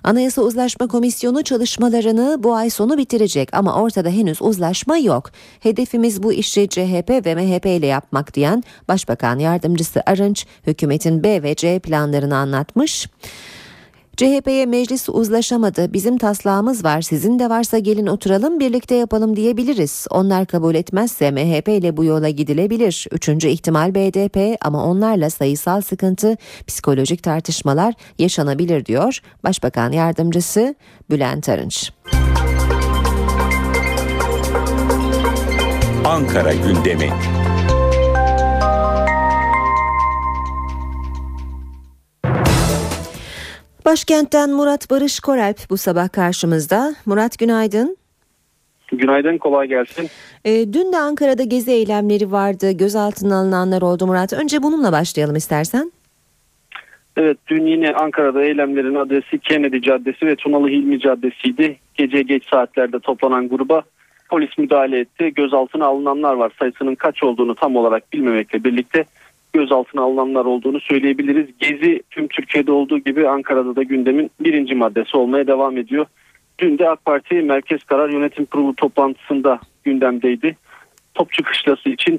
Anayasa 0.05 0.43
Uzlaşma 0.43 0.89
Komisyonu 0.89 1.45
çalışmalarını 1.45 2.37
bu 2.43 2.55
ay 2.55 2.71
sonu 2.71 2.99
bitirecek 2.99 3.49
ama 3.53 3.83
ortada 3.83 4.09
henüz 4.09 4.43
uzlaşma 4.43 4.97
yok. 4.97 5.31
Hedefimiz 5.61 6.23
bu 6.23 6.33
işi 6.33 6.69
CHP 6.69 7.11
ve 7.27 7.35
MHP 7.35 7.67
ile 7.67 7.87
yapmak 7.87 8.35
diyen 8.35 8.63
Başbakan 8.89 9.39
Yardımcısı 9.39 10.03
Arınç 10.07 10.47
hükümetin 10.67 11.23
B 11.23 11.43
ve 11.43 11.55
C 11.55 11.79
planlarını 11.79 12.37
anlatmış. 12.37 13.09
CHP'ye 14.17 14.67
meclis 14.67 15.09
uzlaşamadı. 15.09 15.93
Bizim 15.93 16.19
taslağımız 16.19 16.85
var. 16.85 17.03
Sizin 17.03 17.39
de 17.39 17.51
varsa 17.51 17.79
gelin 17.79 18.07
oturalım 18.07 18.61
birlikte 18.61 18.95
yapalım 18.95 19.37
diyebiliriz. 19.37 20.07
Onlar 20.11 20.47
kabul 20.47 20.75
etmezse 20.75 21.31
MHP 21.31 21.69
ile 21.69 21.97
bu 21.97 22.05
yola 22.05 22.29
gidilebilir. 22.29 23.07
Üçüncü 23.13 23.49
ihtimal 23.49 23.95
BDP 23.95 24.57
ama 24.61 24.85
onlarla 24.85 25.31
sayısal 25.31 25.81
sıkıntı, 25.81 26.37
psikolojik 26.67 27.23
tartışmalar 27.23 27.95
yaşanabilir 28.19 28.87
diyor 28.87 29.21
Başbakan 29.45 29.93
Yardımcısı 29.93 30.75
Bülent 31.11 31.49
Arınç. 31.49 31.93
Ankara 36.05 36.53
gündemi. 36.53 37.11
Başkentten 43.95 44.51
Murat 44.51 44.91
Barış 44.91 45.21
Koralp 45.21 45.57
bu 45.71 45.77
sabah 45.77 46.13
karşımızda. 46.13 46.95
Murat 47.07 47.39
günaydın. 47.39 47.97
Günaydın 48.93 49.39
kolay 49.39 49.69
gelsin. 49.69 50.09
E, 50.45 50.73
dün 50.73 50.93
de 50.93 50.99
Ankara'da 50.99 51.43
gezi 51.43 51.73
eylemleri 51.73 52.33
vardı. 52.33 52.73
Gözaltına 52.73 53.37
alınanlar 53.37 53.83
oldu 53.83 54.07
Murat. 54.07 54.33
Önce 54.33 54.63
bununla 54.63 54.93
başlayalım 54.93 55.37
istersen. 55.37 55.93
Evet 57.17 57.39
dün 57.47 57.67
yine 57.67 57.93
Ankara'da 57.95 58.45
eylemlerin 58.45 58.95
adresi 58.95 59.39
Kennedy 59.39 59.81
Caddesi 59.81 60.27
ve 60.27 60.37
Tunalı 60.37 60.69
Hilmi 60.69 61.01
Caddesi'ydi. 61.01 61.79
Gece 61.95 62.23
geç 62.23 62.49
saatlerde 62.51 62.99
toplanan 62.99 63.49
gruba 63.49 63.83
polis 64.29 64.59
müdahale 64.59 64.99
etti. 65.01 65.35
Gözaltına 65.35 65.87
alınanlar 65.87 66.35
var. 66.35 66.53
Sayısının 66.59 66.95
kaç 66.95 67.23
olduğunu 67.23 67.55
tam 67.55 67.77
olarak 67.77 68.13
bilmemekle 68.13 68.65
birlikte 68.65 69.05
gözaltına 69.55 70.03
alınanlar 70.03 70.45
olduğunu 70.45 70.81
söyleyebiliriz. 70.81 71.47
Gezi 71.59 72.03
tüm 72.11 72.29
Türkiye'de 72.29 72.73
olduğu 72.73 72.99
gibi 72.99 73.29
Ankara'da 73.29 73.77
da 73.77 73.83
gündemin 73.83 74.31
birinci 74.41 74.75
maddesi 74.75 75.17
olmaya 75.17 75.47
devam 75.47 75.77
ediyor. 75.77 76.07
Dün 76.59 76.79
de 76.79 76.89
AK 76.89 77.05
Parti 77.05 77.35
Merkez 77.35 77.85
Karar 77.85 78.09
Yönetim 78.09 78.45
Kurulu 78.45 78.75
toplantısında 78.75 79.61
gündemdeydi. 79.85 80.57
Topçu 81.15 81.43
Kışlası 81.43 81.89
için 81.89 82.19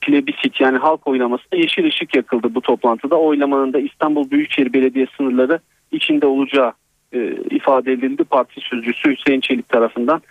plebisit 0.00 0.60
yani 0.60 0.78
halk 0.78 1.06
oylamasında 1.06 1.56
yeşil 1.56 1.86
ışık 1.86 2.16
yakıldı 2.16 2.54
bu 2.54 2.60
toplantıda. 2.60 3.16
Oylamanın 3.16 3.72
da 3.72 3.78
İstanbul 3.78 4.30
Büyükşehir 4.30 4.72
Belediye 4.72 5.06
sınırları 5.16 5.58
içinde 5.92 6.26
olacağı 6.26 6.72
e, 7.12 7.32
ifade 7.50 7.92
edildi. 7.92 8.24
Parti 8.24 8.60
sözcüsü 8.60 9.16
Hüseyin 9.16 9.40
Çelik 9.40 9.68
tarafından. 9.68 10.22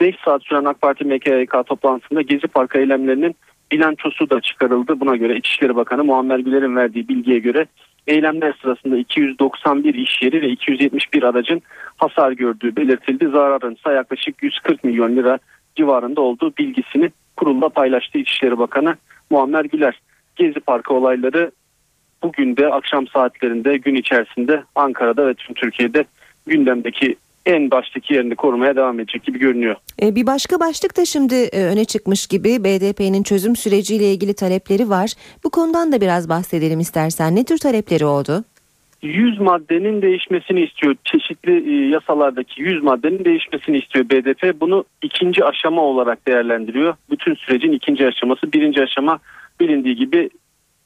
5 0.00 0.16
saat 0.24 0.42
süren 0.42 0.64
AK 0.64 0.80
Parti 0.80 1.04
MKYK 1.04 1.66
toplantısında 1.66 2.22
Gezi 2.22 2.46
Parkı 2.46 2.78
eylemlerinin 2.78 3.36
bilançosu 3.72 4.30
da 4.30 4.40
çıkarıldı. 4.40 5.00
Buna 5.00 5.16
göre 5.16 5.36
İçişleri 5.36 5.76
Bakanı 5.76 6.04
Muammer 6.04 6.38
Güler'in 6.38 6.76
verdiği 6.76 7.08
bilgiye 7.08 7.38
göre 7.38 7.66
eylemler 8.06 8.54
sırasında 8.62 8.96
291 8.96 9.94
iş 9.94 10.22
yeri 10.22 10.42
ve 10.42 10.48
271 10.48 11.22
aracın 11.22 11.62
hasar 11.96 12.32
gördüğü 12.32 12.76
belirtildi. 12.76 13.28
Zararın 13.28 13.74
ise 13.74 13.90
yaklaşık 13.90 14.42
140 14.42 14.84
milyon 14.84 15.16
lira 15.16 15.38
civarında 15.76 16.20
olduğu 16.20 16.56
bilgisini 16.56 17.10
kurulla 17.36 17.68
paylaştı 17.68 18.18
İçişleri 18.18 18.58
Bakanı 18.58 18.96
Muammer 19.30 19.64
Güler. 19.64 20.00
Gezi 20.36 20.60
Parkı 20.60 20.94
olayları 20.94 21.50
bugün 22.22 22.56
de 22.56 22.68
akşam 22.68 23.06
saatlerinde 23.06 23.76
gün 23.76 23.94
içerisinde 23.94 24.62
Ankara'da 24.74 25.26
ve 25.26 25.34
tüm 25.34 25.54
Türkiye'de 25.54 26.04
gündemdeki 26.46 27.16
en 27.46 27.70
baştaki 27.70 28.14
yerini 28.14 28.34
korumaya 28.34 28.76
devam 28.76 29.00
edecek 29.00 29.24
gibi 29.24 29.38
görünüyor. 29.38 29.76
E, 30.02 30.14
bir 30.14 30.26
başka 30.26 30.60
başlık 30.60 30.96
da 30.96 31.04
şimdi 31.04 31.34
e, 31.34 31.64
öne 31.64 31.84
çıkmış 31.84 32.26
gibi 32.26 32.64
BDP'nin 32.64 33.22
çözüm 33.22 33.56
süreciyle 33.56 34.12
ilgili 34.12 34.34
talepleri 34.34 34.88
var. 34.88 35.12
Bu 35.44 35.50
konudan 35.50 35.92
da 35.92 36.00
biraz 36.00 36.28
bahsedelim 36.28 36.80
istersen. 36.80 37.36
Ne 37.36 37.44
tür 37.44 37.58
talepleri 37.58 38.04
oldu? 38.04 38.44
100 39.02 39.40
maddenin 39.40 40.02
değişmesini 40.02 40.60
istiyor. 40.64 40.96
Çeşitli 41.04 41.74
e, 41.74 41.88
yasalardaki 41.88 42.62
100 42.62 42.82
maddenin 42.82 43.24
değişmesini 43.24 43.78
istiyor 43.78 44.08
BDP. 44.10 44.60
Bunu 44.60 44.84
ikinci 45.02 45.44
aşama 45.44 45.82
olarak 45.82 46.26
değerlendiriyor. 46.26 46.94
Bütün 47.10 47.34
sürecin 47.34 47.72
ikinci 47.72 48.06
aşaması. 48.06 48.52
Birinci 48.52 48.82
aşama 48.82 49.18
bilindiği 49.60 49.96
gibi 49.96 50.30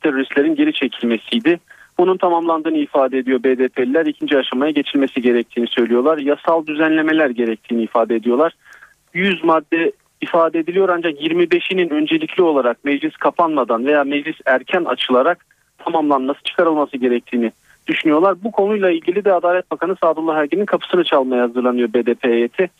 teröristlerin 0.00 0.54
geri 0.54 0.72
çekilmesiydi. 0.72 1.60
Bunun 1.98 2.16
tamamlandığını 2.16 2.78
ifade 2.78 3.18
ediyor 3.18 3.42
BDP'liler. 3.42 4.06
ikinci 4.06 4.38
aşamaya 4.38 4.70
geçilmesi 4.70 5.22
gerektiğini 5.22 5.66
söylüyorlar. 5.66 6.18
Yasal 6.18 6.66
düzenlemeler 6.66 7.30
gerektiğini 7.30 7.82
ifade 7.82 8.14
ediyorlar. 8.14 8.52
100 9.14 9.44
madde 9.44 9.92
ifade 10.20 10.58
ediliyor 10.58 10.88
ancak 10.88 11.22
25'inin 11.22 11.90
öncelikli 11.90 12.42
olarak 12.42 12.84
meclis 12.84 13.16
kapanmadan 13.16 13.86
veya 13.86 14.04
meclis 14.04 14.36
erken 14.46 14.84
açılarak 14.84 15.46
tamamlanması 15.78 16.42
çıkarılması 16.44 16.96
gerektiğini 16.96 17.52
düşünüyorlar. 17.86 18.36
Bu 18.44 18.52
konuyla 18.52 18.90
ilgili 18.90 19.24
de 19.24 19.32
Adalet 19.32 19.70
Bakanı 19.70 19.96
Sadullah 20.02 20.36
Ergin'in 20.36 20.66
kapısını 20.66 21.04
çalmaya 21.04 21.42
hazırlanıyor 21.42 21.92
BDP 21.92 22.24
heyeti. 22.24 22.70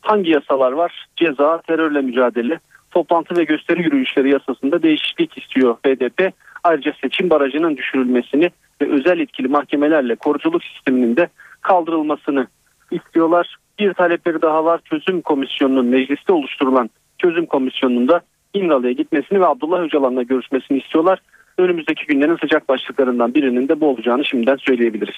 Hangi 0.00 0.30
yasalar 0.30 0.72
var? 0.72 1.06
Ceza, 1.16 1.62
terörle 1.62 2.00
mücadele, 2.00 2.58
toplantı 2.90 3.36
ve 3.36 3.44
gösteri 3.44 3.82
yürüyüşleri 3.82 4.30
yasasında 4.30 4.82
değişiklik 4.82 5.38
istiyor 5.38 5.76
BDP. 5.84 6.32
Ayrıca 6.64 6.92
seçim 7.02 7.30
barajının 7.30 7.76
düşürülmesini 7.76 8.50
ve 8.82 8.90
özel 8.90 9.20
etkili 9.20 9.48
mahkemelerle 9.48 10.14
koruculuk 10.14 10.64
sisteminin 10.64 11.16
de 11.16 11.28
kaldırılmasını 11.60 12.46
istiyorlar. 12.90 13.56
Bir 13.78 13.94
talepleri 13.94 14.42
daha 14.42 14.64
var. 14.64 14.80
Çözüm 14.84 15.20
komisyonunun 15.20 15.86
mecliste 15.86 16.32
oluşturulan 16.32 16.90
çözüm 17.18 17.46
komisyonunda 17.46 18.20
İmralı'ya 18.54 18.92
gitmesini 18.92 19.40
ve 19.40 19.46
Abdullah 19.46 19.80
Öcalan'la 19.80 20.22
görüşmesini 20.22 20.78
istiyorlar. 20.78 21.18
Önümüzdeki 21.58 22.06
günlerin 22.06 22.36
sıcak 22.36 22.68
başlıklarından 22.68 23.34
birinin 23.34 23.68
de 23.68 23.80
bu 23.80 23.86
olacağını 23.86 24.24
şimdiden 24.24 24.56
söyleyebiliriz. 24.56 25.14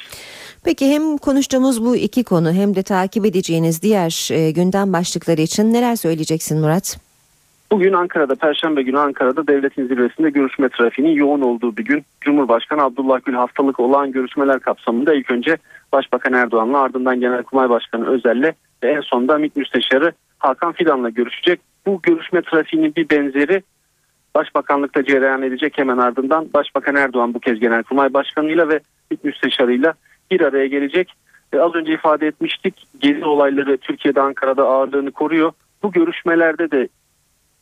Peki 0.64 0.90
hem 0.90 1.16
konuştuğumuz 1.16 1.84
bu 1.84 1.96
iki 1.96 2.24
konu 2.24 2.52
hem 2.52 2.74
de 2.74 2.82
takip 2.82 3.26
edeceğiniz 3.26 3.82
diğer 3.82 4.28
e, 4.32 4.50
gündem 4.50 4.92
başlıkları 4.92 5.40
için 5.40 5.72
neler 5.72 5.96
söyleyeceksin 5.96 6.60
Murat? 6.60 7.05
Bugün 7.70 7.92
Ankara'da, 7.92 8.34
Perşembe 8.34 8.82
günü 8.82 8.98
Ankara'da 8.98 9.46
devletin 9.46 9.86
zirvesinde 9.86 10.30
görüşme 10.30 10.68
trafiğinin 10.68 11.12
yoğun 11.12 11.40
olduğu 11.40 11.76
bir 11.76 11.84
gün. 11.84 12.04
Cumhurbaşkanı 12.20 12.82
Abdullah 12.82 13.20
Gül 13.24 13.34
haftalık 13.34 13.80
olağan 13.80 14.12
görüşmeler 14.12 14.60
kapsamında 14.60 15.14
ilk 15.14 15.30
önce 15.30 15.56
Başbakan 15.92 16.32
Erdoğan'la 16.32 16.80
ardından 16.80 17.20
Genelkurmay 17.20 17.70
Başkanı 17.70 18.06
Özel'le 18.06 18.52
ve 18.82 18.90
en 18.90 19.00
sonunda 19.00 19.38
MİT 19.38 19.56
Müsteşarı 19.56 20.12
Hakan 20.38 20.72
Fidan'la 20.72 21.08
görüşecek. 21.08 21.60
Bu 21.86 22.00
görüşme 22.02 22.42
trafiğinin 22.42 22.96
bir 22.96 23.10
benzeri 23.10 23.62
Başbakanlıkta 24.34 25.04
cereyan 25.04 25.42
edecek 25.42 25.78
hemen 25.78 25.98
ardından 25.98 26.48
Başbakan 26.54 26.96
Erdoğan 26.96 27.34
bu 27.34 27.40
kez 27.40 27.60
Genelkurmay 27.60 28.14
Başkanı'yla 28.14 28.68
ve 28.68 28.80
İlk 29.10 29.24
Müsteşarı'yla 29.24 29.94
bir 30.30 30.40
araya 30.40 30.66
gelecek. 30.66 31.12
E, 31.52 31.58
az 31.58 31.74
önce 31.74 31.92
ifade 31.92 32.26
etmiştik 32.26 32.86
gezi 33.00 33.24
olayları 33.24 33.76
Türkiye'de 33.76 34.20
Ankara'da 34.20 34.64
ağırlığını 34.64 35.10
koruyor. 35.10 35.52
Bu 35.82 35.92
görüşmelerde 35.92 36.70
de 36.70 36.88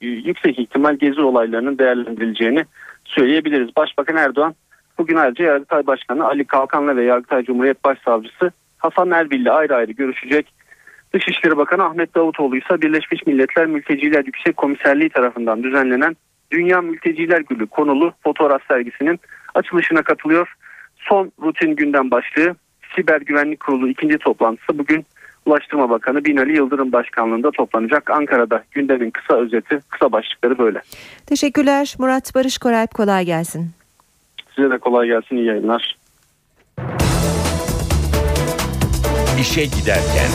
yüksek 0.06 0.58
ihtimal 0.58 0.94
gezi 0.94 1.20
olaylarının 1.20 1.78
değerlendirileceğini 1.78 2.64
söyleyebiliriz. 3.04 3.76
Başbakan 3.76 4.16
Erdoğan 4.16 4.54
bugün 4.98 5.16
ayrıca 5.16 5.44
Yargıtay 5.44 5.86
Başkanı 5.86 6.26
Ali 6.26 6.44
Kalkan'la 6.44 6.96
ve 6.96 7.04
Yargıtay 7.04 7.44
Cumhuriyet 7.44 7.84
Başsavcısı 7.84 8.52
Hasan 8.78 9.10
Erbil 9.10 9.40
ile 9.40 9.50
ayrı 9.50 9.74
ayrı 9.74 9.92
görüşecek. 9.92 10.54
Dışişleri 11.14 11.56
Bakanı 11.56 11.84
Ahmet 11.84 12.14
Davutoğlu 12.14 12.56
ise 12.56 12.82
Birleşmiş 12.82 13.26
Milletler 13.26 13.66
Mülteciler 13.66 14.24
Yüksek 14.24 14.56
Komiserliği 14.56 15.08
tarafından 15.08 15.62
düzenlenen 15.62 16.16
Dünya 16.50 16.80
Mülteciler 16.80 17.40
Günü 17.40 17.66
konulu 17.66 18.12
fotoğraf 18.22 18.62
sergisinin 18.68 19.20
açılışına 19.54 20.02
katılıyor. 20.02 20.54
Son 20.96 21.32
rutin 21.42 21.76
gündem 21.76 22.10
başlığı 22.10 22.56
Siber 22.96 23.20
Güvenlik 23.20 23.60
Kurulu 23.60 23.88
ikinci 23.88 24.18
toplantısı 24.18 24.78
bugün 24.78 25.06
Ulaştırma 25.46 25.90
Bakanı 25.90 26.24
Binali 26.24 26.56
Yıldırım 26.56 26.92
Başkanlığında 26.92 27.50
toplanacak. 27.50 28.10
Ankara'da 28.10 28.64
gündemin 28.70 29.10
kısa 29.10 29.36
özeti, 29.36 29.80
kısa 29.88 30.12
başlıkları 30.12 30.58
böyle. 30.58 30.80
Teşekkürler 31.26 31.94
Murat 31.98 32.34
Barış 32.34 32.58
Koralp 32.58 32.94
kolay 32.94 33.24
gelsin. 33.24 33.70
Size 34.56 34.70
de 34.70 34.78
kolay 34.78 35.06
gelsin, 35.06 35.36
iyi 35.36 35.46
yayınlar. 35.46 35.96
İşe 39.40 39.64
giderken. 39.64 40.30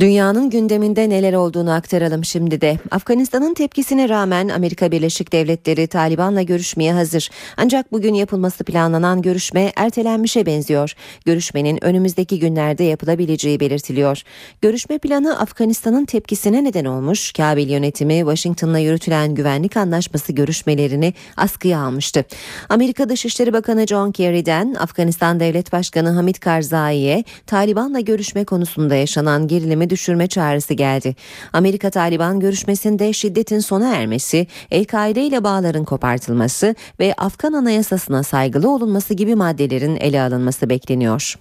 Dünyanın 0.00 0.50
gündeminde 0.50 1.08
neler 1.08 1.32
olduğunu 1.32 1.72
aktaralım 1.72 2.24
şimdi 2.24 2.60
de. 2.60 2.78
Afganistan'ın 2.90 3.54
tepkisine 3.54 4.08
rağmen 4.08 4.48
Amerika 4.48 4.92
Birleşik 4.92 5.32
Devletleri 5.32 5.86
Taliban'la 5.86 6.42
görüşmeye 6.42 6.92
hazır. 6.92 7.30
Ancak 7.56 7.92
bugün 7.92 8.14
yapılması 8.14 8.64
planlanan 8.64 9.22
görüşme 9.22 9.72
ertelenmişe 9.76 10.46
benziyor. 10.46 10.94
Görüşmenin 11.24 11.84
önümüzdeki 11.84 12.38
günlerde 12.38 12.84
yapılabileceği 12.84 13.60
belirtiliyor. 13.60 14.22
Görüşme 14.62 14.98
planı 14.98 15.40
Afganistan'ın 15.40 16.04
tepkisine 16.04 16.64
neden 16.64 16.84
olmuş. 16.84 17.32
Kabil 17.32 17.70
yönetimi 17.70 18.18
Washington'la 18.18 18.78
yürütülen 18.78 19.34
güvenlik 19.34 19.76
anlaşması 19.76 20.32
görüşmelerini 20.32 21.14
askıya 21.36 21.80
almıştı. 21.80 22.24
Amerika 22.68 23.08
Dışişleri 23.08 23.52
Bakanı 23.52 23.86
John 23.86 24.12
Kerry'den 24.12 24.74
Afganistan 24.74 25.40
Devlet 25.40 25.72
Başkanı 25.72 26.10
Hamid 26.10 26.36
Karzai'ye 26.36 27.24
Taliban'la 27.46 28.00
görüşme 28.00 28.44
konusunda 28.44 28.94
yaşanan 28.94 29.48
gerilimi 29.48 29.85
düşürme 29.90 30.26
çağrısı 30.26 30.74
geldi. 30.74 31.14
Amerika 31.52 31.90
Taliban 31.90 32.40
görüşmesinde 32.40 33.12
şiddetin 33.12 33.58
sona 33.58 33.94
ermesi, 33.94 34.46
El-Kaide 34.70 35.22
ile 35.24 35.44
bağların 35.44 35.84
kopartılması 35.84 36.74
ve 37.00 37.14
Afgan 37.14 37.52
anayasasına 37.52 38.22
saygılı 38.22 38.70
olunması 38.70 39.14
gibi 39.14 39.34
maddelerin 39.34 39.96
ele 39.96 40.22
alınması 40.22 40.70
bekleniyor. 40.70 41.36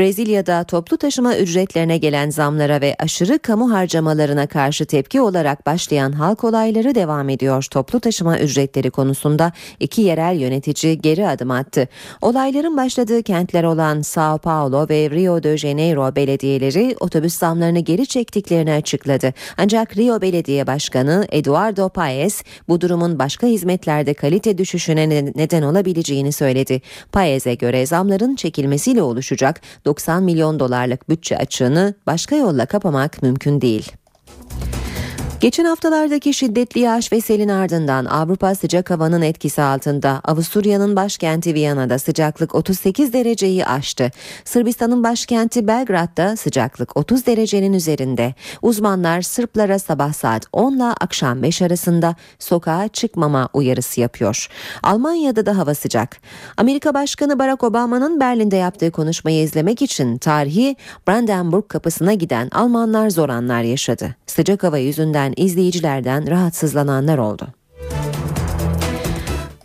Brezilya'da 0.00 0.64
toplu 0.64 0.96
taşıma 0.96 1.36
ücretlerine 1.36 1.96
gelen 1.98 2.30
zamlara 2.30 2.80
ve 2.80 2.96
aşırı 2.98 3.38
kamu 3.38 3.72
harcamalarına 3.72 4.46
karşı 4.46 4.86
tepki 4.86 5.20
olarak 5.20 5.66
başlayan 5.66 6.12
halk 6.12 6.44
olayları 6.44 6.94
devam 6.94 7.28
ediyor. 7.28 7.66
Toplu 7.70 8.00
taşıma 8.00 8.38
ücretleri 8.38 8.90
konusunda 8.90 9.52
iki 9.80 10.02
yerel 10.02 10.36
yönetici 10.36 10.98
geri 10.98 11.28
adım 11.28 11.50
attı. 11.50 11.88
Olayların 12.20 12.76
başladığı 12.76 13.22
kentler 13.22 13.64
olan 13.64 14.02
Sao 14.02 14.38
Paulo 14.38 14.88
ve 14.88 15.10
Rio 15.10 15.42
de 15.42 15.56
Janeiro 15.56 16.16
belediyeleri 16.16 16.96
otobüs 17.00 17.34
zamlarını 17.34 17.80
geri 17.80 18.06
çektiklerini 18.06 18.72
açıkladı. 18.72 19.34
Ancak 19.56 19.96
Rio 19.96 20.20
Belediye 20.20 20.66
Başkanı 20.66 21.26
Eduardo 21.30 21.88
Paes 21.88 22.42
bu 22.68 22.80
durumun 22.80 23.18
başka 23.18 23.46
hizmetlerde 23.46 24.14
kalite 24.14 24.58
düşüşüne 24.58 25.08
neden 25.36 25.62
olabileceğini 25.62 26.32
söyledi. 26.32 26.80
Paes'e 27.12 27.54
göre 27.54 27.86
zamların 27.86 28.36
çekilmesiyle 28.36 29.02
oluşacak 29.02 29.60
90 29.90 30.22
milyon 30.22 30.60
dolarlık 30.60 31.08
bütçe 31.08 31.38
açığını 31.38 31.94
başka 32.06 32.36
yolla 32.36 32.66
kapamak 32.66 33.22
mümkün 33.22 33.60
değil. 33.60 33.92
Geçen 35.40 35.64
haftalardaki 35.64 36.34
şiddetli 36.34 36.80
yağış 36.80 37.12
ve 37.12 37.20
selin 37.20 37.48
ardından 37.48 38.04
Avrupa 38.04 38.54
sıcak 38.54 38.90
havanın 38.90 39.22
etkisi 39.22 39.62
altında. 39.62 40.20
Avusturya'nın 40.24 40.96
başkenti 40.96 41.54
Viyana'da 41.54 41.98
sıcaklık 41.98 42.54
38 42.54 43.12
dereceyi 43.12 43.66
aştı. 43.66 44.10
Sırbistan'ın 44.44 45.04
başkenti 45.04 45.66
Belgrad'da 45.66 46.36
sıcaklık 46.36 46.96
30 46.96 47.26
derecenin 47.26 47.72
üzerinde. 47.72 48.34
Uzmanlar 48.62 49.22
Sırplara 49.22 49.78
sabah 49.78 50.12
saat 50.12 50.46
10 50.52 50.76
ile 50.76 50.84
akşam 50.84 51.42
5 51.42 51.62
arasında 51.62 52.14
sokağa 52.38 52.88
çıkmama 52.88 53.48
uyarısı 53.54 54.00
yapıyor. 54.00 54.48
Almanya'da 54.82 55.46
da 55.46 55.58
hava 55.58 55.74
sıcak. 55.74 56.16
Amerika 56.56 56.94
Başkanı 56.94 57.38
Barack 57.38 57.64
Obama'nın 57.64 58.20
Berlin'de 58.20 58.56
yaptığı 58.56 58.90
konuşmayı 58.90 59.42
izlemek 59.42 59.82
için 59.82 60.18
tarihi 60.18 60.76
Brandenburg 61.08 61.68
kapısına 61.68 62.14
giden 62.14 62.48
Almanlar 62.52 63.10
zor 63.10 63.28
anlar 63.28 63.62
yaşadı. 63.62 64.16
Sıcak 64.26 64.62
hava 64.62 64.78
yüzünden 64.78 65.29
izleyicilerden 65.36 66.30
rahatsızlananlar 66.30 67.18
oldu. 67.18 67.46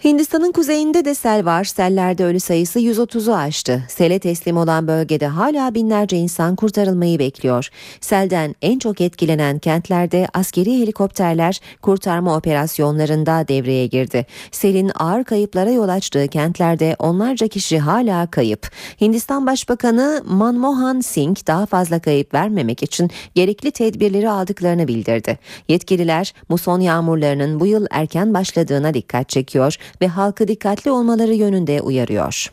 Hindistan'ın 0.05 0.51
kuzeyinde 0.51 1.05
de 1.05 1.15
sel 1.15 1.45
var. 1.45 1.63
Sellerde 1.63 2.25
ölü 2.25 2.39
sayısı 2.39 2.79
130'u 2.79 3.33
aştı. 3.33 3.83
Sele 3.89 4.19
teslim 4.19 4.57
olan 4.57 4.87
bölgede 4.87 5.27
hala 5.27 5.75
binlerce 5.75 6.17
insan 6.17 6.55
kurtarılmayı 6.55 7.19
bekliyor. 7.19 7.69
Selden 8.01 8.55
en 8.61 8.79
çok 8.79 9.01
etkilenen 9.01 9.59
kentlerde 9.59 10.27
askeri 10.33 10.81
helikopterler 10.81 11.59
kurtarma 11.81 12.37
operasyonlarında 12.37 13.47
devreye 13.47 13.87
girdi. 13.87 14.25
Selin 14.51 14.91
ağır 14.99 15.23
kayıplara 15.23 15.71
yol 15.71 15.89
açtığı 15.89 16.27
kentlerde 16.27 16.95
onlarca 16.99 17.47
kişi 17.47 17.79
hala 17.79 18.27
kayıp. 18.27 18.69
Hindistan 19.01 19.45
Başbakanı 19.45 20.23
Manmohan 20.25 20.99
Singh 20.99 21.47
daha 21.47 21.65
fazla 21.65 21.99
kayıp 21.99 22.33
vermemek 22.33 22.83
için 22.83 23.11
gerekli 23.35 23.71
tedbirleri 23.71 24.29
aldıklarını 24.29 24.87
bildirdi. 24.87 25.39
Yetkililer 25.67 26.33
muson 26.49 26.79
yağmurlarının 26.79 27.59
bu 27.59 27.65
yıl 27.65 27.85
erken 27.91 28.33
başladığına 28.33 28.93
dikkat 28.93 29.29
çekiyor 29.29 29.77
ve 30.01 30.07
halkı 30.07 30.47
dikkatli 30.47 30.91
olmaları 30.91 31.33
yönünde 31.33 31.81
uyarıyor. 31.81 32.51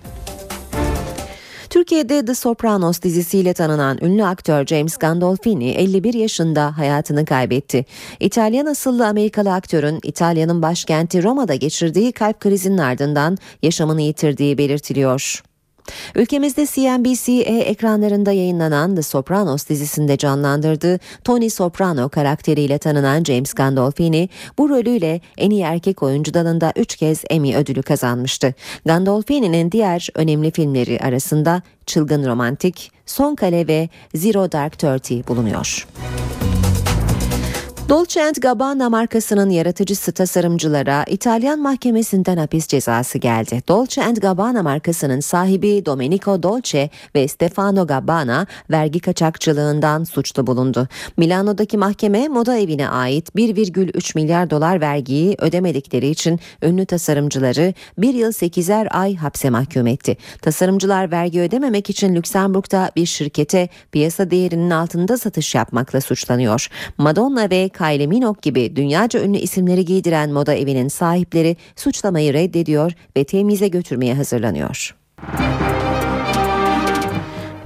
Türkiye'de 1.72 2.24
The 2.24 2.34
Sopranos 2.34 3.02
dizisiyle 3.02 3.54
tanınan 3.54 3.98
ünlü 4.02 4.24
aktör 4.24 4.66
James 4.66 4.96
Gandolfini 4.96 5.70
51 5.70 6.14
yaşında 6.14 6.78
hayatını 6.78 7.24
kaybetti. 7.24 7.84
İtalyan 8.20 8.66
asıllı 8.66 9.06
Amerikalı 9.06 9.52
aktörün 9.52 10.00
İtalya'nın 10.02 10.62
başkenti 10.62 11.22
Roma'da 11.22 11.54
geçirdiği 11.54 12.12
kalp 12.12 12.40
krizinin 12.40 12.78
ardından 12.78 13.38
yaşamını 13.62 14.02
yitirdiği 14.02 14.58
belirtiliyor. 14.58 15.42
Ülkemizde 16.14 16.66
CNBC 16.66 17.32
ekranlarında 17.42 18.32
yayınlanan 18.32 18.94
The 18.94 19.02
Sopranos 19.02 19.68
dizisinde 19.68 20.16
canlandırdığı 20.16 20.98
Tony 21.24 21.50
Soprano 21.50 22.08
karakteriyle 22.08 22.78
tanınan 22.78 23.24
James 23.24 23.54
Gandolfini 23.54 24.28
bu 24.58 24.68
rolüyle 24.68 25.20
en 25.38 25.50
iyi 25.50 25.62
erkek 25.62 26.02
oyuncu 26.02 26.34
dalında 26.34 26.72
3 26.76 26.96
kez 26.96 27.24
Emmy 27.30 27.56
ödülü 27.56 27.82
kazanmıştı. 27.82 28.54
Gandolfini'nin 28.86 29.72
diğer 29.72 30.08
önemli 30.14 30.50
filmleri 30.50 31.00
arasında 31.00 31.62
Çılgın 31.86 32.26
Romantik, 32.26 32.92
Son 33.06 33.34
Kale 33.34 33.68
ve 33.68 33.88
Zero 34.14 34.52
Dark 34.52 34.78
Thirty 34.78 35.20
bulunuyor. 35.28 35.86
Dolce 37.92 38.32
Gabbana 38.40 38.90
markasının 38.90 39.50
yaratıcısı 39.50 40.12
tasarımcılara 40.12 41.04
İtalyan 41.04 41.60
mahkemesinden 41.60 42.36
hapis 42.36 42.66
cezası 42.66 43.18
geldi. 43.18 43.62
Dolce 43.68 44.02
Gabbana 44.02 44.62
markasının 44.62 45.20
sahibi 45.20 45.86
Domenico 45.86 46.42
Dolce 46.42 46.90
ve 47.14 47.28
Stefano 47.28 47.86
Gabbana 47.86 48.46
vergi 48.70 49.00
kaçakçılığından 49.00 50.04
suçlu 50.04 50.46
bulundu. 50.46 50.88
Milano'daki 51.16 51.78
mahkeme 51.78 52.28
moda 52.28 52.56
evine 52.58 52.88
ait 52.88 53.28
1,3 53.36 54.12
milyar 54.14 54.50
dolar 54.50 54.80
vergiyi 54.80 55.36
ödemedikleri 55.38 56.08
için 56.08 56.40
ünlü 56.62 56.86
tasarımcıları 56.86 57.74
1 57.98 58.14
yıl 58.14 58.32
8'er 58.32 58.88
ay 58.88 59.16
hapse 59.16 59.50
mahkum 59.50 59.86
etti. 59.86 60.16
Tasarımcılar 60.42 61.10
vergi 61.10 61.40
ödememek 61.40 61.90
için 61.90 62.14
Lüksemburg'da 62.14 62.90
bir 62.96 63.06
şirkete 63.06 63.68
piyasa 63.92 64.30
değerinin 64.30 64.70
altında 64.70 65.18
satış 65.18 65.54
yapmakla 65.54 66.00
suçlanıyor. 66.00 66.68
Madonna 66.98 67.50
ve 67.50 67.68
Kylie 67.82 68.06
Minogue 68.06 68.40
gibi 68.42 68.76
dünyaca 68.76 69.24
ünlü 69.24 69.38
isimleri 69.38 69.84
giydiren 69.84 70.30
moda 70.30 70.54
evinin 70.54 70.88
sahipleri 70.88 71.56
suçlamayı 71.76 72.32
reddediyor 72.32 72.92
ve 73.16 73.24
temize 73.24 73.68
götürmeye 73.68 74.14
hazırlanıyor. 74.14 74.96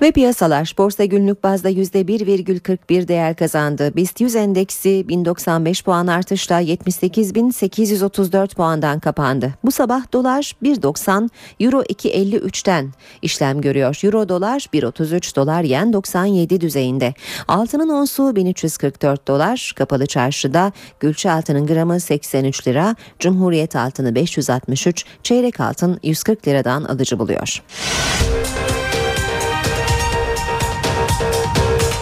Ve 0.03 0.12
piyasalar 0.12 0.74
borsa 0.78 1.05
günlük 1.05 1.42
bazda 1.42 1.70
%1,41 1.70 3.09
değer 3.09 3.36
kazandı. 3.36 3.97
BIST 3.97 4.20
100 4.20 4.36
endeksi 4.36 5.09
1095 5.09 5.84
puan 5.84 6.07
artışla 6.07 6.62
78.834 6.62 8.55
puandan 8.55 9.01
kapandı. 9.01 9.55
Bu 9.64 9.70
sabah 9.70 10.12
dolar 10.12 10.53
1.90, 10.62 11.28
euro 11.61 11.82
2.53'ten 11.82 12.92
işlem 13.22 13.61
görüyor. 13.61 13.99
Euro 14.03 14.28
dolar 14.28 14.59
1.33, 14.74 15.36
dolar 15.36 15.62
yen 15.62 15.92
97 15.92 16.61
düzeyinde. 16.61 17.14
Altının 17.49 17.88
onsu 17.88 18.36
1344 18.36 19.28
dolar, 19.28 19.72
kapalı 19.76 20.07
çarşıda 20.07 20.72
gülçe 21.01 21.30
altının 21.30 21.66
gramı 21.66 22.01
83 22.01 22.68
lira, 22.68 22.97
Cumhuriyet 23.18 23.76
altını 23.76 24.14
563, 24.14 25.05
çeyrek 25.22 25.61
altın 25.61 26.01
140 26.03 26.49
liradan 26.49 26.84
alıcı 26.84 27.18
buluyor. 27.18 27.62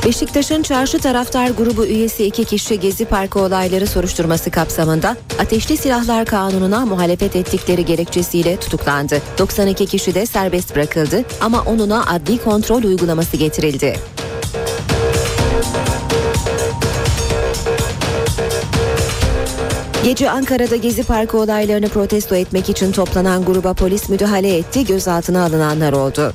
Beşiktaş'ın 0.05 0.62
çarşı 0.62 0.98
taraftar 0.98 1.50
grubu 1.50 1.86
üyesi 1.86 2.24
iki 2.24 2.44
kişi 2.44 2.80
Gezi 2.80 3.05
Parkı 3.05 3.40
olayları 3.40 3.86
soruşturması 3.86 4.50
kapsamında 4.50 5.16
Ateşli 5.38 5.76
Silahlar 5.76 6.24
Kanunu'na 6.24 6.86
muhalefet 6.86 7.36
ettikleri 7.36 7.84
gerekçesiyle 7.84 8.57
tutuklandı. 8.57 9.22
92 9.38 9.86
kişi 9.86 10.14
de 10.14 10.26
serbest 10.26 10.76
bırakıldı 10.76 11.24
ama 11.40 11.62
onuna 11.62 12.07
adli 12.07 12.38
kontrol 12.38 12.82
uygulaması 12.82 13.36
getirildi. 13.36 13.96
Gece 20.05 20.30
Ankara'da 20.30 20.76
Gezi 20.76 21.05
Parkı 21.05 21.38
olaylarını 21.38 21.88
protesto 21.88 22.34
etmek 22.34 22.68
için 22.68 22.92
toplanan 22.92 23.44
gruba 23.44 23.74
polis 23.74 24.09
müdahale 24.09 24.57
etti, 24.57 24.86
gözaltına 24.86 25.44
alınanlar 25.44 25.92
oldu. 25.92 26.32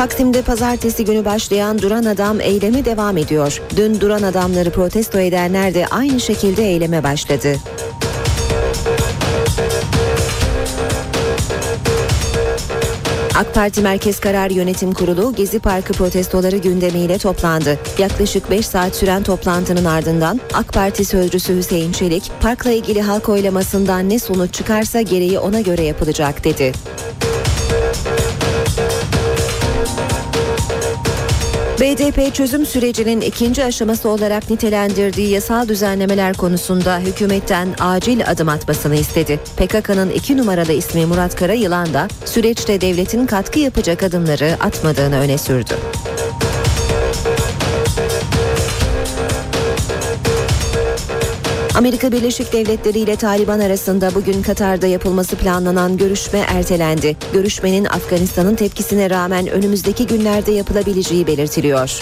Taksim'de 0.00 0.42
pazartesi 0.42 1.04
günü 1.04 1.24
başlayan 1.24 1.82
Duran 1.82 2.04
Adam 2.04 2.40
eylemi 2.40 2.84
devam 2.84 3.16
ediyor. 3.16 3.62
Dün 3.76 4.00
Duran 4.00 4.22
Adamları 4.22 4.70
protesto 4.70 5.18
edenler 5.18 5.74
de 5.74 5.86
aynı 5.86 6.20
şekilde 6.20 6.64
eyleme 6.64 7.02
başladı. 7.02 7.56
AK 13.34 13.54
Parti 13.54 13.80
Merkez 13.80 14.20
Karar 14.20 14.50
Yönetim 14.50 14.92
Kurulu 14.92 15.34
Gezi 15.34 15.58
Parkı 15.58 15.92
protestoları 15.92 16.56
gündemiyle 16.56 17.18
toplandı. 17.18 17.78
Yaklaşık 17.98 18.50
5 18.50 18.66
saat 18.66 18.96
süren 18.96 19.22
toplantının 19.22 19.84
ardından 19.84 20.40
AK 20.54 20.72
Parti 20.72 21.04
sözcüsü 21.04 21.56
Hüseyin 21.56 21.92
Çelik, 21.92 22.30
parkla 22.40 22.70
ilgili 22.70 23.02
halk 23.02 23.28
oylamasından 23.28 24.08
ne 24.08 24.18
sonuç 24.18 24.54
çıkarsa 24.54 25.00
gereği 25.00 25.38
ona 25.38 25.60
göre 25.60 25.82
yapılacak 25.82 26.44
dedi. 26.44 26.72
BDP 31.80 32.34
çözüm 32.34 32.66
sürecinin 32.66 33.20
ikinci 33.20 33.64
aşaması 33.64 34.08
olarak 34.08 34.50
nitelendirdiği 34.50 35.30
yasal 35.30 35.68
düzenlemeler 35.68 36.34
konusunda 36.36 36.98
hükümetten 36.98 37.68
acil 37.78 38.30
adım 38.30 38.48
atmasını 38.48 38.96
istedi. 38.96 39.40
PKK'nın 39.56 40.10
iki 40.10 40.36
numaralı 40.36 40.72
ismi 40.72 41.06
Murat 41.06 41.36
Kara 41.36 41.52
Yılan 41.52 41.94
da 41.94 42.08
süreçte 42.24 42.80
devletin 42.80 43.26
katkı 43.26 43.58
yapacak 43.58 44.02
adımları 44.02 44.56
atmadığını 44.60 45.20
öne 45.20 45.38
sürdü. 45.38 45.74
Amerika 51.80 52.12
Birleşik 52.12 52.52
Devletleri 52.52 52.98
ile 52.98 53.16
Taliban 53.16 53.60
arasında 53.60 54.14
bugün 54.14 54.42
Katar'da 54.42 54.86
yapılması 54.86 55.36
planlanan 55.36 55.96
görüşme 55.96 56.38
ertelendi. 56.38 57.16
Görüşmenin 57.32 57.84
Afganistan'ın 57.84 58.54
tepkisine 58.54 59.10
rağmen 59.10 59.46
önümüzdeki 59.46 60.06
günlerde 60.06 60.52
yapılabileceği 60.52 61.26
belirtiliyor. 61.26 62.00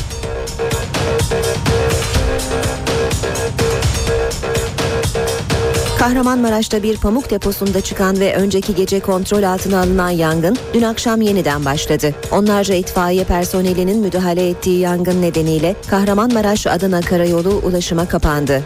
Kahramanmaraş'ta 5.99 6.83
bir 6.83 6.97
pamuk 6.97 7.31
deposunda 7.31 7.81
çıkan 7.81 8.21
ve 8.21 8.35
önceki 8.35 8.75
gece 8.75 9.01
kontrol 9.01 9.43
altına 9.43 9.81
alınan 9.81 10.11
yangın 10.11 10.57
dün 10.75 10.83
akşam 10.83 11.21
yeniden 11.21 11.65
başladı. 11.65 12.15
Onlarca 12.33 12.75
itfaiye 12.75 13.25
personelinin 13.25 13.99
müdahale 13.99 14.49
ettiği 14.49 14.79
yangın 14.79 15.23
nedeniyle 15.23 15.75
Kahramanmaraş-Adana 15.91 17.01
karayolu 17.01 17.51
ulaşıma 17.51 18.09
kapandı. 18.09 18.63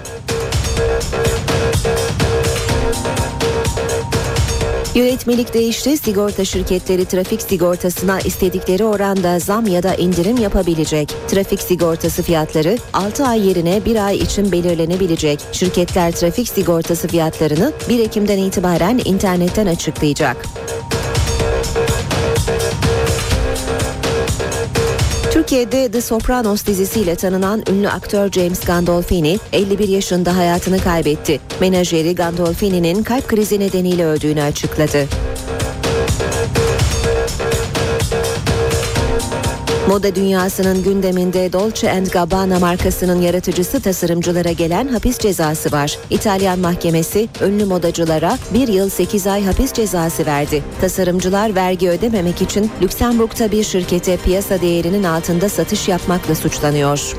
Yönetmelik 4.94 5.54
değişti. 5.54 5.96
Sigorta 5.96 6.44
şirketleri 6.44 7.04
trafik 7.04 7.42
sigortasına 7.42 8.20
istedikleri 8.20 8.84
oranda 8.84 9.38
zam 9.38 9.66
ya 9.66 9.82
da 9.82 9.94
indirim 9.94 10.36
yapabilecek. 10.36 11.14
Trafik 11.28 11.62
sigortası 11.62 12.22
fiyatları 12.22 12.78
6 12.92 13.26
ay 13.26 13.48
yerine 13.48 13.84
1 13.84 14.06
ay 14.06 14.16
için 14.16 14.52
belirlenebilecek. 14.52 15.40
Şirketler 15.52 16.12
trafik 16.12 16.48
sigortası 16.48 17.08
fiyatlarını 17.08 17.72
1 17.88 17.98
Ekim'den 17.98 18.38
itibaren 18.38 19.00
internetten 19.04 19.66
açıklayacak. 19.66 20.36
Türkiye'de 25.52 25.90
The 25.90 26.00
Sopranos 26.00 26.66
dizisiyle 26.66 27.14
tanınan 27.14 27.62
ünlü 27.70 27.88
aktör 27.88 28.32
James 28.32 28.64
Gandolfini 28.64 29.38
51 29.52 29.88
yaşında 29.88 30.36
hayatını 30.36 30.78
kaybetti. 30.78 31.40
Menajeri 31.60 32.14
Gandolfini'nin 32.14 33.02
kalp 33.02 33.28
krizi 33.28 33.60
nedeniyle 33.60 34.04
öldüğünü 34.04 34.42
açıkladı. 34.42 35.08
Moda 39.88 40.14
dünyasının 40.14 40.82
gündeminde 40.82 41.52
Dolce 41.52 42.04
Gabbana 42.12 42.58
markasının 42.58 43.20
yaratıcısı 43.22 43.80
tasarımcılara 43.80 44.52
gelen 44.52 44.88
hapis 44.88 45.18
cezası 45.18 45.72
var. 45.72 45.98
İtalyan 46.10 46.58
mahkemesi 46.58 47.28
ünlü 47.44 47.64
modacılara 47.64 48.38
1 48.54 48.68
yıl 48.68 48.88
8 48.88 49.26
ay 49.26 49.44
hapis 49.44 49.72
cezası 49.72 50.26
verdi. 50.26 50.62
Tasarımcılar 50.80 51.54
vergi 51.54 51.88
ödememek 51.88 52.42
için 52.42 52.70
Lüksemburg'da 52.82 53.52
bir 53.52 53.64
şirkete 53.64 54.16
piyasa 54.16 54.60
değerinin 54.60 55.04
altında 55.04 55.48
satış 55.48 55.88
yapmakla 55.88 56.34
suçlanıyor. 56.34 57.14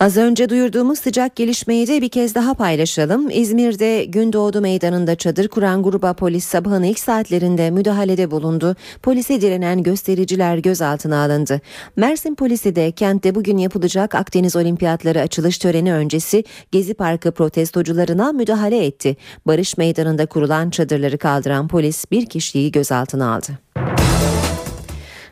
Az 0.00 0.16
önce 0.16 0.48
duyurduğumuz 0.48 0.98
sıcak 0.98 1.36
gelişmeyi 1.36 1.86
de 1.86 2.02
bir 2.02 2.08
kez 2.08 2.34
daha 2.34 2.54
paylaşalım. 2.54 3.30
İzmir'de 3.30 4.04
Gündoğdu 4.04 4.60
Meydanı'nda 4.60 5.14
çadır 5.14 5.48
kuran 5.48 5.82
gruba 5.82 6.12
polis 6.12 6.44
sabahın 6.44 6.82
ilk 6.82 6.98
saatlerinde 6.98 7.70
müdahalede 7.70 8.30
bulundu. 8.30 8.76
Polise 9.02 9.40
direnen 9.40 9.82
göstericiler 9.82 10.58
gözaltına 10.58 11.24
alındı. 11.24 11.60
Mersin 11.96 12.34
polisi 12.34 12.76
de 12.76 12.92
kentte 12.92 13.34
bugün 13.34 13.58
yapılacak 13.58 14.14
Akdeniz 14.14 14.56
Olimpiyatları 14.56 15.20
açılış 15.20 15.58
töreni 15.58 15.92
öncesi 15.92 16.44
Gezi 16.72 16.94
Parkı 16.94 17.32
protestocularına 17.32 18.32
müdahale 18.32 18.86
etti. 18.86 19.16
Barış 19.46 19.76
Meydanı'nda 19.76 20.26
kurulan 20.26 20.70
çadırları 20.70 21.18
kaldıran 21.18 21.68
polis 21.68 22.10
bir 22.10 22.26
kişiyi 22.26 22.72
gözaltına 22.72 23.34
aldı. 23.34 23.58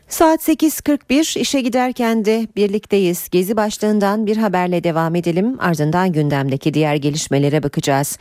Saat 0.09 0.47
8.41 0.47 1.39
işe 1.39 1.61
giderken 1.61 2.25
de 2.25 2.47
birlikteyiz. 2.55 3.29
Gezi 3.29 3.57
başlığından 3.57 4.25
bir 4.25 4.37
haberle 4.37 4.83
devam 4.83 5.15
edelim. 5.15 5.57
Ardından 5.59 6.11
gündemdeki 6.11 6.73
diğer 6.73 6.95
gelişmelere 6.95 7.63
bakacağız. 7.63 8.17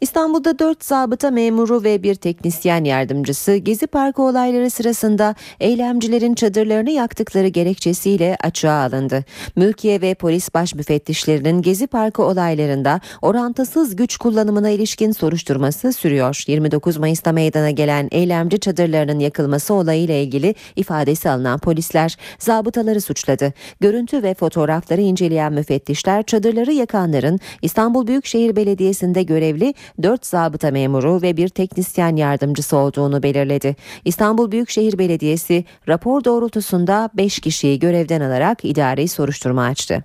İstanbul'da 0.00 0.58
4 0.58 0.84
zabıta 0.84 1.30
memuru 1.30 1.84
ve 1.84 2.02
bir 2.02 2.14
teknisyen 2.14 2.84
yardımcısı 2.84 3.56
Gezi 3.56 3.86
Parkı 3.86 4.22
olayları 4.22 4.70
sırasında 4.70 5.34
eylemcilerin 5.60 6.34
çadırlarını 6.34 6.90
yaktıkları 6.90 7.48
gerekçesiyle 7.48 8.36
açığa 8.40 8.82
alındı. 8.82 9.24
Mülkiye 9.56 10.00
ve 10.00 10.14
polis 10.14 10.54
baş 10.54 10.74
müfettişlerinin 10.74 11.62
Gezi 11.62 11.86
Parkı 11.86 12.22
olaylarında 12.22 13.00
orantısız 13.22 13.96
güç 13.96 14.16
kullanımına 14.16 14.70
ilişkin 14.70 15.12
soruşturması 15.12 15.92
sürüyor. 15.92 16.44
29 16.46 16.96
Mayıs'ta 16.96 17.32
meydana 17.32 17.70
gelen 17.70 18.08
eylemci 18.12 18.60
çadırlarının 18.60 19.18
yakılması 19.18 19.74
olayıyla 19.74 20.14
ilgili 20.14 20.54
ifadesi 20.76 21.31
alınan 21.32 21.58
polisler 21.58 22.16
zabıtaları 22.38 23.00
suçladı. 23.00 23.52
Görüntü 23.80 24.22
ve 24.22 24.34
fotoğrafları 24.34 25.00
inceleyen 25.00 25.52
müfettişler 25.52 26.22
çadırları 26.22 26.72
yakanların 26.72 27.40
İstanbul 27.62 28.06
Büyükşehir 28.06 28.56
Belediyesi'nde 28.56 29.22
görevli 29.22 29.74
4 30.02 30.26
zabıta 30.26 30.70
memuru 30.70 31.22
ve 31.22 31.36
bir 31.36 31.48
teknisyen 31.48 32.16
yardımcısı 32.16 32.76
olduğunu 32.76 33.22
belirledi. 33.22 33.76
İstanbul 34.04 34.52
Büyükşehir 34.52 34.98
Belediyesi 34.98 35.64
rapor 35.88 36.24
doğrultusunda 36.24 37.10
5 37.14 37.40
kişiyi 37.40 37.78
görevden 37.78 38.20
alarak 38.20 38.64
idari 38.64 39.08
soruşturma 39.08 39.64
açtı. 39.64 40.04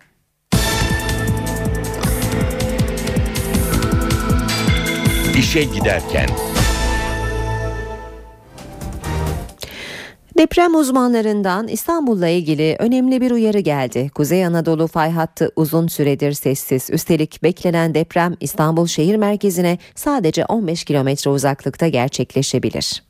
İşe 5.37 5.63
giderken 5.63 6.27
Deprem 10.37 10.75
uzmanlarından 10.75 11.67
İstanbul'la 11.67 12.27
ilgili 12.27 12.75
önemli 12.79 13.21
bir 13.21 13.31
uyarı 13.31 13.59
geldi. 13.59 14.11
Kuzey 14.15 14.45
Anadolu 14.45 14.87
fay 14.87 15.11
hattı 15.11 15.51
uzun 15.55 15.87
süredir 15.87 16.33
sessiz. 16.33 16.89
Üstelik 16.91 17.43
beklenen 17.43 17.95
deprem 17.95 18.35
İstanbul 18.39 18.87
şehir 18.87 19.15
merkezine 19.15 19.77
sadece 19.95 20.45
15 20.45 20.83
kilometre 20.83 21.29
uzaklıkta 21.29 21.87
gerçekleşebilir. 21.87 23.03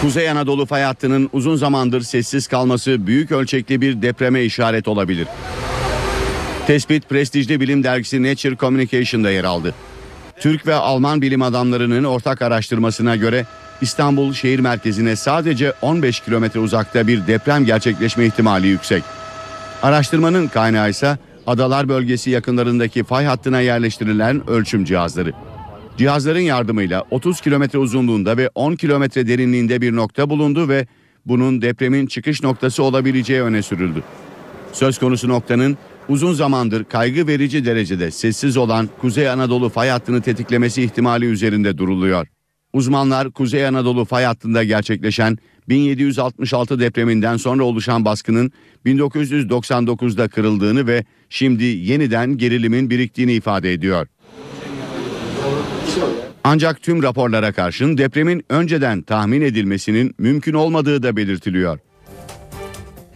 Kuzey 0.00 0.30
Anadolu 0.30 0.66
fay 0.66 0.82
hattının 0.82 1.30
uzun 1.32 1.56
zamandır 1.56 2.00
sessiz 2.00 2.46
kalması 2.46 3.06
büyük 3.06 3.32
ölçekli 3.32 3.80
bir 3.80 4.02
depreme 4.02 4.42
işaret 4.42 4.88
olabilir. 4.88 5.28
Tespit 6.66 7.08
prestijli 7.08 7.60
bilim 7.60 7.84
dergisi 7.84 8.22
Nature 8.22 8.56
Communication'da 8.56 9.30
yer 9.30 9.44
aldı. 9.44 9.74
Türk 10.40 10.66
ve 10.66 10.74
Alman 10.74 11.22
bilim 11.22 11.42
adamlarının 11.42 12.04
ortak 12.04 12.42
araştırmasına 12.42 13.16
göre 13.16 13.46
İstanbul 13.80 14.32
şehir 14.32 14.58
merkezine 14.58 15.16
sadece 15.16 15.72
15 15.82 16.20
kilometre 16.20 16.60
uzakta 16.60 17.06
bir 17.06 17.26
deprem 17.26 17.64
gerçekleşme 17.64 18.26
ihtimali 18.26 18.66
yüksek. 18.66 19.02
Araştırmanın 19.82 20.46
kaynağı 20.46 20.90
ise 20.90 21.18
Adalar 21.46 21.88
bölgesi 21.88 22.30
yakınlarındaki 22.30 23.04
fay 23.04 23.24
hattına 23.24 23.60
yerleştirilen 23.60 24.50
ölçüm 24.50 24.84
cihazları. 24.84 25.32
Cihazların 25.96 26.40
yardımıyla 26.40 27.04
30 27.10 27.40
kilometre 27.40 27.78
uzunluğunda 27.78 28.36
ve 28.36 28.50
10 28.54 28.74
kilometre 28.74 29.26
derinliğinde 29.26 29.80
bir 29.80 29.96
nokta 29.96 30.30
bulundu 30.30 30.68
ve 30.68 30.86
bunun 31.26 31.62
depremin 31.62 32.06
çıkış 32.06 32.42
noktası 32.42 32.82
olabileceği 32.82 33.42
öne 33.42 33.62
sürüldü. 33.62 34.02
Söz 34.72 34.98
konusu 34.98 35.28
noktanın 35.28 35.78
uzun 36.08 36.32
zamandır 36.32 36.84
kaygı 36.84 37.26
verici 37.26 37.64
derecede 37.64 38.10
sessiz 38.10 38.56
olan 38.56 38.88
Kuzey 39.00 39.30
Anadolu 39.30 39.68
fay 39.68 39.88
hattını 39.88 40.22
tetiklemesi 40.22 40.82
ihtimali 40.82 41.24
üzerinde 41.24 41.78
duruluyor. 41.78 42.26
Uzmanlar 42.72 43.30
Kuzey 43.30 43.66
Anadolu 43.66 44.04
fay 44.04 44.24
hattında 44.24 44.64
gerçekleşen 44.64 45.38
1766 45.68 46.80
depreminden 46.80 47.36
sonra 47.36 47.64
oluşan 47.64 48.04
baskının 48.04 48.52
1999'da 48.86 50.28
kırıldığını 50.28 50.86
ve 50.86 51.04
şimdi 51.30 51.64
yeniden 51.64 52.38
gerilimin 52.38 52.90
biriktiğini 52.90 53.32
ifade 53.32 53.72
ediyor. 53.72 54.06
Ancak 56.44 56.82
tüm 56.82 57.02
raporlara 57.02 57.52
karşın 57.52 57.98
depremin 57.98 58.44
önceden 58.48 59.02
tahmin 59.02 59.40
edilmesinin 59.40 60.14
mümkün 60.18 60.54
olmadığı 60.54 61.02
da 61.02 61.16
belirtiliyor. 61.16 61.78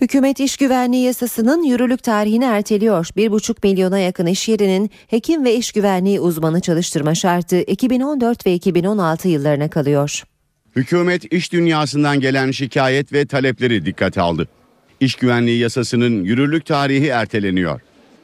Hükümet 0.04 0.40
iş 0.40 0.56
güvenliği 0.56 1.04
yasasının 1.04 1.62
yürürlük 1.62 2.02
tarihini 2.02 2.44
erteliyor. 2.44 3.06
1,5 3.16 3.56
milyona 3.62 3.98
yakın 3.98 4.26
iş 4.26 4.48
yerinin 4.48 4.90
hekim 5.06 5.44
ve 5.44 5.54
iş 5.54 5.72
güvenliği 5.72 6.20
uzmanı 6.20 6.60
çalıştırma 6.60 7.14
şartı 7.14 7.60
2014 7.60 8.46
ve 8.46 8.54
2016 8.54 9.28
yıllarına 9.28 9.70
kalıyor. 9.70 10.22
Hükümet 10.76 11.32
iş 11.32 11.52
dünyasından 11.52 12.20
gelen 12.20 12.50
şikayet 12.50 13.12
ve 13.12 13.26
talepleri 13.26 13.86
dikkate 13.86 14.20
aldı. 14.20 14.48
İş 15.00 15.14
güvenliği 15.14 15.58
yasasının 15.58 16.24
yürürlük 16.24 16.66
tarihi 16.66 17.06
erteleniyor. 17.06 17.80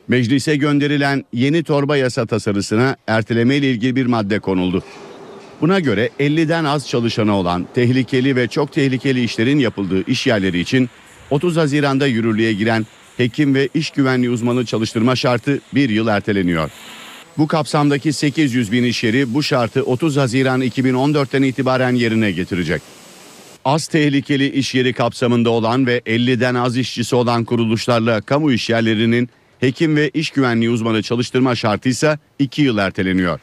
Meclise 0.08 0.56
gönderilen 0.56 1.24
yeni 1.32 1.62
torba 1.62 1.96
yasa 1.96 2.26
tasarısına 2.26 2.96
erteleme 3.06 3.56
ile 3.56 3.70
ilgili 3.70 3.96
bir 3.96 4.06
madde 4.06 4.38
konuldu. 4.38 4.82
Buna 5.60 5.80
göre 5.80 6.10
50'den 6.20 6.64
az 6.64 6.88
çalışanı 6.88 7.36
olan 7.36 7.66
tehlikeli 7.74 8.36
ve 8.36 8.48
çok 8.48 8.72
tehlikeli 8.72 9.24
işlerin 9.24 9.58
yapıldığı 9.58 10.06
iş 10.06 10.26
yerleri 10.26 10.60
için 10.60 10.90
30 11.30 11.56
Haziran'da 11.56 12.06
yürürlüğe 12.06 12.52
giren 12.52 12.86
hekim 13.16 13.54
ve 13.54 13.68
iş 13.74 13.90
güvenliği 13.90 14.30
uzmanı 14.30 14.64
çalıştırma 14.64 15.16
şartı 15.16 15.60
bir 15.74 15.90
yıl 15.90 16.06
erteleniyor. 16.06 16.70
Bu 17.38 17.46
kapsamdaki 17.46 18.12
800 18.12 18.72
bin 18.72 18.84
iş 18.84 19.04
yeri 19.04 19.34
bu 19.34 19.42
şartı 19.42 19.82
30 19.82 20.16
Haziran 20.16 20.62
2014'ten 20.62 21.42
itibaren 21.42 21.94
yerine 21.94 22.32
getirecek. 22.32 22.82
Az 23.64 23.86
tehlikeli 23.86 24.50
iş 24.52 24.74
yeri 24.74 24.92
kapsamında 24.92 25.50
olan 25.50 25.86
ve 25.86 25.98
50'den 25.98 26.54
az 26.54 26.76
işçisi 26.76 27.16
olan 27.16 27.44
kuruluşlarla 27.44 28.20
kamu 28.20 28.52
iş 28.52 28.70
yerlerinin 28.70 29.28
hekim 29.60 29.96
ve 29.96 30.10
iş 30.14 30.30
güvenliği 30.30 30.70
uzmanı 30.70 31.02
çalıştırma 31.02 31.54
şartı 31.54 31.88
ise 31.88 32.18
2 32.38 32.62
yıl 32.62 32.78
erteleniyor. 32.78 33.40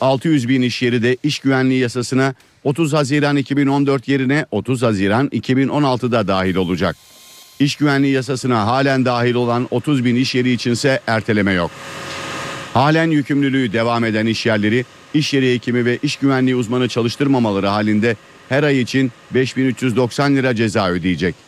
600 0.00 0.48
bin 0.48 0.62
iş 0.62 0.82
yeri 0.82 1.02
de 1.02 1.16
iş 1.22 1.38
güvenliği 1.38 1.80
yasasına 1.80 2.34
30 2.68 2.92
Haziran 2.92 3.36
2014 3.36 4.08
yerine 4.08 4.46
30 4.50 4.82
Haziran 4.82 5.28
2016'da 5.28 6.28
dahil 6.28 6.56
olacak. 6.56 6.96
İş 7.58 7.76
güvenliği 7.76 8.12
yasasına 8.12 8.66
halen 8.66 9.04
dahil 9.04 9.34
olan 9.34 9.68
30 9.70 10.04
bin 10.04 10.16
iş 10.16 10.34
yeri 10.34 10.52
içinse 10.52 11.00
erteleme 11.06 11.52
yok. 11.52 11.70
Halen 12.74 13.10
yükümlülüğü 13.10 13.72
devam 13.72 14.04
eden 14.04 14.26
iş 14.26 14.46
yerleri 14.46 14.84
iş 15.14 15.34
yeri 15.34 15.54
hekimi 15.54 15.84
ve 15.84 15.98
iş 16.02 16.16
güvenliği 16.16 16.56
uzmanı 16.56 16.88
çalıştırmamaları 16.88 17.66
halinde 17.66 18.16
her 18.48 18.62
ay 18.62 18.80
için 18.80 19.12
5390 19.34 20.36
lira 20.36 20.54
ceza 20.54 20.90
ödeyecek. 20.90 21.47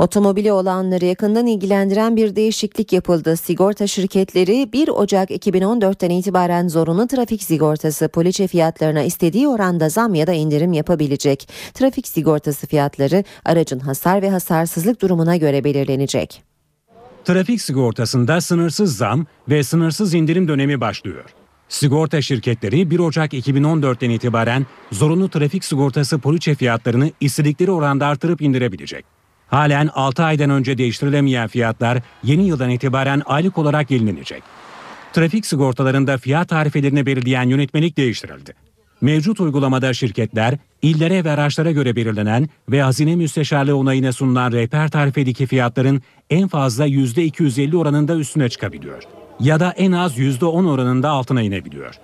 Otomobili 0.00 0.52
olanları 0.52 1.04
yakından 1.04 1.46
ilgilendiren 1.46 2.16
bir 2.16 2.36
değişiklik 2.36 2.92
yapıldı. 2.92 3.36
Sigorta 3.36 3.86
şirketleri 3.86 4.72
1 4.72 4.88
Ocak 4.88 5.30
2014'ten 5.30 6.10
itibaren 6.10 6.68
zorunlu 6.68 7.06
trafik 7.06 7.42
sigortası 7.42 8.08
poliçe 8.08 8.46
fiyatlarına 8.46 9.02
istediği 9.02 9.48
oranda 9.48 9.88
zam 9.88 10.14
ya 10.14 10.26
da 10.26 10.32
indirim 10.32 10.72
yapabilecek. 10.72 11.48
Trafik 11.74 12.08
sigortası 12.08 12.66
fiyatları 12.66 13.24
aracın 13.44 13.78
hasar 13.78 14.22
ve 14.22 14.30
hasarsızlık 14.30 15.02
durumuna 15.02 15.36
göre 15.36 15.64
belirlenecek. 15.64 16.42
Trafik 17.24 17.62
sigortasında 17.62 18.40
sınırsız 18.40 18.96
zam 18.96 19.26
ve 19.48 19.62
sınırsız 19.62 20.14
indirim 20.14 20.48
dönemi 20.48 20.80
başlıyor. 20.80 21.24
Sigorta 21.68 22.22
şirketleri 22.22 22.90
1 22.90 22.98
Ocak 22.98 23.32
2014'ten 23.32 24.10
itibaren 24.10 24.66
zorunlu 24.92 25.28
trafik 25.28 25.64
sigortası 25.64 26.18
poliçe 26.18 26.54
fiyatlarını 26.54 27.10
istedikleri 27.20 27.70
oranda 27.70 28.06
artırıp 28.06 28.42
indirebilecek. 28.42 29.04
Halen 29.50 29.90
6 29.94 30.24
aydan 30.24 30.50
önce 30.50 30.78
değiştirilemeyen 30.78 31.48
fiyatlar 31.48 31.98
yeni 32.22 32.46
yıldan 32.46 32.70
itibaren 32.70 33.22
aylık 33.26 33.58
olarak 33.58 33.90
yenilenecek. 33.90 34.42
Trafik 35.12 35.46
sigortalarında 35.46 36.18
fiyat 36.18 36.48
tarifelerini 36.48 37.06
belirleyen 37.06 37.48
yönetmelik 37.48 37.96
değiştirildi. 37.96 38.54
Mevcut 39.00 39.40
uygulamada 39.40 39.92
şirketler 39.92 40.58
illere 40.82 41.24
ve 41.24 41.30
araçlara 41.30 41.70
göre 41.70 41.96
belirlenen 41.96 42.48
ve 42.68 42.82
hazine 42.82 43.16
müsteşarlığı 43.16 43.76
onayına 43.76 44.12
sunulan 44.12 44.52
rehber 44.52 44.90
tarifedeki 44.90 45.46
fiyatların 45.46 46.02
en 46.30 46.48
fazla 46.48 46.86
%250 46.86 47.76
oranında 47.76 48.16
üstüne 48.16 48.48
çıkabiliyor. 48.48 49.02
Ya 49.40 49.60
da 49.60 49.70
en 49.70 49.92
az 49.92 50.18
%10 50.18 50.68
oranında 50.68 51.10
altına 51.10 51.42
inebiliyor. 51.42 51.94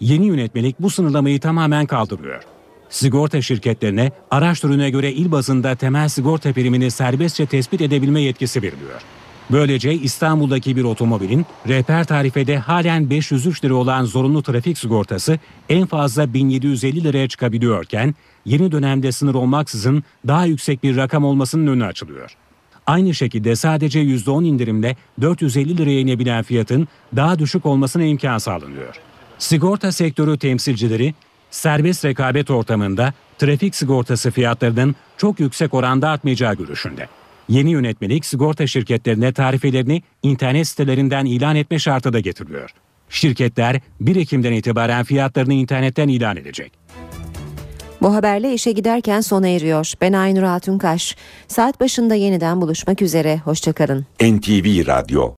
Yeni 0.00 0.26
yönetmelik 0.26 0.80
bu 0.80 0.90
sınırlamayı 0.90 1.40
tamamen 1.40 1.86
kaldırıyor 1.86 2.53
sigorta 2.90 3.42
şirketlerine 3.42 4.12
araç 4.30 4.60
türüne 4.60 4.90
göre 4.90 5.12
il 5.12 5.32
bazında 5.32 5.74
temel 5.74 6.08
sigorta 6.08 6.52
primini 6.52 6.90
serbestçe 6.90 7.46
tespit 7.46 7.80
edebilme 7.80 8.20
yetkisi 8.20 8.62
veriliyor. 8.62 9.02
Böylece 9.50 9.94
İstanbul'daki 9.94 10.76
bir 10.76 10.84
otomobilin 10.84 11.46
rehber 11.68 12.04
tarifede 12.04 12.58
halen 12.58 13.10
503 13.10 13.64
lira 13.64 13.74
olan 13.74 14.04
zorunlu 14.04 14.42
trafik 14.42 14.78
sigortası 14.78 15.38
en 15.68 15.86
fazla 15.86 16.34
1750 16.34 17.04
liraya 17.04 17.28
çıkabiliyorken 17.28 18.14
yeni 18.44 18.72
dönemde 18.72 19.12
sınır 19.12 19.34
olmaksızın 19.34 20.02
daha 20.26 20.46
yüksek 20.46 20.82
bir 20.82 20.96
rakam 20.96 21.24
olmasının 21.24 21.66
önü 21.66 21.84
açılıyor. 21.84 22.36
Aynı 22.86 23.14
şekilde 23.14 23.56
sadece 23.56 24.00
%10 24.00 24.44
indirimle 24.44 24.96
450 25.20 25.78
liraya 25.78 26.00
inebilen 26.00 26.42
fiyatın 26.42 26.88
daha 27.16 27.38
düşük 27.38 27.66
olmasına 27.66 28.04
imkan 28.04 28.38
sağlanıyor. 28.38 28.94
Sigorta 29.38 29.92
sektörü 29.92 30.38
temsilcileri 30.38 31.14
serbest 31.54 32.04
rekabet 32.04 32.50
ortamında 32.50 33.12
trafik 33.38 33.74
sigortası 33.74 34.30
fiyatlarının 34.30 34.94
çok 35.16 35.40
yüksek 35.40 35.74
oranda 35.74 36.08
artmayacağı 36.08 36.54
görüşünde. 36.54 37.08
Yeni 37.48 37.70
yönetmelik 37.70 38.26
sigorta 38.26 38.66
şirketlerine 38.66 39.32
tarifelerini 39.32 40.02
internet 40.22 40.68
sitelerinden 40.68 41.24
ilan 41.24 41.56
etme 41.56 41.78
şartı 41.78 42.12
da 42.12 42.20
getiriyor. 42.20 42.70
Şirketler 43.08 43.80
1 44.00 44.16
Ekim'den 44.16 44.52
itibaren 44.52 45.04
fiyatlarını 45.04 45.54
internetten 45.54 46.08
ilan 46.08 46.36
edecek. 46.36 46.72
Bu 48.02 48.14
haberle 48.14 48.54
işe 48.54 48.72
giderken 48.72 49.20
sona 49.20 49.48
eriyor. 49.48 49.92
Ben 50.00 50.12
Aynur 50.12 50.42
Altunkaş. 50.42 51.16
Saat 51.48 51.80
başında 51.80 52.14
yeniden 52.14 52.60
buluşmak 52.60 53.02
üzere. 53.02 53.38
Hoşçakalın. 53.38 54.06
NTV 54.22 54.86
Radyo 54.86 55.32